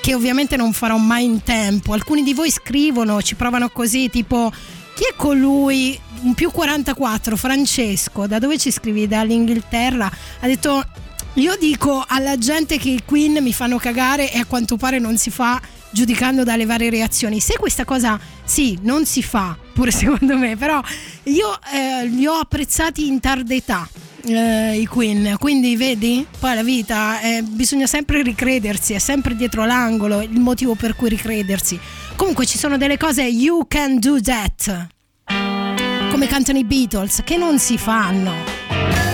Che 0.02 0.14
ovviamente 0.14 0.58
non 0.58 0.74
farò 0.74 0.98
mai 0.98 1.26
in 1.26 1.44
tempo. 1.44 1.94
Alcuni 1.94 2.24
di 2.24 2.34
voi 2.34 2.50
scrivono, 2.50 3.22
ci 3.22 3.36
provano 3.36 3.70
così, 3.70 4.10
tipo 4.10 4.52
chi 4.96 5.04
è 5.06 5.14
colui? 5.16 6.00
Un 6.22 6.36
più 6.36 6.52
44, 6.52 7.36
Francesco, 7.36 8.28
da 8.28 8.40
dove 8.40 8.58
ci 8.58 8.72
scrivi? 8.72 9.08
Dall'Inghilterra. 9.08 10.10
Ha 10.40 10.48
detto 10.48 10.86
io 11.36 11.56
dico 11.60 12.04
alla 12.08 12.38
gente 12.38 12.78
che 12.78 12.90
i 12.90 13.02
Queen 13.04 13.42
mi 13.42 13.54
fanno 13.54 13.78
cagare 13.78 14.32
e 14.32 14.38
a 14.38 14.46
quanto 14.46 14.78
pare 14.78 15.00
non 15.00 15.18
si 15.18 15.32
fa 15.32 15.60
giudicando 15.90 16.44
dalle 16.44 16.66
varie 16.66 16.92
reazioni. 16.92 17.40
Se 17.40 17.56
questa 17.58 17.86
cosa 17.86 18.20
sì, 18.44 18.78
non 18.82 19.06
si 19.06 19.24
fa, 19.24 19.58
pure 19.74 19.90
secondo 19.92 20.38
me, 20.38 20.56
però 20.58 20.80
io 21.24 21.60
eh, 21.74 22.06
li 22.06 22.28
ho 22.28 22.34
apprezzati 22.34 23.08
in 23.08 23.20
tarda 23.20 23.54
età. 23.54 23.88
Eh, 24.26 24.80
i 24.80 24.86
Queen, 24.86 25.36
quindi 25.38 25.76
vedi, 25.76 26.26
poi 26.40 26.56
la 26.56 26.64
vita 26.64 27.20
eh, 27.20 27.42
bisogna 27.42 27.88
sempre 27.88 28.22
ricredersi, 28.22 28.94
è 28.94 29.00
sempre 29.00 29.36
dietro 29.36 29.66
l'angolo 29.66 30.22
il 30.22 30.40
motivo 30.40 30.76
per 30.76 30.96
cui 30.96 31.10
ricredersi. 31.10 31.78
Comunque 32.16 32.46
ci 32.46 32.58
sono 32.58 32.78
delle 32.78 32.98
cose 32.98 33.24
you 33.24 33.66
can 33.68 34.00
do 34.00 34.22
that, 34.22 34.88
come 36.10 36.28
cantano 36.28 36.60
i 36.60 36.64
Beatles, 36.64 37.22
che 37.26 37.36
non 37.36 37.60
si 37.60 37.78
fanno 37.78 39.13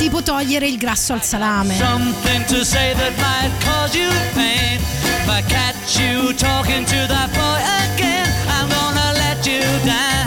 tipo 0.00 0.22
togliere 0.22 0.66
il 0.66 0.78
grasso 0.78 1.12
al 1.12 1.22
salame. 1.22 1.76
Something 1.76 2.42
to 2.46 2.64
say 2.64 2.94
that 2.94 3.12
might 3.18 3.52
cause 3.62 3.94
you 3.94 4.08
pain. 4.32 4.78
If 4.78 5.28
I 5.28 5.42
catch 5.42 5.98
you 5.98 6.32
talking 6.32 6.86
to 6.86 7.06
that 7.06 7.30
boy 7.34 7.60
again, 7.94 8.26
I'm 8.48 8.66
gonna 8.70 9.12
let 9.12 9.44
you 9.44 9.60
down 9.84 10.19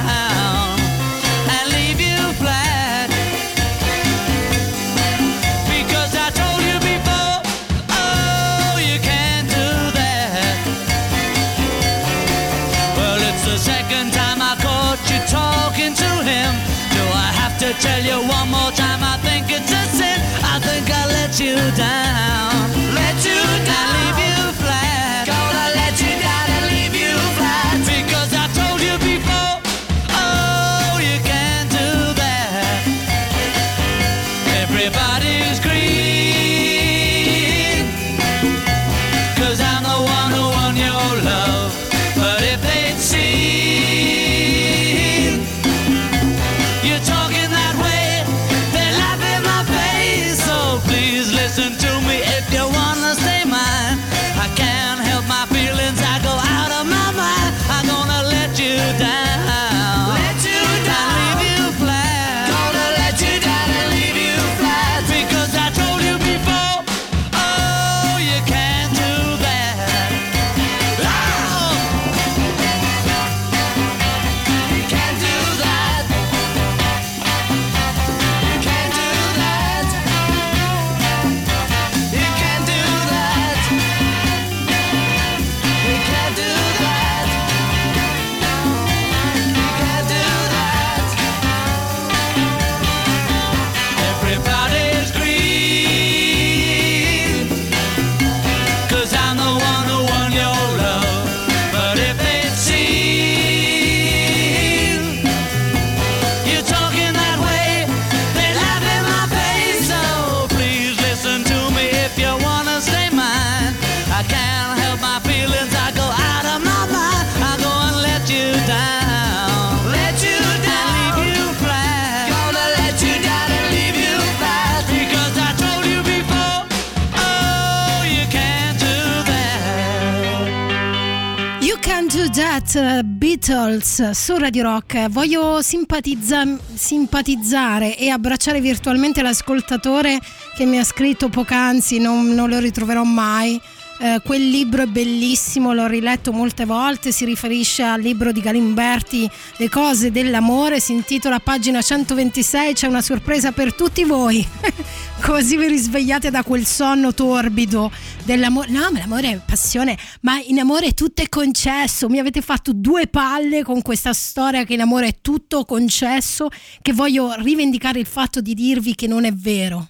Beatles 133.03 134.11
su 134.11 134.37
Radio 134.37 134.63
Rock. 134.63 135.07
Voglio 135.09 135.61
simpatizza- 135.61 136.57
simpatizzare 136.73 137.97
e 137.97 138.09
abbracciare 138.09 138.61
virtualmente 138.61 139.21
l'ascoltatore 139.21 140.19
che 140.55 140.65
mi 140.65 140.79
ha 140.79 140.83
scritto 140.83 141.29
poc'anzi, 141.29 141.99
non, 141.99 142.33
non 142.33 142.49
lo 142.49 142.59
ritroverò 142.59 143.03
mai. 143.03 143.59
Eh, 144.03 144.19
quel 144.21 144.49
libro 144.49 144.81
è 144.81 144.85
bellissimo, 144.85 145.71
l'ho 145.71 145.87
riletto 145.87 146.33
molte 146.33 146.65
volte, 146.65 147.13
si 147.13 147.23
riferisce 147.23 147.83
al 147.83 148.01
libro 148.01 148.33
di 148.33 148.41
Galimberti, 148.41 149.31
Le 149.55 149.69
cose 149.69 150.11
dell'amore, 150.11 150.81
si 150.81 150.91
intitola 150.91 151.39
pagina 151.39 151.81
126, 151.81 152.73
c'è 152.73 152.87
una 152.87 153.01
sorpresa 153.01 153.53
per 153.53 153.73
tutti 153.73 154.03
voi. 154.03 154.45
Così 155.23 155.55
vi 155.55 155.69
risvegliate 155.69 156.29
da 156.31 156.43
quel 156.43 156.65
sonno 156.65 157.13
torbido 157.13 157.89
dell'amore. 158.25 158.71
No, 158.71 158.89
ma 158.91 158.99
l'amore 158.99 159.29
è 159.29 159.39
passione, 159.45 159.97
ma 160.23 160.37
in 160.37 160.59
amore 160.59 160.91
tutto 160.93 161.21
è 161.21 161.29
concesso. 161.29 162.09
Mi 162.09 162.19
avete 162.19 162.41
fatto 162.41 162.73
due 162.73 163.07
palle 163.07 163.63
con 163.63 163.81
questa 163.81 164.11
storia 164.11 164.65
che 164.65 164.73
in 164.73 164.81
amore 164.81 165.07
è 165.07 165.15
tutto 165.21 165.63
concesso, 165.63 166.49
che 166.81 166.91
voglio 166.91 167.35
rivendicare 167.37 167.99
il 167.99 168.05
fatto 168.05 168.41
di 168.41 168.53
dirvi 168.53 168.95
che 168.95 169.07
non 169.07 169.23
è 169.23 169.31
vero. 169.31 169.87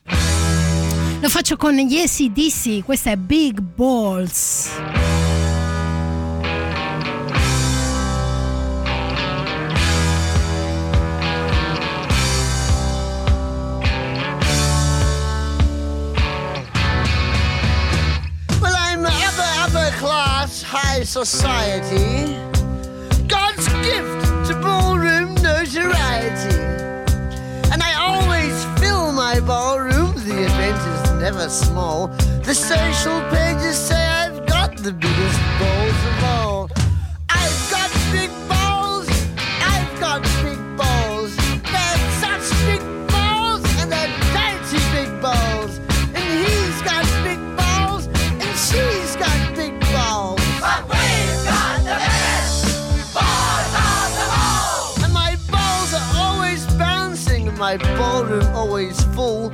Lo 1.23 1.29
faccio 1.29 1.55
con 1.55 1.73
gli 1.73 1.97
ACDC, 1.97 2.83
questa 2.83 3.11
è 3.11 3.15
Big 3.15 3.61
Balls. 3.61 4.71
Well, 18.59 18.73
I'm 18.75 19.05
upper, 19.05 19.47
upper 19.65 19.93
class, 19.99 20.61
high 20.61 21.05
society. 21.05 22.35
God's 23.29 23.69
gift 23.81 24.47
to 24.49 24.59
ballroom 24.59 25.35
notoriety. 25.35 26.59
And 27.71 27.81
I 27.81 27.93
always 27.97 28.65
fill 28.77 29.13
my 29.13 29.39
ballroom, 29.39 30.12
the 31.23 31.29
event 31.29 31.51
is 31.51 31.69
never 31.69 31.73
small. 31.73 32.07
The 32.43 32.53
social 32.53 33.21
pages 33.29 33.77
say 33.77 34.05
I've 34.05 34.45
got 34.45 34.77
the 34.77 34.91
biggest 34.91 35.39
balls 35.59 35.99
of 36.11 36.23
all. 36.23 36.69
I've 37.29 37.71
got 37.71 37.89
big 38.11 38.31
balls, 38.49 39.07
I've 39.61 39.99
got 39.99 40.21
big 40.43 40.59
balls. 40.77 41.35
They're 41.71 42.11
such 42.23 42.49
big 42.65 42.83
balls, 43.07 43.63
and 43.79 43.91
they're 43.91 44.13
dirty 44.35 44.81
big 44.91 45.21
balls. 45.21 45.79
And 46.13 46.27
he's 46.45 46.81
got 46.81 47.05
big 47.23 47.41
balls, 47.55 48.07
and 48.07 48.53
she's 48.67 49.15
got 49.15 49.55
big 49.55 49.79
balls. 49.93 50.41
But 50.59 50.83
we've 50.91 51.45
got 51.45 51.77
the 51.87 51.97
biggest 52.03 53.13
balls 53.13 53.71
of 53.87 54.09
them 54.17 54.31
all. 54.43 55.03
And 55.03 55.13
my 55.13 55.37
balls 55.49 55.93
are 55.93 56.09
always 56.17 56.65
bouncing, 56.75 57.47
and 57.47 57.57
my 57.57 57.77
ballroom 57.77 58.45
always 58.53 59.01
full. 59.15 59.53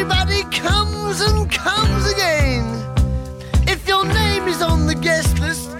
Everybody 0.00 0.42
comes 0.56 1.20
and 1.20 1.50
comes 1.50 2.12
again. 2.12 2.64
If 3.66 3.88
your 3.88 4.04
name 4.04 4.46
is 4.46 4.62
on 4.62 4.86
the 4.86 4.94
guest 4.94 5.40
list, 5.40 5.70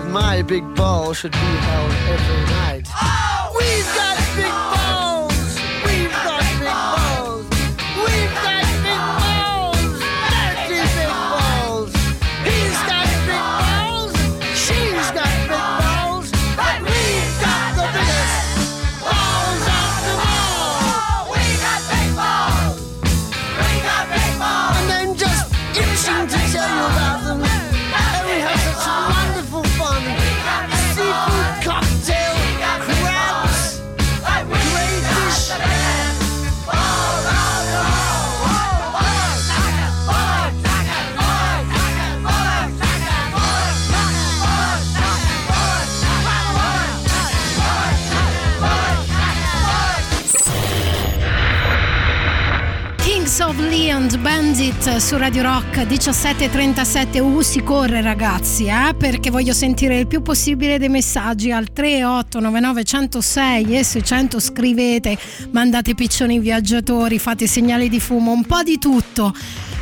that 0.00 0.10
my 0.10 0.42
big 0.42 0.62
ball 0.76 1.12
should 1.12 1.32
be 1.32 1.38
held 1.38 1.92
every 2.14 2.54
night. 2.54 2.87
Su 55.00 55.16
Radio 55.16 55.42
Rock 55.42 55.86
1737 55.86 57.20
U 57.20 57.40
si 57.40 57.62
corre 57.62 58.00
ragazzi 58.00 58.66
eh, 58.66 58.94
perché 58.96 59.30
voglio 59.30 59.52
sentire 59.52 59.98
il 59.98 60.06
più 60.06 60.22
possibile 60.22 60.78
dei 60.78 60.88
messaggi 60.88 61.52
al 61.52 61.72
3899 61.72 62.84
106 62.84 63.78
e 63.78 63.84
600 63.84 64.40
scrivete 64.40 65.16
mandate 65.52 65.94
piccioni 65.94 66.40
viaggiatori 66.40 67.18
fate 67.18 67.46
segnali 67.46 67.88
di 67.88 68.00
fumo 68.00 68.32
un 68.32 68.44
po' 68.44 68.62
di 68.62 68.78
tutto. 68.78 69.34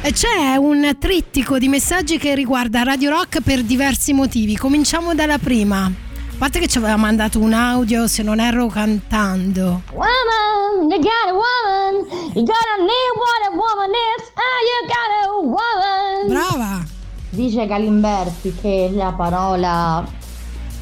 C'è 0.03 0.57
un 0.57 0.97
trittico 0.99 1.59
di 1.59 1.69
messaggi 1.69 2.19
che 2.19 2.35
riguarda 2.35 2.83
Radio 2.83 3.11
Rock 3.11 3.41
per 3.41 3.63
diversi 3.63 4.13
motivi. 4.13 4.57
Cominciamo 4.57 5.15
dalla 5.15 5.39
prima 5.39 6.06
a 6.37 6.39
parte 6.39 6.59
che 6.59 6.69
ci 6.69 6.77
aveva 6.77 6.97
mandato 6.97 7.39
un 7.39 7.55
audio 7.55 8.07
se 8.07 8.23
non 8.23 8.41
erro 8.41 8.67
cantando 8.67 9.81
Woman, 9.91 10.91
you 10.91 11.01
got 11.01 11.29
a 11.29 11.33
woman. 11.33 12.07
You 12.35 12.45
gotta 12.45 12.77
need 12.79 13.13
what 13.17 13.41
a 13.47 13.53
woman 13.53 13.91
is. 13.91 14.31
Ah, 14.35 14.61
you 14.69 14.87
got 14.87 15.11
a 15.23 15.31
woman. 15.41 16.29
Brava. 16.29 16.85
Dice 17.31 17.67
Galimberti 17.67 18.55
che 18.61 18.91
la 18.93 19.15
parola 19.17 20.07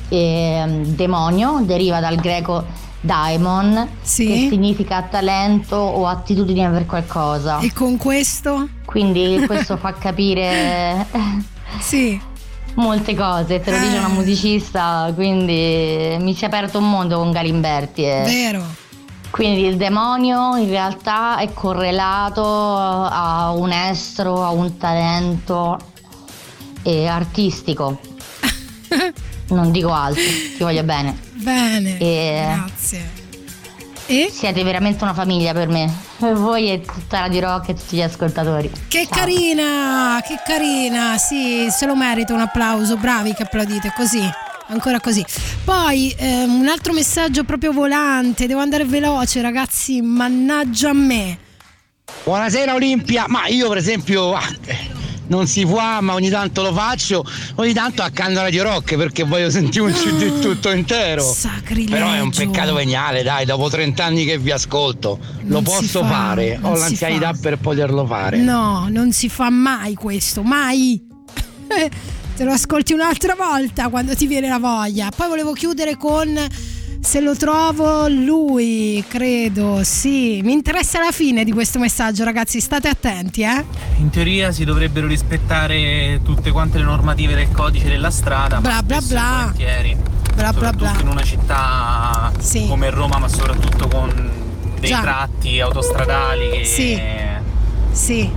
ehm, 0.08 0.86
demonio 0.86 1.60
deriva 1.62 2.00
dal 2.00 2.16
greco 2.16 2.64
daimon, 3.00 3.90
che 4.02 4.48
significa 4.50 5.02
talento 5.02 5.76
o 5.76 6.08
attitudine 6.08 6.68
per 6.70 6.84
qualcosa. 6.84 7.60
E 7.60 7.72
con 7.72 7.96
questo? 7.96 8.68
Quindi 8.84 9.44
questo 9.46 9.76
fa 9.76 9.92
capire 9.92 11.06
sì. 11.78 12.32
Molte 12.74 13.14
cose, 13.14 13.60
te 13.60 13.70
lo 13.70 13.78
dice 13.78 13.98
una 13.98 14.08
musicista, 14.08 15.10
quindi 15.14 16.16
mi 16.20 16.34
si 16.34 16.44
è 16.44 16.46
aperto 16.46 16.78
un 16.78 16.90
mondo 16.90 17.18
con 17.18 17.30
Galimberti. 17.30 18.02
e- 18.04 18.22
Vero. 18.24 18.64
Quindi 19.30 19.62
il 19.66 19.76
demonio 19.76 20.54
in 20.56 20.68
realtà 20.68 21.38
è 21.38 21.52
correlato 21.52 22.44
a 22.44 23.50
un 23.50 23.72
estro, 23.72 24.44
a 24.44 24.50
un 24.50 24.76
talento 24.76 25.76
eh, 26.82 27.06
artistico. 27.06 27.98
Non 29.46 29.70
dico 29.72 29.92
altro, 29.92 30.22
ti 30.22 30.62
voglio 30.62 30.82
bene. 30.84 31.18
Bene. 31.34 31.98
E 31.98 32.44
Grazie. 32.56 33.23
E? 34.06 34.30
Siete 34.30 34.62
veramente 34.62 35.02
una 35.02 35.14
famiglia 35.14 35.54
per 35.54 35.68
me. 35.68 35.90
E 36.20 36.34
voi 36.34 36.70
e 36.70 36.82
tutta 36.82 37.20
Radio 37.20 37.40
Rock 37.40 37.70
e 37.70 37.74
tutti 37.74 37.96
gli 37.96 38.02
ascoltatori. 38.02 38.70
Che 38.88 39.06
Ciao. 39.08 39.18
carina, 39.18 40.22
che 40.26 40.38
carina, 40.44 41.16
sì, 41.16 41.68
se 41.70 41.86
lo 41.86 41.96
merita 41.96 42.34
un 42.34 42.40
applauso, 42.40 42.96
bravi 42.98 43.32
che 43.32 43.44
applaudite, 43.44 43.94
così, 43.96 44.22
ancora 44.68 45.00
così. 45.00 45.24
Poi 45.64 46.14
ehm, 46.18 46.60
un 46.60 46.68
altro 46.68 46.92
messaggio 46.92 47.44
proprio 47.44 47.72
volante, 47.72 48.46
devo 48.46 48.60
andare 48.60 48.84
veloce 48.84 49.40
ragazzi, 49.40 50.02
mannaggia 50.02 50.90
a 50.90 50.94
me. 50.94 51.38
Buonasera 52.24 52.74
Olimpia, 52.74 53.24
ma 53.28 53.46
io 53.46 53.68
per 53.68 53.78
esempio 53.78 54.34
ah, 54.34 54.48
eh, 54.66 54.83
non 55.26 55.46
si 55.46 55.64
può, 55.64 56.00
ma 56.00 56.14
ogni 56.14 56.28
tanto 56.28 56.62
lo 56.62 56.72
faccio, 56.72 57.24
ogni 57.56 57.72
tanto 57.72 58.02
accanto 58.02 58.40
a 58.40 58.42
Radio 58.42 58.64
Rock 58.64 58.96
perché 58.96 59.24
voglio 59.24 59.50
sentire 59.50 59.84
un 59.84 59.92
CD 59.92 60.40
tutto 60.40 60.70
intero. 60.70 61.22
Sacrilegio. 61.22 61.92
Però 61.92 62.12
è 62.12 62.20
un 62.20 62.30
peccato 62.30 62.74
veniale, 62.74 63.22
dai, 63.22 63.44
dopo 63.44 63.68
30 63.68 64.04
anni 64.04 64.24
che 64.24 64.38
vi 64.38 64.50
ascolto, 64.50 65.18
lo 65.42 65.54
Non 65.54 65.62
posso 65.62 66.00
fa, 66.00 66.08
fare, 66.08 66.58
ho 66.60 66.76
l'anzianità 66.76 67.34
per 67.38 67.58
poterlo 67.58 68.06
fare. 68.06 68.38
No, 68.38 68.86
non 68.90 69.12
si 69.12 69.28
fa 69.28 69.50
mai 69.50 69.94
questo, 69.94 70.42
mai. 70.42 71.02
Te 72.36 72.42
lo 72.42 72.50
ascolti 72.50 72.92
un'altra 72.92 73.36
volta 73.36 73.88
quando 73.88 74.16
ti 74.16 74.26
viene 74.26 74.48
la 74.48 74.58
voglia. 74.58 75.08
Poi 75.14 75.28
volevo 75.28 75.52
chiudere 75.52 75.96
con 75.96 76.36
Se 77.04 77.20
lo 77.20 77.36
trovo 77.36 78.08
lui, 78.08 79.04
credo, 79.06 79.84
sì. 79.84 80.40
Mi 80.42 80.52
interessa 80.52 80.98
la 81.00 81.12
fine 81.12 81.44
di 81.44 81.52
questo 81.52 81.78
messaggio, 81.78 82.24
ragazzi, 82.24 82.60
state 82.60 82.88
attenti, 82.88 83.42
eh. 83.42 83.62
In 83.98 84.08
teoria 84.10 84.50
si 84.50 84.64
dovrebbero 84.64 85.06
rispettare 85.06 86.20
tutte 86.24 86.50
quante 86.50 86.78
le 86.78 86.84
normative 86.84 87.34
del 87.34 87.50
codice 87.52 87.88
della 87.88 88.10
strada, 88.10 88.58
Bla, 88.60 88.72
ma 88.76 88.82
bla, 88.82 89.00
bla. 89.02 89.38
volentieri, 89.42 89.96
Bla, 90.34 90.52
bla, 90.54 90.72
bla. 90.72 90.96
in 91.00 91.08
una 91.08 91.22
città 91.22 92.32
Sì. 92.38 92.66
come 92.66 92.88
Roma, 92.90 93.18
ma 93.18 93.28
soprattutto 93.28 93.86
con 93.86 94.30
dei 94.80 94.88
Già. 94.88 95.00
tratti 95.02 95.60
autostradali 95.60 96.48
che, 96.50 96.64
Sì. 96.64 97.00
Sì. 97.92 98.30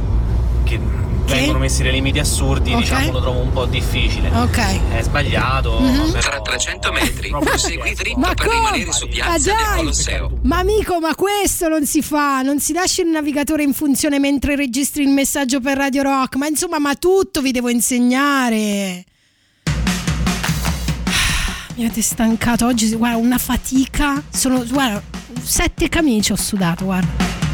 che 0.64 0.80
vengono 1.36 1.60
messi 1.60 1.84
dei 1.84 1.92
limiti 1.92 2.20
assurdi, 2.20 2.72
Ok. 2.74 2.80
diciamo 2.80 3.12
lo 3.12 3.22
trovo 3.22 3.40
un 3.40 3.52
po' 3.52 3.66
difficile. 3.66 4.30
Ok. 4.30 4.80
È 4.96 5.02
sbagliato, 5.02 5.80
Mhm. 5.80 6.12
però- 6.12 6.22
Tra 6.28 6.42
300 6.42 6.92
metri, 6.92 7.30
prosegui 7.30 7.94
dritto 7.94 8.20
Ma 8.20 8.34
per 8.34 8.46
come? 8.48 8.58
rimanere 8.58 8.92
su 8.92 9.06
Ma 9.06 9.12
piazza 9.12 9.32
del 9.38 9.56
dai! 9.56 9.76
Colosseo. 9.78 10.40
Ma 10.44 10.58
amico, 10.60 11.00
ma 11.00 11.16
questo 11.16 11.68
non 11.68 11.86
si 11.86 12.02
fa, 12.02 12.42
non 12.42 12.60
si 12.60 12.74
lascia 12.74 13.02
il 13.02 13.10
navigatore 13.10 13.64
in 13.64 13.74
funzione 13.74 14.20
mentre 14.20 14.56
registri 14.56 15.04
il 15.04 15.10
messaggio 15.10 15.60
per 15.60 15.78
Radio 15.78 16.04
Rock, 16.04 16.36
ma 16.36 16.48
insomma, 16.48 16.80
ma 16.80 16.96
tutto 16.96 17.42
vi 17.42 17.52
devo 17.52 17.70
insegnare. 17.70 19.04
Mi 21.76 21.86
avete 21.86 22.02
stancato 22.02 22.66
oggi, 22.66 22.90
guarda, 22.96 23.18
una 23.18 23.38
fatica, 23.38 24.24
sono, 24.32 24.66
guarda, 24.66 25.02
sette 25.44 25.88
camicie 25.90 26.34
ho 26.34 26.36
sudato, 26.36 26.86
guarda. 26.86 27.46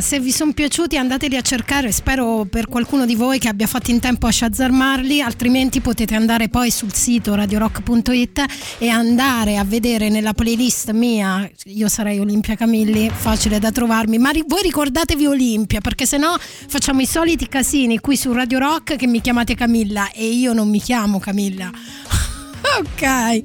Se 0.00 0.20
vi 0.20 0.30
sono 0.30 0.52
piaciuti 0.52 0.96
andateli 0.96 1.36
a 1.36 1.40
cercare, 1.40 1.90
spero 1.92 2.46
per 2.48 2.68
qualcuno 2.68 3.04
di 3.04 3.14
voi 3.14 3.38
che 3.38 3.48
abbia 3.48 3.66
fatto 3.66 3.90
in 3.90 3.98
tempo 3.98 4.26
a 4.26 4.32
shazzarmarli, 4.32 5.20
altrimenti 5.20 5.80
potete 5.80 6.14
andare 6.14 6.48
poi 6.48 6.70
sul 6.70 6.92
sito 6.92 7.34
radiorock.it 7.34 8.44
e 8.78 8.88
andare 8.88 9.56
a 9.56 9.64
vedere 9.64 10.08
nella 10.08 10.34
playlist 10.34 10.92
mia, 10.92 11.50
io 11.64 11.88
sarei 11.88 12.18
Olimpia 12.18 12.54
Camilli, 12.54 13.10
facile 13.12 13.58
da 13.58 13.72
trovarmi, 13.72 14.18
ma 14.18 14.30
voi 14.46 14.62
ricordatevi 14.62 15.26
Olimpia 15.26 15.80
perché 15.80 16.06
sennò 16.06 16.36
facciamo 16.38 17.00
i 17.00 17.06
soliti 17.06 17.48
casini 17.48 17.98
qui 17.98 18.16
su 18.16 18.32
Radio 18.32 18.58
Rock 18.58 18.96
che 18.96 19.06
mi 19.06 19.20
chiamate 19.20 19.54
Camilla 19.54 20.10
e 20.12 20.26
io 20.26 20.52
non 20.52 20.68
mi 20.68 20.80
chiamo 20.80 21.18
Camilla. 21.18 21.70
Ok, 22.60 23.42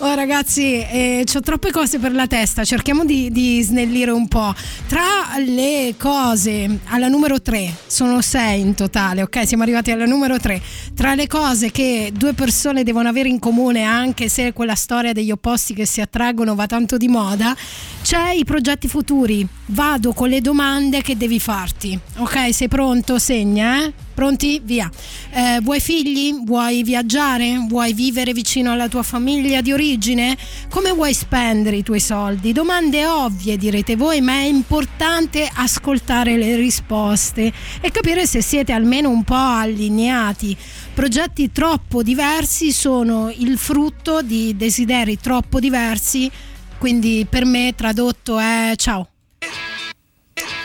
oh 0.00 0.14
ragazzi, 0.14 0.80
eh, 0.80 1.24
ho 1.32 1.40
troppe 1.40 1.70
cose 1.70 1.98
per 1.98 2.12
la 2.12 2.26
testa, 2.26 2.64
cerchiamo 2.64 3.04
di, 3.04 3.30
di 3.30 3.62
snellire 3.62 4.10
un 4.10 4.28
po'. 4.28 4.54
Tra 4.86 5.36
le 5.38 5.94
cose, 5.98 6.80
alla 6.86 7.08
numero 7.08 7.40
3, 7.40 7.74
sono 7.86 8.20
6 8.20 8.60
in 8.60 8.74
totale, 8.74 9.22
ok? 9.22 9.46
Siamo 9.46 9.62
arrivati 9.62 9.90
alla 9.90 10.04
numero 10.04 10.38
3. 10.38 10.60
Tra 10.94 11.14
le 11.14 11.26
cose 11.26 11.70
che 11.70 12.12
due 12.14 12.34
persone 12.34 12.82
devono 12.82 13.08
avere 13.08 13.28
in 13.28 13.38
comune, 13.38 13.82
anche 13.82 14.28
se 14.28 14.52
quella 14.52 14.74
storia 14.74 15.12
degli 15.12 15.30
opposti 15.30 15.74
che 15.74 15.86
si 15.86 16.00
attraggono 16.00 16.54
va 16.54 16.66
tanto 16.66 16.96
di 16.96 17.08
moda, 17.08 17.56
c'è 18.02 18.32
i 18.32 18.44
progetti 18.44 18.88
futuri. 18.88 19.46
Vado 19.66 20.12
con 20.12 20.28
le 20.28 20.40
domande 20.40 21.00
che 21.02 21.16
devi 21.16 21.40
farti, 21.40 21.98
ok? 22.16 22.52
Sei 22.54 22.68
pronto? 22.68 23.18
Segna, 23.18 23.84
eh? 23.84 23.92
Pronti? 24.12 24.60
Via. 24.62 24.90
Eh, 25.30 25.60
vuoi 25.62 25.80
figli? 25.80 26.34
Vuoi 26.44 26.82
viaggiare? 26.82 27.56
Vuoi 27.68 27.92
vivere 27.92 28.32
vicino 28.32 28.72
alla 28.72 28.88
tua 28.88 29.02
famiglia 29.02 29.60
di 29.60 29.72
origine? 29.72 30.36
Come 30.68 30.92
vuoi 30.92 31.14
spendere 31.14 31.76
i 31.76 31.82
tuoi 31.82 32.00
soldi? 32.00 32.52
Domande 32.52 33.06
ovvie 33.06 33.56
direte 33.56 33.96
voi, 33.96 34.20
ma 34.20 34.32
è 34.32 34.44
importante 34.44 35.48
ascoltare 35.52 36.36
le 36.36 36.56
risposte 36.56 37.52
e 37.80 37.90
capire 37.90 38.26
se 38.26 38.42
siete 38.42 38.72
almeno 38.72 39.08
un 39.10 39.24
po' 39.24 39.34
allineati. 39.34 40.56
Progetti 40.92 41.50
troppo 41.52 42.02
diversi 42.02 42.72
sono 42.72 43.32
il 43.34 43.56
frutto 43.56 44.22
di 44.22 44.56
desideri 44.56 45.18
troppo 45.18 45.60
diversi, 45.60 46.30
quindi 46.78 47.26
per 47.28 47.44
me 47.44 47.72
tradotto 47.74 48.38
è 48.38 48.72
ciao. 48.76 49.08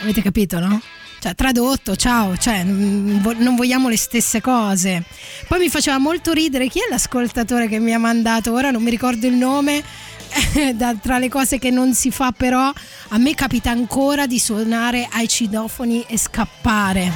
Avete 0.02 0.20
capito, 0.22 0.58
no? 0.58 0.80
Cioè, 1.26 1.34
tradotto, 1.34 1.96
ciao, 1.96 2.36
cioè, 2.36 2.62
non 2.62 3.56
vogliamo 3.56 3.88
le 3.88 3.96
stesse 3.96 4.40
cose. 4.40 5.02
Poi 5.48 5.58
mi 5.58 5.68
faceva 5.68 5.98
molto 5.98 6.30
ridere 6.30 6.68
chi 6.68 6.78
è 6.78 6.86
l'ascoltatore 6.88 7.66
che 7.66 7.80
mi 7.80 7.92
ha 7.92 7.98
mandato, 7.98 8.52
ora 8.52 8.70
non 8.70 8.80
mi 8.80 8.90
ricordo 8.90 9.26
il 9.26 9.32
nome, 9.32 9.82
da- 10.74 10.94
tra 10.94 11.18
le 11.18 11.28
cose 11.28 11.58
che 11.58 11.70
non 11.70 11.94
si 11.94 12.12
fa 12.12 12.30
però, 12.30 12.70
a 13.08 13.18
me 13.18 13.34
capita 13.34 13.70
ancora 13.70 14.28
di 14.28 14.38
suonare 14.38 15.08
ai 15.10 15.26
citofoni 15.26 16.04
e 16.06 16.16
scappare. 16.16 17.12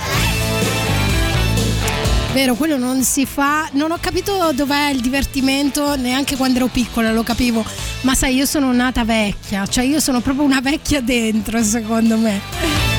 Vero, 2.32 2.54
quello 2.56 2.76
non 2.76 3.04
si 3.04 3.26
fa. 3.26 3.68
Non 3.74 3.92
ho 3.92 3.98
capito 4.00 4.50
dov'è 4.52 4.90
il 4.90 5.00
divertimento 5.00 5.94
neanche 5.94 6.34
quando 6.34 6.58
ero 6.58 6.66
piccola, 6.66 7.12
lo 7.12 7.22
capivo. 7.22 7.64
Ma 8.00 8.16
sai, 8.16 8.34
io 8.34 8.46
sono 8.46 8.72
nata 8.72 9.04
vecchia, 9.04 9.68
cioè 9.68 9.84
io 9.84 10.00
sono 10.00 10.20
proprio 10.20 10.44
una 10.44 10.60
vecchia 10.60 11.00
dentro, 11.00 11.62
secondo 11.62 12.16
me. 12.16 12.89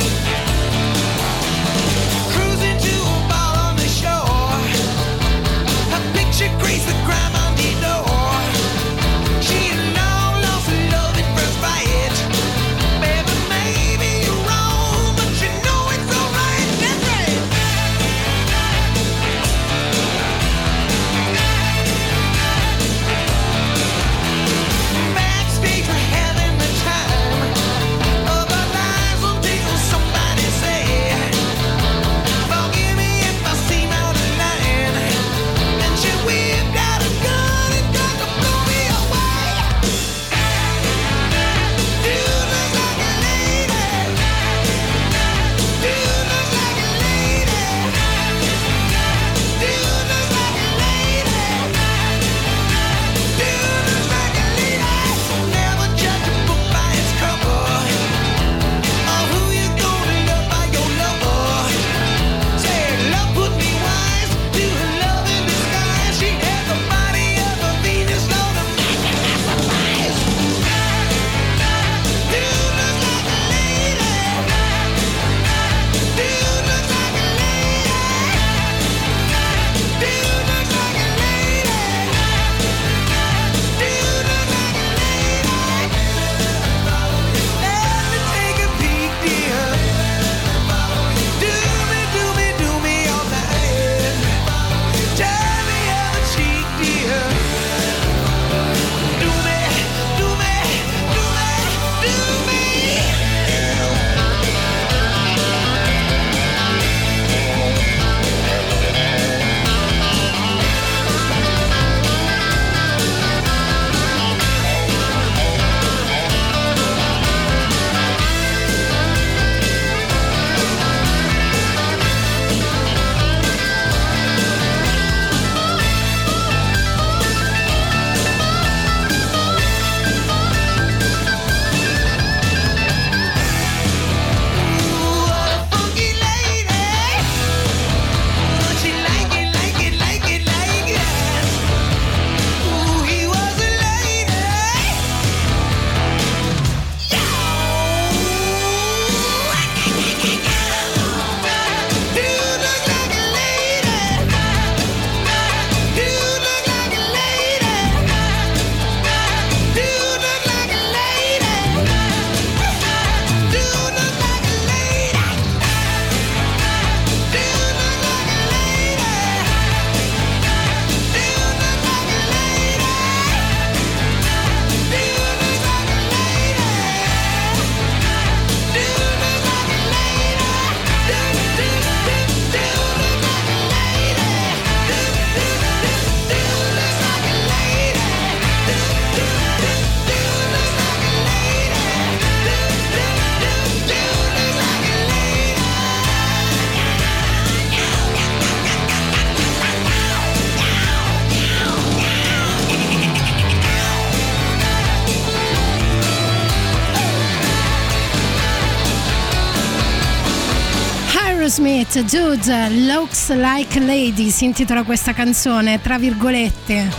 Aerosmith, 211.94 212.10
Dude, 212.10 212.70
Looks 212.86 213.30
Like 213.36 213.80
Lady, 213.80 214.30
si 214.30 214.46
intitola 214.46 214.84
questa 214.84 215.14
canzone, 215.14 215.82
tra 215.82 215.98
virgolette. 215.98 216.90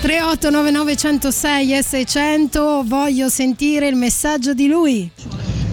3899 0.00 0.96
106 0.96 1.74
e 1.76 1.82
600, 1.82 2.84
voglio 2.86 3.28
sentire 3.28 3.88
il 3.88 3.96
messaggio 3.96 4.54
di 4.54 4.68
lui. 4.68 5.10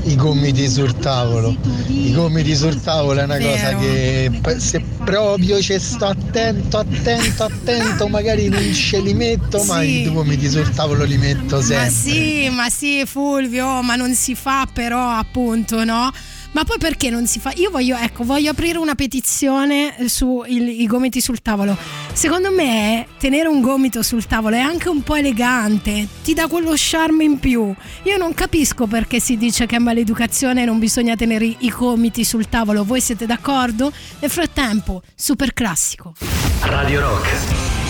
I 0.07 0.15
gomiti 0.15 0.67
sul 0.69 0.95
tavolo. 0.97 1.55
I 1.87 2.11
gomiti 2.13 2.55
sul 2.55 2.79
tavolo 2.81 3.19
è 3.19 3.23
una 3.23 3.37
Vero. 3.37 3.51
cosa 3.51 3.75
che 3.77 4.59
se 4.59 4.83
proprio 5.03 5.61
ci 5.61 5.79
sto 5.79 6.05
attento, 6.07 6.77
attento, 6.77 7.43
attento, 7.43 8.07
magari 8.07 8.47
non 8.49 8.71
ce 8.73 8.99
li 9.01 9.13
metto, 9.13 9.63
ma 9.63 9.81
Sì. 9.81 10.01
i 10.01 10.11
gomiti 10.11 10.49
sul 10.49 10.69
tavolo 10.71 11.03
li 11.05 11.17
metto 11.17 11.57
Ma 11.57 11.61
sempre. 11.61 11.89
sì, 11.89 12.49
ma 12.49 12.69
sì, 12.69 13.03
Fulvio, 13.05 13.81
ma 13.83 13.95
non 13.95 14.13
si 14.15 14.33
fa 14.35 14.67
però, 14.71 15.09
appunto, 15.09 15.83
no? 15.83 16.11
Ma 16.55 16.63
poi 16.63 16.77
perché 16.77 17.09
non 17.09 17.27
si 17.27 17.41
fa? 17.41 17.51
Io 17.57 17.69
voglio, 17.69 17.97
ecco, 17.97 18.23
voglio 18.23 18.51
aprire 18.51 18.77
una 18.77 18.95
petizione 18.95 19.93
sui 20.07 20.85
gomiti 20.87 21.19
sul 21.19 21.41
tavolo. 21.41 21.77
Secondo 22.13 22.49
me 22.49 23.07
tenere 23.19 23.49
un 23.49 23.59
gomito 23.59 24.01
sul 24.01 24.25
tavolo 24.25 24.55
è 24.55 24.61
anche 24.61 24.87
un 24.87 25.03
po' 25.03 25.15
elegante, 25.15 26.07
ti 26.23 26.33
dà 26.33 26.47
quello 26.47 26.71
charme 26.73 27.25
in 27.25 27.39
più. 27.39 27.75
Io 28.03 28.15
non 28.15 28.33
capisco 28.33 28.87
perché 28.87 29.19
si 29.19 29.35
dice 29.35 29.65
che 29.65 29.75
è 29.75 29.79
maleducazione 29.79 30.61
e 30.61 30.65
non 30.65 30.79
bisogna 30.79 31.17
tenere 31.17 31.43
i 31.43 31.69
gomiti 31.69 32.23
sul 32.23 32.47
tavolo. 32.47 32.85
Voi 32.85 33.01
siete 33.01 33.25
d'accordo? 33.25 33.91
Nel 34.21 34.31
frattempo, 34.31 35.01
super 35.13 35.53
classico. 35.53 36.13
Radio 36.61 37.01
Rock. 37.01 37.35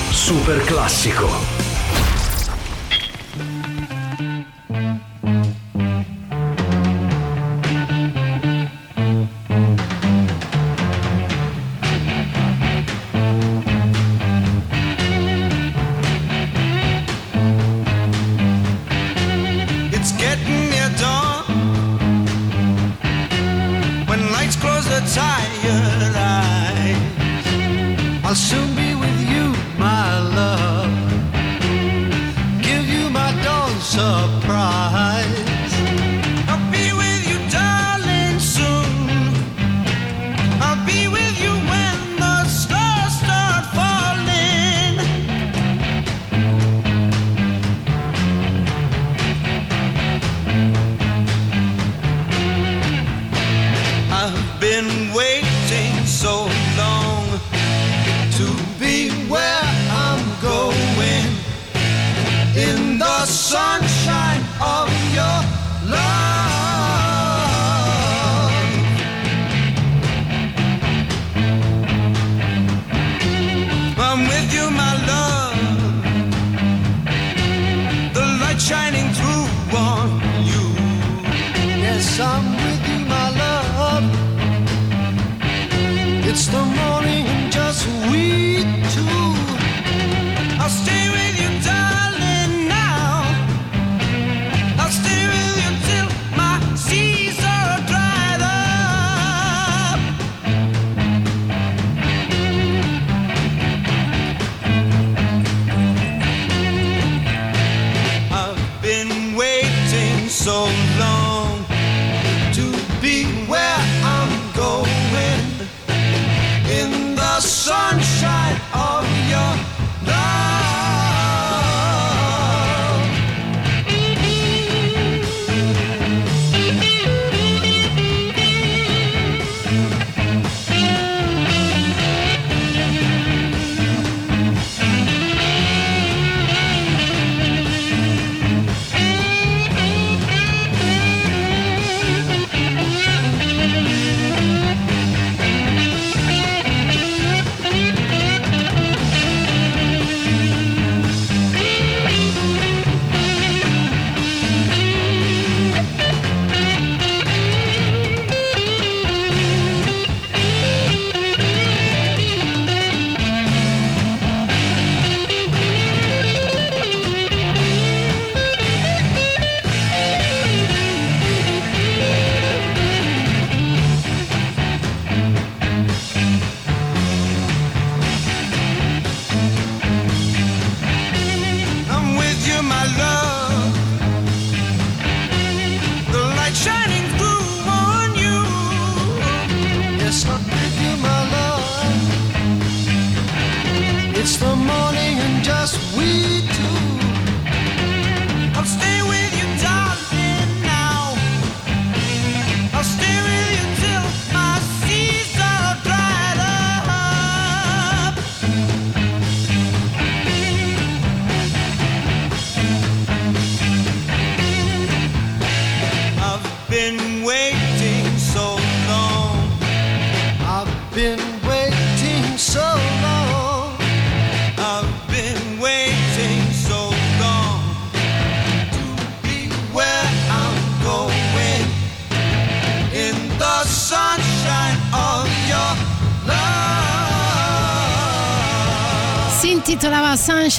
Super 0.10 0.60
classico. 0.64 1.55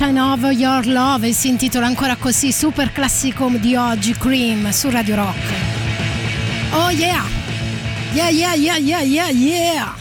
Sunshine 0.07 0.21
of 0.21 0.53
Your 0.53 0.87
Love 0.87 1.27
e 1.27 1.33
si 1.33 1.49
intitola 1.49 1.87
ancora 1.87 2.15
così 2.15 2.53
super 2.53 2.93
classico 2.93 3.49
di 3.59 3.75
oggi 3.75 4.13
Cream 4.13 4.71
su 4.71 4.89
Radio 4.89 5.17
Rock. 5.17 5.53
Oh 6.71 6.91
yeah! 6.91 7.25
Yeah 8.13 8.29
yeah 8.29 8.55
yeah 8.55 8.77
yeah 8.77 9.03
yeah 9.03 9.31
yeah! 9.31 9.95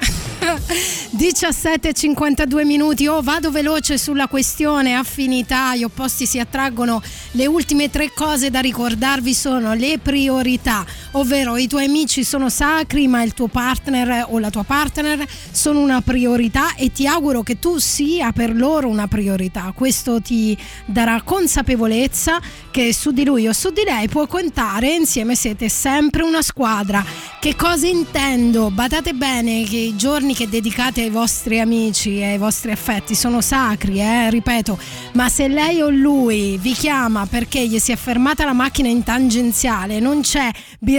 17.52 1.14 2.64
minuti, 2.64 3.06
oh 3.06 3.20
vado 3.20 3.50
veloce 3.50 3.98
sulla 3.98 4.28
questione 4.28 4.94
affinità, 4.94 5.76
gli 5.76 5.84
opposti 5.84 6.24
si 6.24 6.38
attraggono, 6.38 7.02
le 7.32 7.46
ultime 7.46 7.90
tre 7.90 8.10
cose 8.14 8.48
da 8.48 8.60
ricordarvi 8.60 9.34
sono 9.34 9.74
le 9.74 9.98
priorità, 9.98 10.86
ovvero 11.12 11.56
i 11.56 11.66
tuoi 11.66 11.86
amici 11.86 12.24
sono 12.24 12.48
sacri 12.48 13.08
ma 13.08 13.22
il 13.22 13.34
tuo 13.34 13.48
partner 13.48 14.26
o 14.28 14.38
la 14.38 14.50
tua 14.50 14.64
partner 14.64 15.26
sono 15.50 15.80
una 15.80 16.00
priorità 16.00 16.74
e 16.74 16.92
ti 16.92 17.06
auguro 17.06 17.42
che 17.42 17.58
tu 17.58 17.78
sia 17.78 18.32
per 18.32 18.54
loro 18.54 18.88
una 18.88 19.08
priorità, 19.08 19.72
questo 19.74 20.20
ti 20.20 20.56
darà 20.84 21.22
consapevolezza 21.22 22.40
che 22.70 22.92
su 22.94 23.10
di 23.10 23.24
lui 23.24 23.48
o 23.48 23.52
su 23.52 23.70
di 23.70 23.82
lei 23.84 24.08
puoi 24.08 24.26
contare, 24.26 24.94
insieme 24.94 25.34
siete 25.34 25.68
sempre 25.68 26.22
una 26.22 26.42
squadra. 26.42 27.04
Che 27.40 27.56
cosa 27.56 27.86
intendo? 27.86 28.70
Badate 28.70 29.12
bene 29.12 29.64
che 29.64 29.76
i 29.76 29.96
giorni 29.96 30.34
che 30.34 30.48
dedicate 30.48 31.02
ai 31.02 31.10
vostri 31.10 31.58
amici 31.60 32.18
e 32.18 32.32
ai 32.32 32.38
vostri 32.38 32.70
affetti 32.70 33.14
sono 33.14 33.40
sacri, 33.40 34.00
eh? 34.00 34.30
ripeto, 34.30 34.78
ma 35.14 35.28
se 35.28 35.48
lei 35.48 35.80
o 35.80 35.90
lui 35.90 36.58
vi 36.58 36.72
chiama 36.72 37.26
perché 37.26 37.66
gli 37.66 37.78
si 37.78 37.92
è 37.92 37.96
fermata 37.96 38.44
la 38.44 38.52
macchina 38.52 38.88
in 38.88 39.02
tangenziale, 39.02 40.00
non 40.00 40.20
c'è 40.20 40.50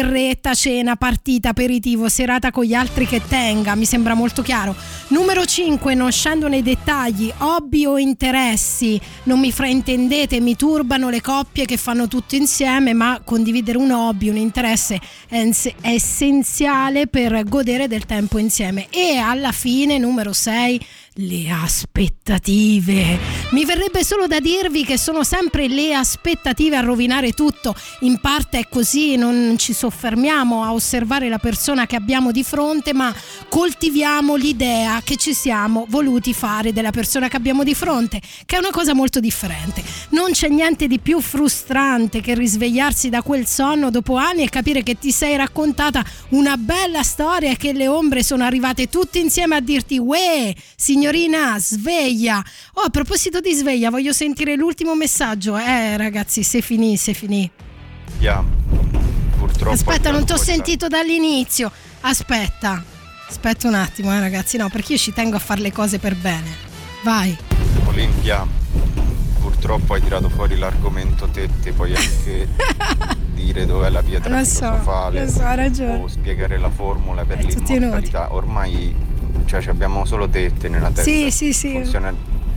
birretta, 0.01 0.55
cena, 0.55 0.95
partita, 0.95 1.49
aperitivo, 1.49 2.09
serata 2.09 2.49
con 2.49 2.63
gli 2.63 2.73
altri 2.73 3.05
che 3.05 3.21
tenga, 3.27 3.75
mi 3.75 3.85
sembra 3.85 4.15
molto 4.15 4.41
chiaro. 4.41 4.75
Numero 5.09 5.45
5, 5.45 5.93
non 5.93 6.11
scendo 6.11 6.47
nei 6.47 6.63
dettagli, 6.63 7.31
hobby 7.37 7.85
o 7.85 7.97
interessi, 7.99 8.99
non 9.23 9.39
mi 9.39 9.51
fraintendete, 9.51 10.39
mi 10.39 10.55
turbano 10.55 11.09
le 11.09 11.21
coppie 11.21 11.65
che 11.65 11.77
fanno 11.77 12.07
tutto 12.07 12.35
insieme, 12.35 12.93
ma 12.93 13.21
condividere 13.23 13.77
un 13.77 13.91
hobby, 13.91 14.29
un 14.29 14.37
interesse 14.37 14.99
è 15.27 15.47
essenziale 15.81 17.07
per 17.07 17.43
godere 17.43 17.87
del 17.87 18.05
tempo 18.05 18.39
insieme. 18.39 18.87
E 18.89 19.17
alla 19.17 19.51
fine, 19.51 19.99
numero 19.99 20.33
6, 20.33 20.83
le 21.15 21.49
aspettative. 21.49 23.19
Mi 23.51 23.65
verrebbe 23.65 24.01
solo 24.01 24.27
da 24.27 24.39
dirvi 24.39 24.85
che 24.85 24.97
sono 24.97 25.25
sempre 25.25 25.67
le 25.67 25.93
aspettative 25.93 26.77
a 26.77 26.79
rovinare 26.81 27.33
tutto. 27.33 27.75
In 28.01 28.19
parte 28.21 28.59
è 28.59 28.67
così, 28.69 29.17
non 29.17 29.55
ci 29.57 29.73
soffermiamo 29.73 30.63
a 30.63 30.71
osservare 30.71 31.27
la 31.27 31.37
persona 31.37 31.85
che 31.85 31.97
abbiamo 31.97 32.31
di 32.31 32.43
fronte, 32.43 32.93
ma 32.93 33.13
coltiviamo 33.49 34.35
l'idea 34.35 35.01
che 35.03 35.17
ci 35.17 35.33
siamo 35.33 35.85
voluti 35.89 36.33
fare 36.33 36.71
della 36.71 36.91
persona 36.91 37.27
che 37.27 37.35
abbiamo 37.35 37.65
di 37.65 37.75
fronte, 37.75 38.21
che 38.45 38.55
è 38.55 38.59
una 38.59 38.71
cosa 38.71 38.93
molto 38.93 39.19
differente. 39.19 39.83
Non 40.11 40.31
c'è 40.31 40.47
niente 40.47 40.87
di 40.87 40.99
più 40.99 41.19
frustrante 41.19 42.21
che 42.21 42.35
risvegliarsi 42.35 43.09
da 43.09 43.21
quel 43.21 43.45
sonno 43.47 43.89
dopo 43.89 44.15
anni 44.15 44.43
e 44.43 44.49
capire 44.49 44.81
che 44.81 44.97
ti 44.97 45.11
sei 45.11 45.35
raccontata 45.35 46.05
una 46.29 46.55
bella 46.55 47.03
storia 47.03 47.51
e 47.51 47.57
che 47.57 47.73
le 47.73 47.89
ombre 47.89 48.23
sono 48.23 48.45
arrivate 48.45 48.87
tutte 48.87 49.19
insieme 49.19 49.57
a 49.57 49.59
dirti 49.59 49.97
Uè, 49.97 50.55
signorina, 51.01 51.57
sveglia. 51.57 52.43
Oh, 52.73 52.81
a 52.81 52.89
proposito 52.89 53.39
di 53.39 53.53
sveglia, 53.53 53.89
voglio 53.89 54.13
sentire 54.13 54.55
l'ultimo 54.55 54.93
messaggio. 54.95 55.57
Eh, 55.57 55.97
ragazzi, 55.97 56.43
se 56.43 56.61
finì, 56.61 56.95
se 56.95 57.13
finì. 57.13 57.49
Yeah. 58.19 58.43
Purtroppo 59.35 59.71
Aspetta, 59.71 60.11
non 60.11 60.25
ti 60.25 60.33
ho 60.33 60.37
sentito 60.37 60.87
dall'inizio. 60.87 61.71
Aspetta. 62.01 62.83
Aspetta 63.27 63.67
un 63.67 63.73
attimo, 63.73 64.13
eh, 64.13 64.19
ragazzi. 64.19 64.57
No, 64.57 64.69
perché 64.69 64.93
io 64.93 64.99
ci 64.99 65.11
tengo 65.11 65.37
a 65.37 65.39
fare 65.39 65.61
le 65.61 65.71
cose 65.71 65.97
per 65.97 66.15
bene. 66.15 66.69
Vai. 67.03 67.35
Olimpia, 67.85 68.45
purtroppo 69.39 69.95
hai 69.95 70.01
tirato 70.03 70.29
fuori 70.29 70.55
l'argomento 70.55 71.27
tette, 71.29 71.71
puoi 71.71 71.95
anche 71.95 72.47
dire 73.33 73.65
dov'è 73.65 73.89
la 73.89 74.03
pietra 74.03 74.37
Lo 74.37 74.43
so, 74.45 74.51
filosofale 74.51 75.25
lo 75.25 75.31
so, 75.31 75.41
ragione. 75.55 75.95
o 75.95 76.07
spiegare 76.07 76.59
la 76.59 76.69
formula 76.69 77.25
per 77.25 77.43
tutti 77.43 77.73
l'immortalità. 77.73 78.33
Ormai 78.35 78.93
cioè, 79.45 79.61
ci 79.61 79.69
abbiamo 79.69 80.05
solo 80.05 80.27
tette 80.27 80.69
nella 80.69 80.87
testa. 80.87 81.03
Sì, 81.03 81.31
sì, 81.31 81.53
sì. 81.53 81.71
Funziona, 81.71 82.13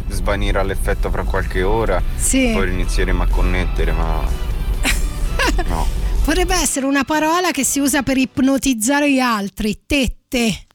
svanirà 0.09 0.63
l'effetto 0.63 1.11
fra 1.11 1.23
qualche 1.25 1.63
ora, 1.63 2.03
Sì. 2.17 2.51
poi 2.53 2.71
inizieremo 2.71 3.23
a 3.23 3.27
connettere, 3.27 3.93
ma 3.93 4.21
no. 5.67 5.87
Potrebbe 6.25 6.55
essere 6.55 6.87
una 6.87 7.05
parola 7.05 7.51
che 7.51 7.65
si 7.65 7.81
usa 7.81 8.03
per 8.03 8.17
ipnotizzare 8.17 9.13
gli 9.13 9.19
altri. 9.21 9.81
Tette. 9.87 10.67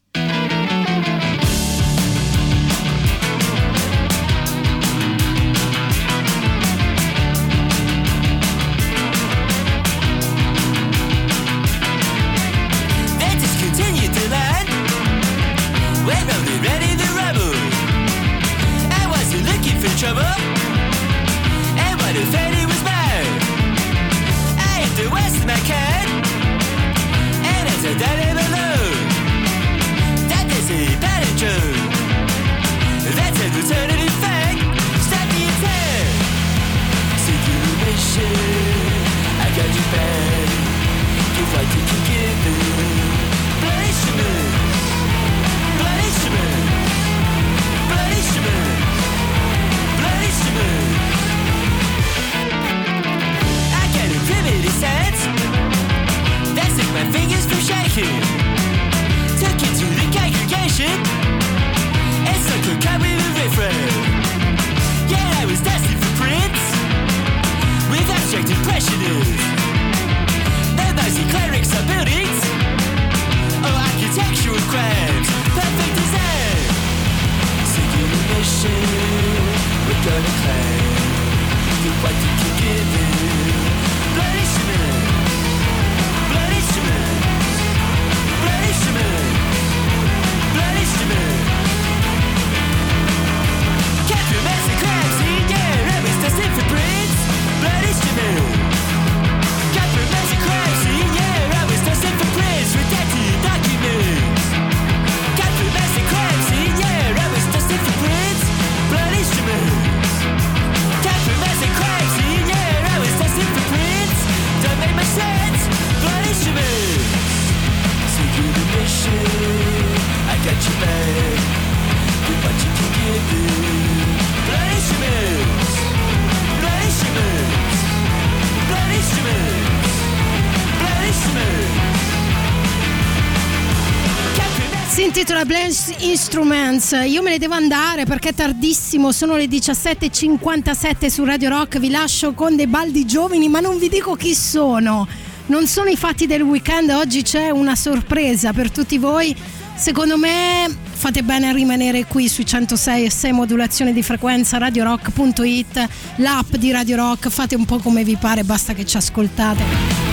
Intitola 135.20 135.44
Blanche 135.44 135.98
Instruments. 136.00 136.98
Io 137.06 137.22
me 137.22 137.32
ne 137.32 137.40
devo 137.40 137.54
andare 137.54 138.06
perché 138.06 138.30
è 138.30 138.34
tardissimo, 138.34 139.12
sono 139.12 139.36
le 139.36 139.48
17.57 139.48 141.08
su 141.08 141.26
Radio 141.26 141.50
Rock. 141.50 141.78
Vi 141.78 141.90
lascio 141.90 142.34
con 142.34 142.56
dei 142.56 142.68
baldi 142.68 143.06
giovani, 143.06 143.50
ma 143.50 143.60
non 143.60 143.78
vi 143.78 143.90
dico 143.90 144.16
chi 144.16 144.34
sono. 144.34 145.06
Non 145.48 145.68
sono 145.68 145.90
i 145.90 145.98
fatti 145.98 146.26
del 146.26 146.41
weekend, 146.41 146.91
oggi 146.91 147.22
c'è 147.22 147.50
una 147.50 147.76
sorpresa 147.76 148.54
per 148.54 148.72
tutti 148.72 148.98
voi. 148.98 149.36
Secondo 149.76 150.18
me 150.18 150.74
fate 150.90 151.22
bene 151.22 151.50
a 151.50 151.52
rimanere 151.52 152.06
qui 152.06 152.30
sui 152.30 152.46
106 152.46 153.04
e 153.04 153.12
6 153.12 153.32
modulazione 153.34 153.91
di 153.91 154.02
frequenza 154.02 154.58
radiorock.it, 154.58 155.88
l'app 156.18 156.56
di 156.56 156.72
Radio 156.72 156.96
Rock, 156.96 157.28
fate 157.28 157.56
un 157.56 157.66
po' 157.66 157.80
come 157.80 158.06
vi 158.06 158.16
pare, 158.16 158.46
basta 158.46 158.74
che 158.74 158.86
ci 158.86 158.96
ascoltate. 158.96 160.09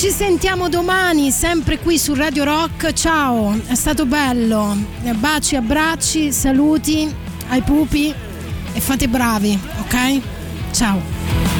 Ci 0.00 0.08
sentiamo 0.08 0.70
domani, 0.70 1.30
sempre 1.30 1.78
qui 1.78 1.98
su 1.98 2.14
Radio 2.14 2.44
Rock. 2.44 2.94
Ciao, 2.94 3.54
è 3.66 3.74
stato 3.74 4.06
bello. 4.06 4.74
Baci, 5.16 5.56
abbracci, 5.56 6.32
saluti 6.32 7.14
ai 7.48 7.60
pupi 7.60 8.10
e 8.72 8.80
fate 8.80 9.08
bravi, 9.08 9.60
ok? 9.80 10.20
Ciao. 10.72 11.59